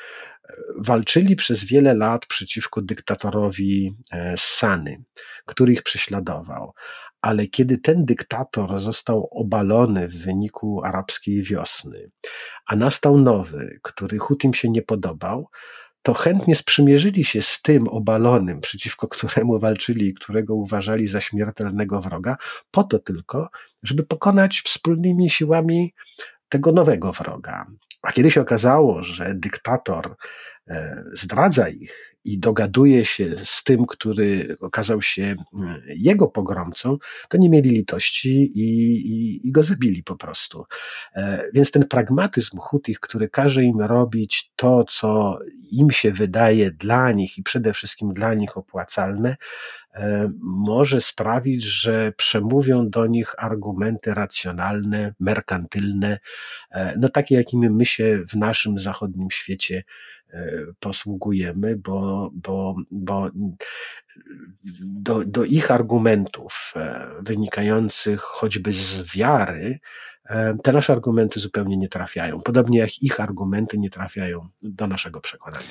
walczyli 0.77 1.35
przez 1.35 1.63
wiele 1.63 1.93
lat 1.93 2.25
przeciwko 2.25 2.81
dyktatorowi 2.81 3.97
e, 4.11 4.33
Sany, 4.37 5.03
który 5.45 5.73
ich 5.73 5.83
prześladował. 5.83 6.73
Ale 7.21 7.47
kiedy 7.47 7.77
ten 7.77 8.05
dyktator 8.05 8.79
został 8.79 9.29
obalony 9.31 10.07
w 10.07 10.17
wyniku 10.17 10.83
arabskiej 10.83 11.43
wiosny, 11.43 12.11
a 12.65 12.75
nastał 12.75 13.17
nowy, 13.17 13.79
który 13.83 14.17
Hutim 14.17 14.53
się 14.53 14.69
nie 14.69 14.81
podobał, 14.81 15.49
to 16.07 16.13
chętnie 16.13 16.55
sprzymierzyli 16.55 17.25
się 17.25 17.41
z 17.41 17.61
tym 17.61 17.87
obalonym, 17.87 18.61
przeciwko 18.61 19.07
któremu 19.07 19.59
walczyli 19.59 20.07
i 20.07 20.13
którego 20.13 20.55
uważali 20.55 21.07
za 21.07 21.21
śmiertelnego 21.21 22.01
wroga, 22.01 22.37
po 22.71 22.83
to 22.83 22.99
tylko, 22.99 23.49
żeby 23.83 24.03
pokonać 24.03 24.61
wspólnymi 24.61 25.29
siłami 25.29 25.93
tego 26.49 26.71
nowego 26.71 27.11
wroga. 27.11 27.65
A 28.01 28.11
kiedy 28.11 28.31
się 28.31 28.41
okazało, 28.41 29.03
że 29.03 29.35
dyktator 29.35 30.15
e, 30.67 31.03
zdradza 31.13 31.69
ich 31.69 32.15
i 32.25 32.39
dogaduje 32.39 33.05
się 33.05 33.35
z 33.43 33.63
tym, 33.63 33.85
który 33.85 34.57
okazał 34.59 35.01
się 35.01 35.35
jego 35.87 36.27
pogromcą, 36.27 36.97
to 37.29 37.37
nie 37.37 37.49
mieli 37.49 37.69
litości 37.69 38.51
i, 38.55 38.95
i, 38.95 39.47
i 39.47 39.51
go 39.51 39.63
zabili 39.63 40.03
po 40.03 40.15
prostu. 40.15 40.65
E, 41.15 41.49
więc 41.53 41.71
ten 41.71 41.87
pragmatyzm 41.87 42.57
Hutich, 42.57 42.99
który 42.99 43.29
każe 43.29 43.63
im 43.63 43.81
robić 43.81 44.51
to, 44.55 44.83
co 44.83 45.39
im 45.71 45.91
się 45.91 46.11
wydaje 46.11 46.71
dla 46.71 47.11
nich 47.11 47.37
i 47.37 47.43
przede 47.43 47.73
wszystkim 47.73 48.13
dla 48.13 48.33
nich 48.33 48.57
opłacalne, 48.57 49.35
może 50.41 51.01
sprawić, 51.01 51.63
że 51.63 52.11
przemówią 52.17 52.89
do 52.89 53.05
nich 53.05 53.35
argumenty 53.37 54.13
racjonalne, 54.13 55.13
merkantylne, 55.19 56.19
no 56.97 57.09
takie, 57.09 57.35
jakimi 57.35 57.69
my 57.69 57.85
się 57.85 58.25
w 58.29 58.35
naszym 58.35 58.79
zachodnim 58.79 59.31
świecie 59.31 59.83
e, 60.33 60.51
posługujemy, 60.79 61.77
bo, 61.77 62.29
bo, 62.33 62.75
bo 62.91 63.29
do, 64.81 65.25
do 65.25 65.43
ich 65.43 65.71
argumentów 65.71 66.73
e, 66.75 67.07
wynikających 67.21 68.21
choćby 68.21 68.73
z 68.73 69.15
wiary, 69.15 69.79
e, 70.25 70.57
te 70.63 70.71
nasze 70.71 70.93
argumenty 70.93 71.39
zupełnie 71.39 71.77
nie 71.77 71.89
trafiają. 71.89 72.41
Podobnie 72.41 72.79
jak 72.79 73.03
ich 73.03 73.19
argumenty 73.19 73.77
nie 73.77 73.89
trafiają 73.89 74.49
do 74.61 74.87
naszego 74.87 75.21
przekonania. 75.21 75.67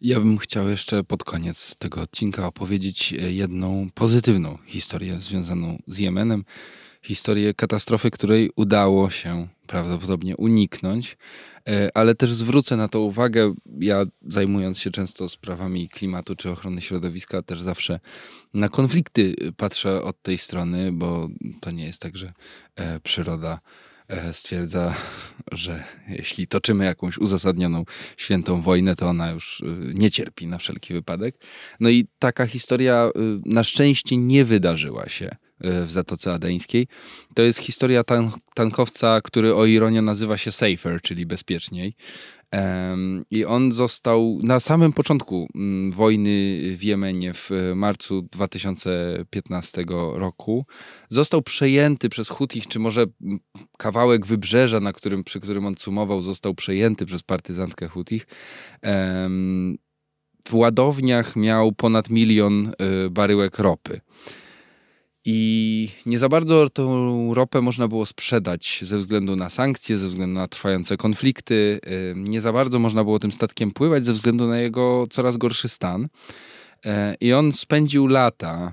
Ja 0.00 0.20
bym 0.20 0.38
chciał 0.38 0.68
jeszcze 0.68 1.04
pod 1.04 1.24
koniec 1.24 1.76
tego 1.76 2.00
odcinka 2.00 2.46
opowiedzieć 2.46 3.12
jedną 3.12 3.88
pozytywną 3.94 4.58
historię 4.66 5.20
związaną 5.20 5.82
z 5.86 5.98
Jemenem. 5.98 6.44
Historię 7.02 7.54
katastrofy, 7.54 8.10
której 8.10 8.50
udało 8.56 9.10
się 9.10 9.48
prawdopodobnie 9.66 10.36
uniknąć, 10.36 11.16
e, 11.68 11.96
ale 11.96 12.14
też 12.14 12.32
zwrócę 12.32 12.76
na 12.76 12.88
to 12.88 13.00
uwagę. 13.00 13.54
Ja 13.80 14.04
zajmując 14.28 14.78
się 14.78 14.90
często 14.90 15.28
sprawami 15.28 15.88
klimatu 15.88 16.36
czy 16.36 16.50
ochrony 16.50 16.80
środowiska, 16.80 17.42
też 17.42 17.60
zawsze 17.60 18.00
na 18.54 18.68
konflikty 18.68 19.36
patrzę 19.56 20.02
od 20.02 20.22
tej 20.22 20.38
strony, 20.38 20.92
bo 20.92 21.28
to 21.60 21.70
nie 21.70 21.84
jest 21.84 22.00
tak, 22.00 22.16
że 22.16 22.32
e, 22.76 23.00
przyroda 23.00 23.52
e, 23.52 23.87
stwierdza, 24.32 24.94
że 25.52 25.84
jeśli 26.08 26.46
toczymy 26.46 26.84
jakąś 26.84 27.18
uzasadnioną 27.18 27.84
świętą 28.16 28.62
wojnę, 28.62 28.96
to 28.96 29.08
ona 29.08 29.30
już 29.30 29.62
nie 29.94 30.10
cierpi 30.10 30.46
na 30.46 30.58
wszelki 30.58 30.94
wypadek. 30.94 31.36
No 31.80 31.88
i 31.88 32.08
taka 32.18 32.46
historia 32.46 33.10
na 33.44 33.64
szczęście 33.64 34.16
nie 34.16 34.44
wydarzyła 34.44 35.08
się 35.08 35.30
E, 35.30 35.47
w 35.60 35.90
Zatoce 35.90 36.32
Adeńskiej. 36.32 36.86
To 37.34 37.42
jest 37.42 37.58
historia 37.58 38.04
tan 38.04 38.30
tankowca, 38.54 39.20
który 39.20 39.54
o 39.54 39.66
ironię 39.66 40.02
nazywa 40.02 40.38
się 40.38 40.52
Safer, 40.52 41.00
czyli 41.02 41.26
bezpieczniej. 41.26 41.94
I 43.30 43.44
on 43.44 43.72
został 43.72 44.38
na 44.42 44.60
samym 44.60 44.92
początku 44.92 45.48
mm, 45.54 45.92
wojny 45.92 46.60
w 46.76 46.82
Jemenie 46.82 47.34
w 47.34 47.50
marcu 47.74 48.22
2015 48.22 49.84
roku. 50.14 50.66
Został 51.08 51.42
przejęty 51.42 52.08
przez 52.08 52.28
Hutich, 52.28 52.66
czy 52.66 52.78
może 52.78 53.04
kawałek 53.78 54.26
wybrzeża, 54.26 54.80
na 54.80 54.92
którym, 54.92 55.24
przy 55.24 55.40
którym 55.40 55.66
on 55.66 55.74
cumował, 55.74 56.22
został 56.22 56.54
przejęty 56.54 57.06
przez 57.06 57.22
partyzantkę 57.22 57.88
Hutich. 57.88 58.26
W 60.48 60.54
ładowniach 60.54 61.36
miał 61.36 61.72
ponad 61.72 62.10
milion 62.10 62.72
y, 63.06 63.10
baryłek 63.10 63.58
ropy. 63.58 64.00
I 65.30 65.90
nie 66.06 66.18
za 66.18 66.28
bardzo 66.28 66.70
tą 66.70 67.34
ropę 67.34 67.60
można 67.60 67.88
było 67.88 68.06
sprzedać 68.06 68.80
ze 68.82 68.98
względu 68.98 69.36
na 69.36 69.50
sankcje, 69.50 69.98
ze 69.98 70.08
względu 70.08 70.40
na 70.40 70.48
trwające 70.48 70.96
konflikty. 70.96 71.80
Nie 72.14 72.40
za 72.40 72.52
bardzo 72.52 72.78
można 72.78 73.04
było 73.04 73.18
tym 73.18 73.32
statkiem 73.32 73.70
pływać 73.70 74.06
ze 74.06 74.12
względu 74.12 74.46
na 74.46 74.58
jego 74.58 75.06
coraz 75.10 75.36
gorszy 75.36 75.68
stan. 75.68 76.08
E, 76.86 77.14
I 77.20 77.32
on 77.32 77.52
spędził 77.52 78.06
lata, 78.06 78.72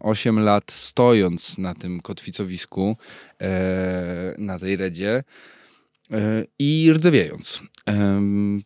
8 0.00 0.38
e, 0.38 0.42
lat 0.42 0.72
stojąc 0.72 1.58
na 1.58 1.74
tym 1.74 2.00
kotwicowisku, 2.00 2.96
e, 3.40 4.34
na 4.38 4.58
tej 4.58 4.76
redzie 4.76 5.22
i 6.58 6.92
rdzewiejąc. 6.92 7.60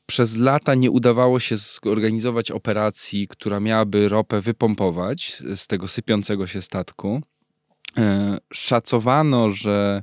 Przez 0.06 0.36
lata 0.36 0.74
nie 0.74 0.90
udawało 0.90 1.40
się 1.40 1.56
zorganizować 1.56 2.50
operacji, 2.50 3.28
która 3.28 3.60
miałaby 3.60 4.08
ropę 4.08 4.40
wypompować 4.40 5.42
z 5.56 5.66
tego 5.66 5.88
sypiącego 5.88 6.46
się 6.46 6.62
statku. 6.62 7.22
E, 7.98 8.38
szacowano, 8.52 9.50
że 9.50 10.02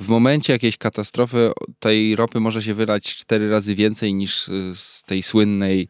w 0.00 0.08
momencie 0.08 0.52
jakiejś 0.52 0.76
katastrofy 0.76 1.52
tej 1.78 2.16
ropy 2.16 2.40
może 2.40 2.62
się 2.62 2.74
wylać 2.74 3.04
cztery 3.14 3.50
razy 3.50 3.74
więcej 3.74 4.14
niż 4.14 4.50
z 4.74 5.02
tej 5.02 5.22
słynnej, 5.22 5.88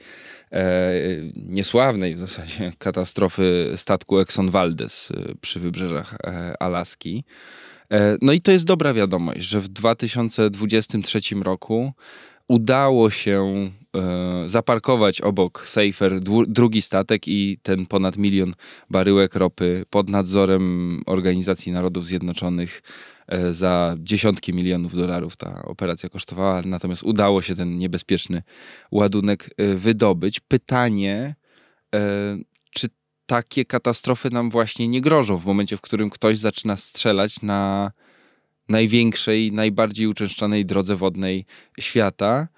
e, 0.53 0.93
niesławnej 1.37 2.15
w 2.15 2.19
zasadzie 2.19 2.73
katastrofy 2.79 3.73
statku 3.77 4.19
Exxon 4.19 4.51
Valdez 4.51 5.11
e, 5.11 5.35
przy 5.41 5.61
wybrzeżach 5.61 6.15
e, 6.15 6.55
Alaski. 6.63 7.25
E, 7.95 8.17
no 8.23 8.33
i 8.33 8.41
to 8.41 8.53
jest 8.53 8.65
dobra 8.65 8.95
wiadomość, 8.95 9.41
że 9.41 9.61
w 9.61 9.69
2023 9.69 11.21
roku 11.43 11.93
udało 12.49 13.11
się 13.11 13.71
e, 13.97 14.45
zaparkować 14.47 15.21
obok 15.21 15.69
Safer 15.69 16.21
drugi 16.47 16.83
statek 16.83 17.29
i 17.29 17.59
ten 17.63 17.87
ponad 17.87 18.17
milion 18.17 18.53
baryłek 18.91 19.35
ropy 19.35 19.85
pod 19.91 20.09
nadzorem 20.09 21.03
Organizacji 21.07 21.73
Narodów 21.73 22.07
Zjednoczonych 22.07 22.83
e, 23.29 23.53
za 23.53 23.97
dziesiątki 23.99 24.55
milionów 24.55 24.97
dolarów 24.97 25.37
ta 25.37 25.63
operacja 25.63 26.09
kosztowała, 26.09 26.63
natomiast 26.65 27.03
udało 27.03 27.43
się 27.43 27.55
ten 27.55 27.79
niebezpieczny 27.79 28.43
ładunek 28.91 29.51
wydobyć. 29.77 30.41
Pytanie, 30.41 31.35
takie 33.27 33.65
katastrofy 33.65 34.31
nam 34.31 34.51
właśnie 34.51 34.89
nie 34.89 35.01
grożą 35.01 35.39
w 35.39 35.47
momencie, 35.47 35.77
w 35.77 35.81
którym 35.81 36.11
ktoś 36.11 36.39
zaczyna 36.39 36.77
strzelać 36.77 37.43
na 37.43 37.93
największej, 38.69 39.53
najbardziej 39.53 40.07
uczęszczanej 40.07 40.67
drodze 40.67 40.97
wodnej 40.97 41.47
świata 41.81 42.49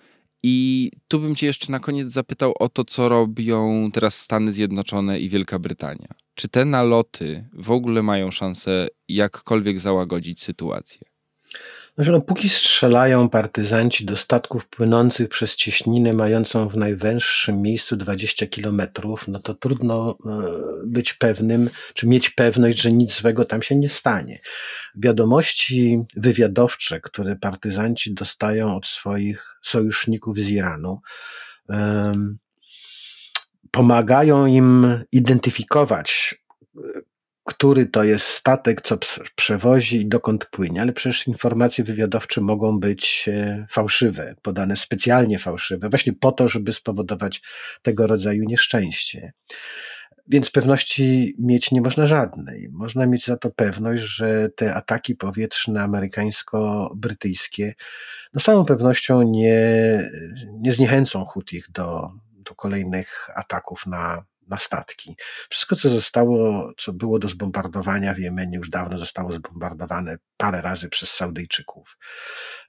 I 0.42 0.90
tu 1.08 1.20
bym 1.20 1.34
cię 1.34 1.46
jeszcze 1.46 1.72
na 1.72 1.80
koniec 1.80 2.12
zapytał 2.12 2.54
o 2.58 2.68
to, 2.68 2.84
co 2.84 3.08
robią 3.08 3.90
teraz 3.92 4.20
Stany 4.20 4.52
Zjednoczone 4.52 5.20
i 5.20 5.28
Wielka 5.28 5.58
Brytania. 5.58 6.08
Czy 6.34 6.48
te 6.48 6.64
naloty 6.64 7.48
w 7.52 7.70
ogóle 7.70 8.02
mają 8.02 8.30
szansę 8.30 8.88
jakkolwiek 9.08 9.80
załagodzić 9.80 10.42
sytuację? 10.42 11.08
Znaczy, 11.96 12.10
no, 12.10 12.20
póki 12.20 12.48
strzelają 12.48 13.28
partyzanci 13.28 14.04
do 14.04 14.16
statków 14.16 14.66
płynących 14.68 15.28
przez 15.28 15.56
cieśninę 15.56 16.12
mającą 16.12 16.68
w 16.68 16.76
najwęższym 16.76 17.62
miejscu 17.62 17.96
20 17.96 18.46
kilometrów, 18.46 19.28
no 19.28 19.38
to 19.38 19.54
trudno 19.54 20.18
e, 20.26 20.42
być 20.86 21.14
pewnym, 21.14 21.70
czy 21.94 22.06
mieć 22.06 22.30
pewność, 22.30 22.80
że 22.80 22.92
nic 22.92 23.20
złego 23.20 23.44
tam 23.44 23.62
się 23.62 23.76
nie 23.76 23.88
stanie. 23.88 24.40
Wiadomości 24.96 26.02
wywiadowcze, 26.16 27.00
które 27.00 27.36
partyzanci 27.36 28.14
dostają 28.14 28.76
od 28.76 28.86
swoich 28.86 29.58
sojuszników 29.62 30.38
z 30.38 30.50
Iranu, 30.50 31.00
pomagają 33.70 34.46
im 34.46 34.86
identyfikować 35.12 36.34
który 37.46 37.86
to 37.86 38.04
jest 38.04 38.26
statek, 38.26 38.80
co 38.82 38.98
przewozi 39.34 40.00
i 40.00 40.06
dokąd 40.06 40.46
płynie, 40.46 40.82
ale 40.82 40.92
przecież 40.92 41.26
informacje 41.26 41.84
wywiadowcze 41.84 42.40
mogą 42.40 42.80
być 42.80 43.28
e, 43.32 43.66
fałszywe, 43.70 44.34
podane 44.42 44.76
specjalnie 44.76 45.38
fałszywe, 45.38 45.88
właśnie 45.88 46.12
po 46.12 46.32
to, 46.32 46.48
żeby 46.48 46.72
spowodować 46.72 47.42
tego 47.82 48.06
rodzaju 48.06 48.44
nieszczęście. 48.44 49.32
Więc 50.28 50.50
pewności 50.50 51.36
mieć 51.38 51.72
nie 51.72 51.80
można 51.80 52.06
żadnej. 52.06 52.68
Można 52.72 53.06
mieć 53.06 53.26
za 53.26 53.36
to 53.36 53.50
pewność, 53.50 54.02
że 54.02 54.48
te 54.56 54.74
ataki 54.74 55.14
powietrzne 55.14 55.82
amerykańsko-brytyjskie 55.82 57.72
no 58.34 58.40
z 58.40 58.44
całą 58.44 58.64
pewnością 58.64 59.22
nie, 59.22 60.10
nie 60.52 60.72
zniechęcą 60.72 61.24
Hutich 61.24 61.70
do, 61.70 62.10
do 62.32 62.54
kolejnych 62.54 63.28
ataków 63.34 63.86
na, 63.86 64.24
na 64.46 64.58
statki. 64.58 65.16
Wszystko, 65.50 65.76
co 65.76 65.88
zostało, 65.88 66.70
co 66.76 66.92
było 66.92 67.18
do 67.18 67.28
zbombardowania 67.28 68.14
w 68.14 68.18
Jemenie, 68.18 68.56
już 68.58 68.70
dawno 68.70 68.98
zostało 68.98 69.32
zbombardowane 69.32 70.16
parę 70.36 70.62
razy 70.62 70.88
przez 70.88 71.10
Saudyjczyków. 71.10 71.98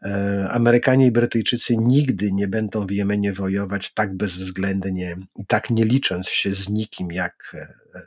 E, 0.04 0.48
Amerykanie 0.52 1.06
i 1.06 1.12
Brytyjczycy 1.12 1.78
nigdy 1.78 2.32
nie 2.32 2.48
będą 2.48 2.86
w 2.86 2.92
Jemenie 2.92 3.34
wojować 3.34 3.94
tak 3.94 4.18
bezwzględnie 4.18 5.16
i 5.36 5.46
tak 5.46 5.70
nie 5.70 5.86
licząc 5.86 6.30
się 6.30 6.54
z 6.54 6.70
nikim, 6.70 7.12
jak, 7.12 7.56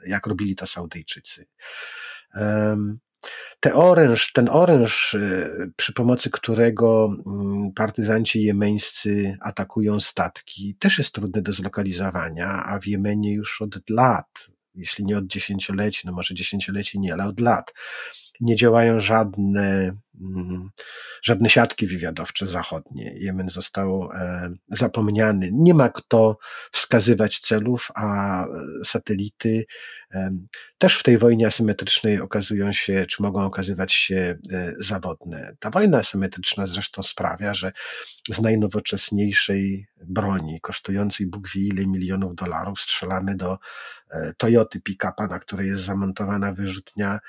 jak 0.07 0.27
robili 0.27 0.57
to 0.57 0.67
Saudyjczycy. 0.67 1.47
Te 3.61 3.75
oręż, 3.75 4.33
ten 4.33 4.49
oręż, 4.49 5.15
y, 5.15 5.73
przy 5.77 5.93
pomocy 5.93 6.31
którego 6.31 7.17
mm, 7.27 7.73
partyzanci 7.73 8.43
jemeńscy 8.43 9.39
atakują 9.41 10.01
statki, 10.01 10.77
też 10.79 10.99
jest 10.99 11.15
trudny 11.15 11.43
do 11.43 11.53
zlokalizowania, 11.53 12.65
a 12.65 12.81
w 12.81 12.87
Jemenie 12.87 13.35
już 13.35 13.63
od 13.63 13.91
lat, 13.91 14.49
jeśli 14.75 15.05
nie 15.05 15.19
od 15.19 15.27
dziesięcioleci, 15.27 16.03
no 16.07 16.13
może 16.13 16.35
dziesięcioleci 16.35 17.01
nie, 17.01 17.13
ale 17.13 17.25
od 17.25 17.41
lat 17.41 17.73
nie 18.41 18.57
działają 18.57 19.01
żadne, 19.01 19.97
mm, 20.21 20.71
żadne 21.23 21.51
siatki 21.51 21.87
wywiadowcze 21.87 22.47
zachodnie. 22.47 23.15
Jemen 23.17 23.51
został 23.51 24.11
e, 24.13 24.51
zapomniany. 24.69 25.51
Nie 25.53 25.75
ma 25.75 25.89
kto 25.89 26.39
wskazywać 26.73 27.39
celów, 27.39 27.89
a 27.95 28.45
satelity 28.85 29.65
też 30.79 30.99
w 30.99 31.03
tej 31.03 31.19
wojnie 31.19 31.47
asymetrycznej 31.47 32.21
okazują 32.21 32.73
się, 32.73 33.07
czy 33.09 33.23
mogą 33.23 33.45
okazywać 33.45 33.93
się 33.93 34.39
e, 34.53 34.73
zawodne. 34.79 35.57
Ta 35.59 35.71
wojna 35.71 35.99
asymetryczna 35.99 36.67
zresztą 36.67 37.03
sprawia, 37.03 37.55
że 37.55 37.73
z 38.31 38.41
najnowocześniejszej 38.41 39.87
broni, 40.05 40.61
kosztującej 40.61 41.27
Bóg 41.27 41.49
wie 41.49 41.67
ile 41.67 41.87
milionów 41.87 42.35
dolarów, 42.35 42.81
strzelamy 42.81 43.37
do 43.37 43.59
e, 44.11 44.33
Toyoty 44.37 44.81
pick-upa, 44.81 45.27
na 45.27 45.39
której 45.39 45.69
jest 45.69 45.83
zamontowana 45.83 46.53
wyrzutnia 46.53 47.13
E, 47.15 47.21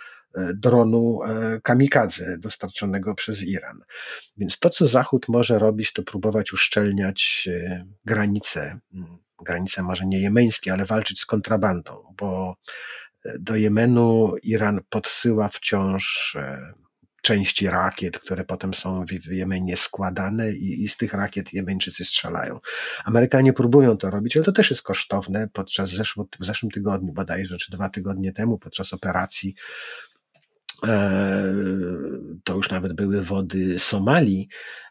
dronu 0.55 1.19
e, 1.23 1.61
kamikadze 1.63 2.37
dostarczonego 2.39 3.15
przez 3.15 3.43
Iran. 3.43 3.79
Więc 4.37 4.59
to, 4.59 4.69
co 4.69 4.87
Zachód 4.87 5.25
może 5.29 5.59
robić, 5.59 5.93
to 5.93 6.03
próbować 6.03 6.53
uszczelniać 6.53 7.49
e, 7.51 7.85
granice, 8.05 8.79
granice 9.45 9.83
może 9.83 10.05
nie 10.05 10.19
jemeńskie, 10.19 10.73
ale 10.73 10.85
walczyć 10.85 11.19
z 11.19 11.25
kontrabandą, 11.25 12.13
bo 12.17 12.55
do 13.39 13.55
Jemenu 13.55 14.33
Iran 14.43 14.81
podsyła 14.89 15.47
wciąż 15.47 16.37
części 17.21 17.69
rakiet, 17.69 18.19
które 18.19 18.43
potem 18.43 18.73
są 18.73 19.05
w 19.05 19.33
Jemenie 19.33 19.77
składane 19.77 20.51
i, 20.51 20.83
i, 20.83 20.89
z 20.89 20.97
tych 20.97 21.13
rakiet 21.13 21.53
Jemeńczycy 21.53 22.05
strzelają. 22.05 22.59
Amerykanie 23.05 23.53
próbują 23.53 23.97
to 23.97 24.09
robić, 24.09 24.35
ale 24.35 24.45
to 24.45 24.51
też 24.51 24.69
jest 24.69 24.83
kosztowne. 24.83 25.47
Podczas 25.53 25.89
zeszło, 25.89 26.27
w 26.39 26.45
zeszłym 26.45 26.71
tygodniu 26.71 27.13
bodajże, 27.13 27.57
czy 27.57 27.71
dwa 27.71 27.89
tygodnie 27.89 28.33
temu, 28.33 28.57
podczas 28.57 28.93
operacji 28.93 29.55
E, 29.55 30.10
to 32.43 32.55
już 32.55 32.69
nawet 32.71 32.93
były 32.93 33.21
wody 33.21 33.79
Somalii, 33.79 34.47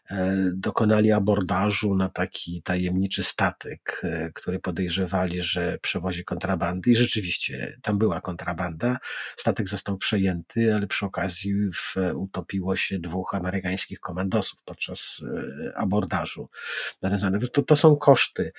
dokonali 0.53 1.11
abordażu 1.11 1.95
na 1.95 2.09
taki 2.09 2.61
tajemniczy 2.61 3.23
statek, 3.23 4.01
e, 4.03 4.31
który 4.33 4.59
podejrzewali, 4.59 5.41
że 5.41 5.77
przewozi 5.81 6.23
kontrabandy 6.23 6.91
i 6.91 6.95
rzeczywiście 6.95 7.77
tam 7.81 7.97
była 7.97 8.21
kontrabanda. 8.21 8.97
Statek 9.37 9.69
został 9.69 9.97
przejęty, 9.97 10.75
ale 10.75 10.87
przy 10.87 11.05
okazji 11.05 11.53
w, 11.73 11.95
utopiło 12.15 12.75
się 12.75 12.99
dwóch 12.99 13.35
amerykańskich 13.35 13.99
komandosów 13.99 14.59
podczas 14.65 15.23
e, 15.67 15.77
abordażu. 15.77 16.49
To, 17.53 17.63
to 17.63 17.75
są 17.75 17.95
koszty. 17.95 18.51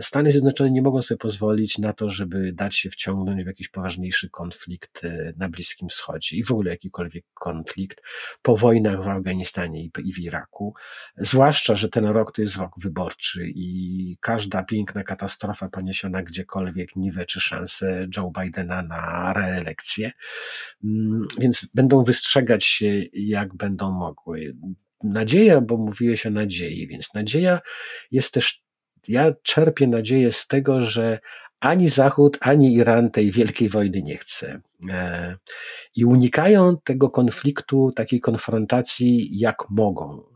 Stany 0.00 0.32
Zjednoczone 0.32 0.70
nie 0.70 0.82
mogą 0.82 1.02
sobie 1.02 1.18
pozwolić 1.18 1.78
na 1.78 1.92
to, 1.92 2.10
żeby 2.10 2.52
dać 2.52 2.76
się 2.76 2.90
wciągnąć 2.90 3.44
w 3.44 3.46
jakiś 3.46 3.68
poważniejszy 3.68 4.30
konflikt 4.30 5.02
na 5.36 5.48
Bliskim 5.48 5.88
Wschodzie 5.88 6.36
i 6.36 6.44
w 6.44 6.50
ogóle 6.50 6.70
jakikolwiek 6.70 7.24
konflikt 7.34 8.02
po 8.42 8.56
wojnach 8.56 9.04
w 9.04 9.08
Afganistanie 9.08 9.84
i 9.84 10.12
w 10.12 10.18
Iraku 10.18 10.69
Zwłaszcza, 11.16 11.76
że 11.76 11.88
ten 11.88 12.04
rok 12.04 12.32
to 12.32 12.42
jest 12.42 12.56
rok 12.56 12.72
wyborczy 12.78 13.46
i 13.54 14.16
każda 14.20 14.62
piękna 14.62 15.04
katastrofa 15.04 15.68
poniesiona 15.68 16.22
gdziekolwiek 16.22 16.96
niweczy 16.96 17.40
szansę 17.40 18.06
Joe 18.16 18.32
Bidena 18.40 18.82
na 18.82 19.32
reelekcję. 19.32 20.12
Mm, 20.84 21.26
więc 21.38 21.66
będą 21.74 22.04
wystrzegać 22.04 22.64
się, 22.64 23.02
jak 23.12 23.54
będą 23.54 23.90
mogły. 23.90 24.56
Nadzieja, 25.04 25.60
bo 25.60 25.76
mówiłeś 25.76 26.26
o 26.26 26.30
nadziei, 26.30 26.86
więc 26.86 27.14
nadzieja 27.14 27.60
jest 28.10 28.32
też 28.32 28.62
ja 29.08 29.32
czerpię 29.42 29.86
nadzieję 29.86 30.32
z 30.32 30.46
tego, 30.46 30.82
że 30.82 31.18
ani 31.60 31.88
Zachód, 31.88 32.38
ani 32.40 32.74
Iran 32.74 33.10
tej 33.10 33.30
wielkiej 33.30 33.68
wojny 33.68 34.02
nie 34.02 34.16
chce. 34.16 34.60
E, 34.90 35.36
I 35.96 36.04
unikają 36.04 36.76
tego 36.84 37.10
konfliktu, 37.10 37.92
takiej 37.92 38.20
konfrontacji, 38.20 39.38
jak 39.38 39.70
mogą. 39.70 40.29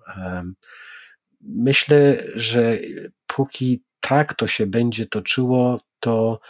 Myślę, 1.40 2.24
że 2.34 2.78
póki 3.26 3.82
tak 4.00 4.34
to 4.34 4.46
się 4.46 4.66
będzie 4.66 5.06
toczyło, 5.06 5.80
to, 6.00 6.40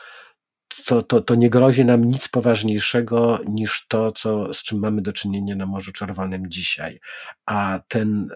to, 0.86 1.02
to, 1.02 1.20
to 1.20 1.34
nie 1.34 1.50
grozi 1.50 1.84
nam 1.84 2.04
nic 2.04 2.28
poważniejszego 2.28 3.40
niż 3.48 3.86
to, 3.88 4.12
co, 4.12 4.54
z 4.54 4.62
czym 4.62 4.78
mamy 4.78 5.02
do 5.02 5.12
czynienia 5.12 5.56
na 5.56 5.66
Morzu 5.66 5.92
Czerwonym 5.92 6.50
dzisiaj. 6.50 7.00
A 7.46 7.80
ten 7.88 8.28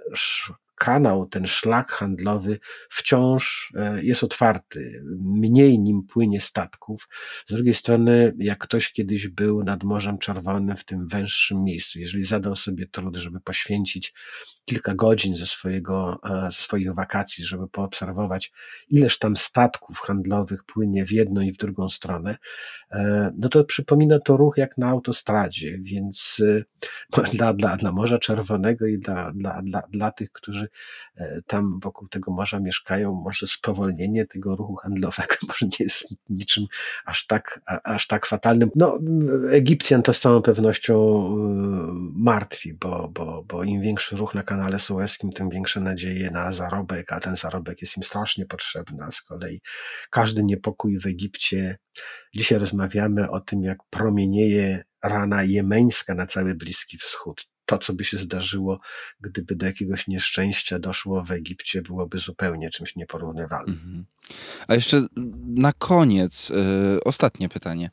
kanał, 0.79 1.27
ten 1.27 1.47
szlak 1.47 1.91
handlowy 1.91 2.59
wciąż 2.91 3.73
e, 3.77 4.05
jest 4.05 4.25
otwarty. 4.25 5.03
Mniej 5.21 5.79
nim 5.79 6.03
płynie 6.03 6.41
statków. 6.41 7.09
Z 7.47 7.55
drugiej 7.55 7.75
strony, 7.75 8.35
jak 8.39 8.59
ktoś 8.59 8.93
kiedyś 8.93 9.29
był 9.29 9.65
nad 9.65 9.85
Morzem 9.85 10.19
Czerwonym 10.19 10.77
w 10.77 10.85
tym 10.85 11.09
węższym 11.09 11.65
miejscu, 11.65 11.99
jeżeli 11.99 12.25
zadał 12.25 12.57
sobie 12.57 12.87
trud, 12.87 13.17
żeby 13.17 13.41
poświęcić 13.41 14.15
kilka 14.69 14.95
godzin 14.95 15.37
ze, 15.37 15.47
swojego, 15.47 16.21
e, 16.25 16.51
ze 16.51 16.57
swoich 16.57 16.95
wakacji, 16.95 17.45
żeby 17.45 17.69
poobserwować, 17.69 18.53
ileż 18.91 19.19
tam 19.19 19.37
statków 19.37 19.99
handlowych 19.99 20.65
płynie 20.65 21.05
w 21.05 21.13
jedną 21.13 21.41
i 21.41 21.53
w 21.53 21.57
drugą 21.57 21.89
stronę, 21.89 22.37
e, 22.91 23.31
no 23.39 23.49
to 23.49 23.65
przypomina 23.65 24.19
to 24.21 24.37
ruch 24.37 24.57
jak 24.57 24.79
na 24.79 24.89
autostradzie, 24.89 25.79
więc 25.83 26.43
dla, 27.33 27.53
dla, 27.53 27.77
dla 27.77 27.93
Morza 27.93 28.19
Czerwonego 28.19 28.87
i 28.87 28.99
dla, 28.99 29.33
dla, 29.33 29.63
dla, 29.63 29.83
dla 29.93 30.11
tych, 30.11 30.33
którzy 30.33 30.69
E, 31.19 31.43
tam 31.47 31.81
wokół 31.81 32.09
tego 32.09 32.33
morza 32.33 32.61
mieszkają, 32.61 33.15
może 33.15 33.47
spowolnienie 33.47 34.27
tego 34.27 34.57
ruchu 34.57 34.77
handlowego 34.77 35.35
może 35.49 35.67
nie 35.67 35.85
jest 35.85 36.15
niczym 36.31 36.65
aż 37.05 37.27
tak, 37.27 37.61
aż 37.85 38.07
tak 38.07 38.27
fatalnym. 38.27 38.71
No, 38.75 38.99
Egipcjan 39.51 40.03
to 40.03 40.13
z 40.13 40.21
całą 40.21 40.43
pewnością 40.43 40.95
e, 40.95 41.39
martwi, 42.15 42.75
bo, 42.75 43.09
bo, 43.09 43.45
bo 43.49 43.65
im 43.65 43.81
większy 43.81 44.17
ruch 44.17 44.35
na 44.35 44.43
kanale 44.43 44.58
Suezkim, 44.79 45.33
tym 45.33 45.51
większe 45.51 45.81
nadzieje 45.81 46.31
na 46.31 46.53
zarobek, 46.53 47.13
a 47.13 47.21
ten 47.21 47.37
zarobek 47.37 47.81
jest 47.81 47.97
im 47.97 48.03
strasznie 48.03 48.47
potrzebny. 48.47 49.05
A 49.05 49.11
z 49.11 49.23
kolei 49.23 49.61
każdy 50.11 50.45
niepokój 50.45 50.99
w 50.99 51.07
Egipcie, 51.07 51.79
dzisiaj 52.37 52.59
rozmawiamy 52.59 53.31
o 53.31 53.41
tym, 53.41 53.63
jak 53.63 53.79
promienieje 53.91 54.85
rana 55.03 55.43
jemeńska 55.43 56.15
na 56.15 56.27
cały 56.27 56.55
Bliski 56.55 56.99
Wschód 56.99 57.47
to, 57.69 57.79
co 57.79 57.93
by 57.93 58.05
się 58.05 58.19
zdarzyło, 58.19 58.81
gdyby 59.21 59.57
do 59.57 59.67
jakiegoś 59.67 60.07
nieszczęścia 60.07 60.79
doszło 60.79 61.25
w 61.25 61.31
Egipcie, 61.31 61.83
byłoby 61.83 62.19
zupełnie 62.19 62.71
czymś 62.71 62.97
nieporównywalnym. 62.97 63.75
Mhm. 63.75 64.07
A 64.69 64.75
jeszcze 64.75 65.07
na 65.47 65.73
koniec, 65.73 66.51
yy, 66.51 67.01
ostatnie 67.05 67.49
pytanie 67.49 67.91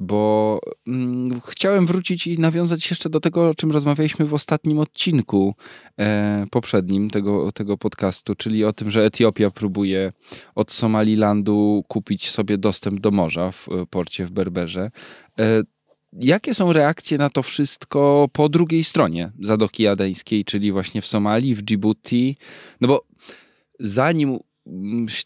bo 0.00 0.60
mm, 0.86 1.40
chciałem 1.40 1.86
wrócić 1.86 2.26
i 2.26 2.38
nawiązać 2.38 2.90
jeszcze 2.90 3.10
do 3.10 3.20
tego, 3.20 3.48
o 3.48 3.54
czym 3.54 3.70
rozmawialiśmy 3.70 4.26
w 4.26 4.34
ostatnim 4.34 4.78
odcinku 4.78 5.54
e, 5.98 6.46
poprzednim 6.50 7.10
tego, 7.10 7.52
tego 7.52 7.78
podcastu, 7.78 8.34
czyli 8.34 8.64
o 8.64 8.72
tym, 8.72 8.90
że 8.90 9.04
Etiopia 9.04 9.50
próbuje 9.50 10.12
od 10.54 10.72
Somalilandu 10.72 11.84
kupić 11.88 12.30
sobie 12.30 12.58
dostęp 12.58 13.00
do 13.00 13.10
morza 13.10 13.52
w 13.52 13.68
e, 13.68 13.86
porcie 13.86 14.26
w 14.26 14.30
Berberze. 14.30 14.90
E, 15.38 15.62
jakie 16.12 16.54
są 16.54 16.72
reakcje 16.72 17.18
na 17.18 17.30
to 17.30 17.42
wszystko 17.42 18.28
po 18.32 18.48
drugiej 18.48 18.84
stronie 18.84 19.32
Zadoki 19.40 19.86
Adeńskiej, 19.86 20.44
czyli 20.44 20.72
właśnie 20.72 21.02
w 21.02 21.06
Somalii, 21.06 21.54
w 21.54 21.62
Djibouti? 21.62 22.36
No 22.80 22.88
bo 22.88 23.04
zanim 23.80 24.38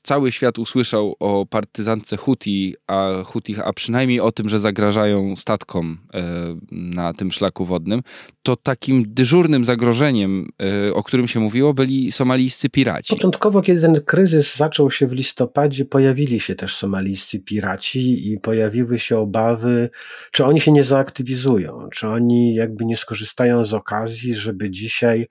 cały 0.03 0.33
świat 0.33 0.59
usłyszał 0.59 1.17
o 1.21 1.47
partyzance 1.47 2.17
Huti, 2.17 2.75
a 2.87 3.11
Hutich, 3.25 3.67
a 3.67 3.73
przynajmniej 3.73 4.21
o 4.21 4.33
tym, 4.33 4.49
że 4.49 4.59
zagrażają 4.59 5.37
statkom 5.37 5.99
e, 6.15 6.23
na 6.71 7.13
tym 7.13 7.33
szlaku 7.33 7.65
wodnym, 7.65 8.03
to 8.43 8.57
takim 8.57 9.05
dyżurnym 9.07 9.65
zagrożeniem, 9.65 10.49
e, 10.89 10.95
o 10.95 11.03
którym 11.03 11.29
się 11.29 11.41
mówiło, 11.41 11.75
byli 11.75 12.13
somalijscy 12.13 12.69
piraci. 12.69 13.15
Początkowo, 13.15 13.63
kiedy 13.63 13.81
ten 13.81 14.01
kryzys 14.05 14.57
zaczął 14.57 14.91
się 14.91 15.07
w 15.07 15.13
listopadzie, 15.13 15.85
pojawili 15.85 16.41
się 16.41 16.55
też 16.55 16.77
somalijscy 16.77 17.41
piraci 17.41 18.33
i 18.33 18.41
pojawiły 18.41 18.99
się 18.99 19.19
obawy, 19.19 19.91
czy 20.33 20.45
oni 20.45 20.61
się 20.61 20.73
nie 20.73 20.85
zaaktywizują, 20.85 21.89
czy 21.93 22.09
oni 22.09 22.55
jakby 22.55 22.85
nie 22.85 22.97
skorzystają 22.97 23.65
z 23.65 23.75
okazji, 23.75 24.35
żeby 24.35 24.71
dzisiaj 24.71 25.27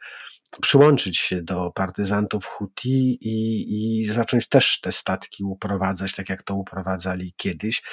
przyłączyć 0.62 1.18
się 1.18 1.41
do 1.41 1.72
partyzantów 1.72 2.45
Huti 2.45 3.18
i, 3.22 4.02
i 4.02 4.06
zacząć 4.06 4.47
też 4.47 4.80
te 4.82 4.91
statki 4.91 5.43
uprowadzać, 5.43 6.16
tak 6.16 6.30
jak 6.30 6.43
to 6.43 6.56
uprowadzali 6.56 7.34
kiedyś. 7.38 7.84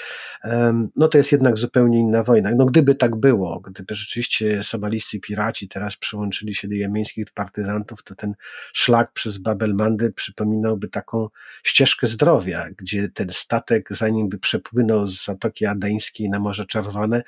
No 0.96 1.08
to 1.08 1.18
jest 1.18 1.32
jednak 1.32 1.58
zupełnie 1.58 1.98
inna 1.98 2.22
wojna. 2.22 2.50
No 2.56 2.64
gdyby 2.64 2.94
tak 2.94 3.16
było, 3.16 3.60
gdyby 3.60 3.94
rzeczywiście 3.94 4.62
somalijscy 4.62 5.20
piraci 5.20 5.68
teraz 5.68 5.96
przyłączyli 5.96 6.54
się 6.54 6.68
do 6.68 6.74
jemeńskich 6.74 7.30
partyzantów, 7.30 8.02
to 8.02 8.14
ten 8.14 8.34
szlak 8.72 9.12
przez 9.12 9.38
Babelmandy 9.38 10.12
przypominałby 10.12 10.88
taką 10.88 11.28
ścieżkę 11.64 12.06
zdrowia, 12.06 12.68
gdzie 12.76 13.08
ten 13.08 13.30
statek, 13.30 13.88
zanim 13.90 14.28
by 14.28 14.38
przepłynął 14.38 15.08
z 15.08 15.24
Zatoki 15.24 15.66
Adeńskiej 15.66 16.30
na 16.30 16.38
Morze 16.38 16.66
Czerwone, 16.66 17.22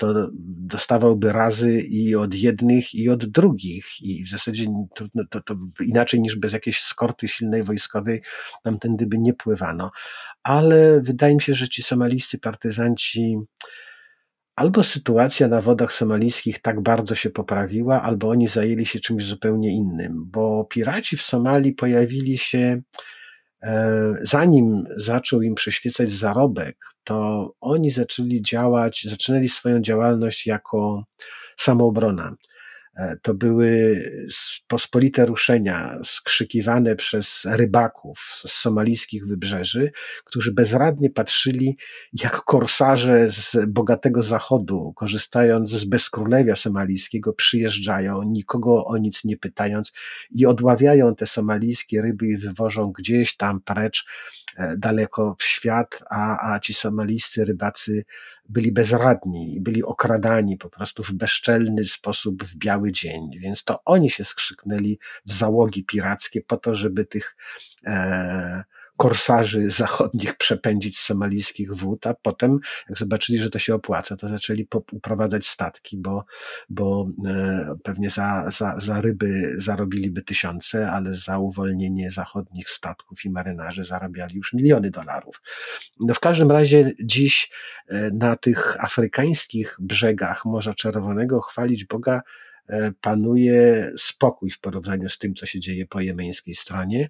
to 0.00 0.30
dostawałby 0.72 1.32
razy 1.32 1.80
i 1.80 2.16
od 2.16 2.34
jednych, 2.34 2.94
i 2.94 3.08
od 3.08 3.26
drugich. 3.26 3.86
I 4.00 4.24
w 4.24 4.30
zasadzie 4.30 4.66
trudno, 4.94 5.24
to, 5.30 5.40
to 5.40 5.54
inaczej 5.80 6.20
niż 6.20 6.36
bez 6.36 6.52
jakiejś 6.52 6.82
skorty 6.82 7.28
silnej 7.28 7.62
wojskowej 7.62 8.22
tamtędy 8.62 9.06
by 9.06 9.18
nie 9.18 9.34
pływano. 9.34 9.90
Ale 10.42 11.00
wydaje 11.00 11.34
mi 11.34 11.42
się, 11.42 11.54
że 11.54 11.68
ci 11.68 11.82
somalijscy 11.82 12.38
partyzanci 12.38 13.38
albo 14.56 14.82
sytuacja 14.82 15.48
na 15.48 15.60
wodach 15.60 15.92
somalijskich 15.92 16.62
tak 16.62 16.80
bardzo 16.82 17.14
się 17.14 17.30
poprawiła, 17.30 18.02
albo 18.02 18.28
oni 18.28 18.48
zajęli 18.48 18.86
się 18.86 19.00
czymś 19.00 19.24
zupełnie 19.24 19.72
innym, 19.72 20.24
bo 20.26 20.64
piraci 20.64 21.16
w 21.16 21.22
Somalii 21.22 21.72
pojawili 21.72 22.38
się 22.38 22.82
zanim 24.20 24.84
zaczął 24.96 25.42
im 25.42 25.54
przyświecać 25.54 26.12
zarobek, 26.12 26.76
to 27.04 27.50
oni 27.60 27.90
zaczęli 27.90 28.42
działać, 28.42 29.06
zaczynali 29.08 29.48
swoją 29.48 29.80
działalność 29.80 30.46
jako 30.46 31.04
samoobrona. 31.58 32.36
E, 32.96 33.16
to 33.22 33.34
były 33.34 34.00
pospolite 34.68 35.26
ruszenia 35.26 35.98
skrzykiwane 36.04 36.96
przez 36.96 37.42
rybaków 37.44 38.18
z 38.46 38.52
somalijskich 38.52 39.26
wybrzeży, 39.26 39.92
którzy 40.24 40.52
bezradnie 40.52 41.10
patrzyli, 41.10 41.76
jak 42.12 42.44
korsarze 42.44 43.30
z 43.30 43.56
bogatego 43.68 44.22
zachodu, 44.22 44.92
korzystając 44.96 45.70
z 45.70 45.84
bezkrólewia 45.84 46.56
somalijskiego, 46.56 47.32
przyjeżdżają, 47.32 48.22
nikogo 48.22 48.84
o 48.84 48.96
nic 48.96 49.24
nie 49.24 49.36
pytając 49.36 49.92
i 50.30 50.46
odławiają 50.46 51.14
te 51.14 51.26
somalijskie 51.26 52.02
ryby 52.02 52.26
i 52.26 52.36
wywożą 52.36 52.92
gdzieś 52.92 53.36
tam 53.36 53.60
precz, 53.60 54.04
e, 54.56 54.76
daleko 54.76 55.36
w 55.38 55.44
świat, 55.44 56.02
a, 56.10 56.52
a 56.52 56.60
ci 56.60 56.74
somalijscy 56.74 57.44
rybacy 57.44 58.04
byli 58.50 58.72
bezradni 58.72 59.54
i 59.54 59.60
byli 59.60 59.82
okradani 59.84 60.56
po 60.56 60.70
prostu 60.70 61.02
w 61.02 61.12
bezczelny 61.12 61.84
sposób 61.84 62.44
w 62.44 62.56
biały 62.56 62.92
dzień. 62.92 63.30
Więc 63.38 63.64
to 63.64 63.84
oni 63.84 64.10
się 64.10 64.24
skrzyknęli 64.24 64.98
w 65.26 65.32
załogi 65.32 65.84
pirackie 65.84 66.42
po 66.42 66.56
to, 66.56 66.74
żeby 66.74 67.04
tych 67.04 67.36
e, 67.86 68.64
korsarzy 69.00 69.70
zachodnich 69.70 70.36
przepędzić 70.36 70.98
z 70.98 71.04
somalijskich 71.04 71.74
wód, 71.74 72.06
a 72.06 72.14
potem, 72.14 72.58
jak 72.88 72.98
zobaczyli, 72.98 73.38
że 73.38 73.50
to 73.50 73.58
się 73.58 73.74
opłaca, 73.74 74.16
to 74.16 74.28
zaczęli 74.28 74.68
uprowadzać 74.92 75.46
statki, 75.46 75.98
bo, 75.98 76.24
bo 76.68 77.10
e, 77.26 77.74
pewnie 77.82 78.10
za, 78.10 78.50
za, 78.50 78.80
za 78.80 79.00
ryby 79.00 79.54
zarobiliby 79.56 80.22
tysiące, 80.22 80.90
ale 80.90 81.14
za 81.14 81.38
uwolnienie 81.38 82.10
zachodnich 82.10 82.70
statków 82.70 83.24
i 83.24 83.30
marynarzy 83.30 83.84
zarabiali 83.84 84.36
już 84.36 84.52
miliony 84.52 84.90
dolarów. 84.90 85.42
No 86.00 86.14
w 86.14 86.20
każdym 86.20 86.50
razie 86.50 86.92
dziś 87.04 87.50
e, 87.88 88.10
na 88.10 88.36
tych 88.36 88.84
afrykańskich 88.84 89.76
brzegach 89.80 90.44
Morza 90.44 90.74
Czerwonego 90.74 91.40
chwalić 91.40 91.84
Boga 91.84 92.22
e, 92.68 92.92
panuje 93.00 93.92
spokój 93.98 94.50
w 94.50 94.60
porównaniu 94.60 95.08
z 95.08 95.18
tym, 95.18 95.34
co 95.34 95.46
się 95.46 95.60
dzieje 95.60 95.86
po 95.86 96.00
jemeńskiej 96.00 96.54
stronie. 96.54 97.08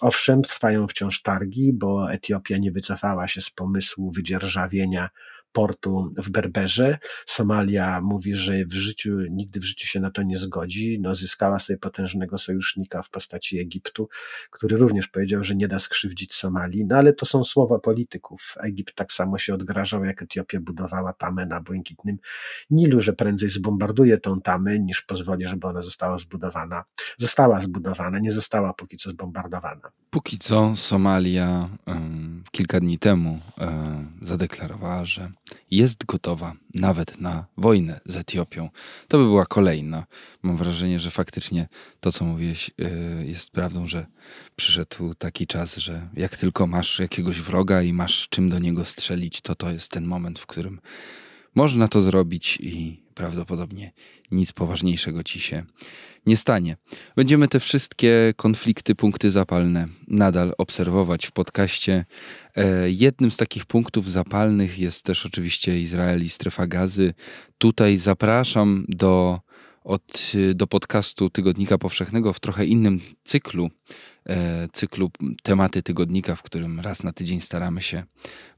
Owszem, 0.00 0.42
trwają 0.42 0.88
wciąż 0.88 1.22
targi, 1.22 1.72
bo 1.72 2.12
Etiopia 2.12 2.58
nie 2.58 2.72
wycofała 2.72 3.28
się 3.28 3.40
z 3.40 3.50
pomysłu 3.50 4.10
wydzierżawienia 4.10 5.10
portu 5.56 6.12
w 6.16 6.30
Berberze. 6.30 6.98
Somalia 7.26 8.00
mówi, 8.00 8.36
że 8.36 8.64
w 8.64 8.72
życiu, 8.72 9.18
nigdy 9.30 9.60
w 9.60 9.64
życiu 9.64 9.86
się 9.86 10.00
na 10.00 10.10
to 10.10 10.22
nie 10.22 10.38
zgodzi. 10.38 10.98
No, 11.00 11.14
zyskała 11.14 11.58
sobie 11.58 11.78
potężnego 11.78 12.38
sojusznika 12.38 13.02
w 13.02 13.10
postaci 13.10 13.58
Egiptu, 13.58 14.08
który 14.50 14.76
również 14.76 15.08
powiedział, 15.08 15.44
że 15.44 15.54
nie 15.54 15.68
da 15.68 15.78
skrzywdzić 15.78 16.34
Somalii. 16.34 16.86
No 16.86 16.96
ale 16.96 17.12
to 17.12 17.26
są 17.26 17.44
słowa 17.44 17.78
polityków. 17.78 18.54
Egipt 18.60 18.94
tak 18.94 19.12
samo 19.12 19.38
się 19.38 19.54
odgrażał, 19.54 20.04
jak 20.04 20.22
Etiopia 20.22 20.60
budowała 20.60 21.12
tamę 21.12 21.46
na 21.46 21.60
błękitnym 21.60 22.16
Nilu, 22.70 23.00
że 23.00 23.12
prędzej 23.12 23.48
zbombarduje 23.48 24.18
tą 24.18 24.40
tamę, 24.40 24.78
niż 24.78 25.02
pozwoli, 25.02 25.48
żeby 25.48 25.66
ona 25.66 25.82
została 25.82 26.18
zbudowana. 26.18 26.84
Została 27.18 27.60
zbudowana, 27.60 28.18
nie 28.18 28.32
została 28.32 28.72
póki 28.72 28.96
co 28.96 29.10
zbombardowana. 29.10 29.90
Póki 30.10 30.38
co 30.38 30.76
Somalia 30.76 31.68
um, 31.86 32.44
kilka 32.50 32.80
dni 32.80 32.98
temu 32.98 33.40
um, 33.58 34.18
zadeklarowała, 34.22 35.04
że 35.04 35.32
jest 35.70 36.04
gotowa 36.04 36.52
nawet 36.74 37.20
na 37.20 37.46
wojnę 37.56 38.00
z 38.06 38.16
Etiopią. 38.16 38.70
To 39.08 39.18
by 39.18 39.24
była 39.24 39.46
kolejna. 39.46 40.06
Mam 40.42 40.56
wrażenie, 40.56 40.98
że 40.98 41.10
faktycznie 41.10 41.68
to, 42.00 42.12
co 42.12 42.24
mówiłeś, 42.24 42.70
y, 42.80 43.26
jest 43.26 43.50
prawdą, 43.50 43.86
że 43.86 44.06
przyszedł 44.56 45.14
taki 45.14 45.46
czas, 45.46 45.76
że 45.76 46.08
jak 46.14 46.36
tylko 46.36 46.66
masz 46.66 46.98
jakiegoś 46.98 47.40
wroga 47.40 47.82
i 47.82 47.92
masz 47.92 48.28
czym 48.28 48.48
do 48.48 48.58
niego 48.58 48.84
strzelić, 48.84 49.40
to 49.40 49.54
to 49.54 49.70
jest 49.70 49.90
ten 49.90 50.06
moment, 50.06 50.38
w 50.38 50.46
którym 50.46 50.80
można 51.54 51.88
to 51.88 52.02
zrobić 52.02 52.58
i 52.60 53.05
prawdopodobnie 53.16 53.92
nic 54.30 54.52
poważniejszego 54.52 55.24
ci 55.24 55.40
się 55.40 55.64
nie 56.26 56.36
stanie. 56.36 56.76
Będziemy 57.16 57.48
te 57.48 57.60
wszystkie 57.60 58.32
konflikty, 58.36 58.94
punkty 58.94 59.30
zapalne 59.30 59.88
nadal 60.08 60.54
obserwować 60.58 61.26
w 61.26 61.32
podcaście. 61.32 62.04
E, 62.56 62.90
jednym 62.90 63.32
z 63.32 63.36
takich 63.36 63.66
punktów 63.66 64.10
zapalnych 64.10 64.78
jest 64.78 65.04
też 65.04 65.26
oczywiście 65.26 65.80
Izrael 65.80 66.24
i 66.24 66.28
strefa 66.28 66.66
gazy. 66.66 67.14
Tutaj 67.58 67.96
zapraszam 67.96 68.84
do 68.88 69.40
od, 69.86 70.32
do 70.54 70.66
podcastu 70.66 71.30
Tygodnika 71.30 71.78
Powszechnego 71.78 72.32
w 72.32 72.40
trochę 72.40 72.66
innym 72.66 73.00
cyklu, 73.24 73.70
e, 74.28 74.68
cyklu 74.72 75.10
tematy 75.42 75.82
tygodnika, 75.82 76.36
w 76.36 76.42
którym 76.42 76.80
raz 76.80 77.02
na 77.02 77.12
tydzień 77.12 77.40
staramy 77.40 77.82
się 77.82 78.02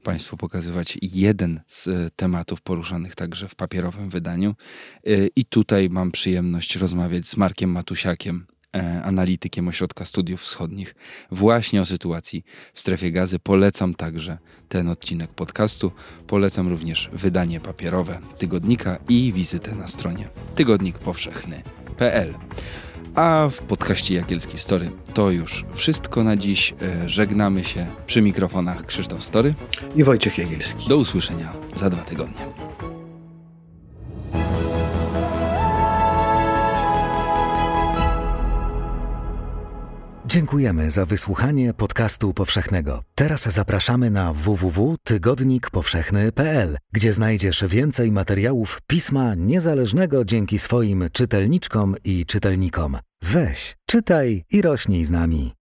Państwu 0.03 0.37
pokazywać 0.37 0.97
jeden 1.01 1.61
z 1.67 2.13
tematów 2.15 2.61
poruszanych 2.61 3.15
także 3.15 3.47
w 3.47 3.55
papierowym 3.55 4.09
wydaniu. 4.09 4.55
E, 5.03 5.27
I 5.35 5.45
tutaj 5.45 5.89
mam 5.89 6.11
przyjemność 6.11 6.75
rozmawiać 6.75 7.27
z 7.27 7.37
Markiem 7.37 7.71
Matusiakiem, 7.71 8.45
E, 8.45 8.58
analitykiem 9.03 9.67
Ośrodka 9.67 10.05
Studiów 10.05 10.41
Wschodnich 10.41 10.95
właśnie 11.31 11.81
o 11.81 11.85
sytuacji 11.85 12.43
w 12.73 12.79
strefie 12.79 13.11
gazy. 13.11 13.39
Polecam 13.39 13.93
także 13.93 14.37
ten 14.69 14.89
odcinek 14.89 15.33
podcastu. 15.33 15.91
Polecam 16.27 16.67
również 16.67 17.09
wydanie 17.13 17.59
papierowe 17.59 18.19
tygodnika 18.37 18.97
i 19.09 19.33
wizytę 19.33 19.75
na 19.75 19.87
stronie 19.87 20.27
tygodnikpowszechny.pl. 20.55 22.33
A 23.15 23.49
w 23.51 23.57
podcaście 23.57 24.15
Jagielski 24.15 24.57
Story 24.57 24.91
to 25.13 25.31
już 25.31 25.65
wszystko 25.73 26.23
na 26.23 26.37
dziś. 26.37 26.73
E, 26.81 27.09
żegnamy 27.09 27.63
się 27.63 27.87
przy 28.05 28.21
mikrofonach 28.21 28.85
Krzysztof 28.85 29.23
Story 29.23 29.53
i 29.95 30.03
Wojciech 30.03 30.37
Jagielski. 30.37 30.89
Do 30.89 30.97
usłyszenia 30.97 31.53
za 31.75 31.89
dwa 31.89 32.01
tygodnie. 32.01 32.41
Dziękujemy 40.31 40.91
za 40.91 41.05
wysłuchanie 41.05 41.73
podcastu 41.73 42.33
powszechnego. 42.33 43.03
Teraz 43.15 43.41
zapraszamy 43.41 44.11
na 44.11 44.33
www.tygodnikpowszechny.pl, 44.33 46.77
gdzie 46.93 47.13
znajdziesz 47.13 47.63
więcej 47.67 48.11
materiałów 48.11 48.81
pisma 48.87 49.35
niezależnego 49.35 50.25
dzięki 50.25 50.59
swoim 50.59 51.09
czytelniczkom 51.13 51.95
i 52.03 52.25
czytelnikom. 52.25 52.97
Weź, 53.21 53.77
czytaj 53.85 54.43
i 54.51 54.61
rośnij 54.61 55.05
z 55.05 55.11
nami. 55.11 55.53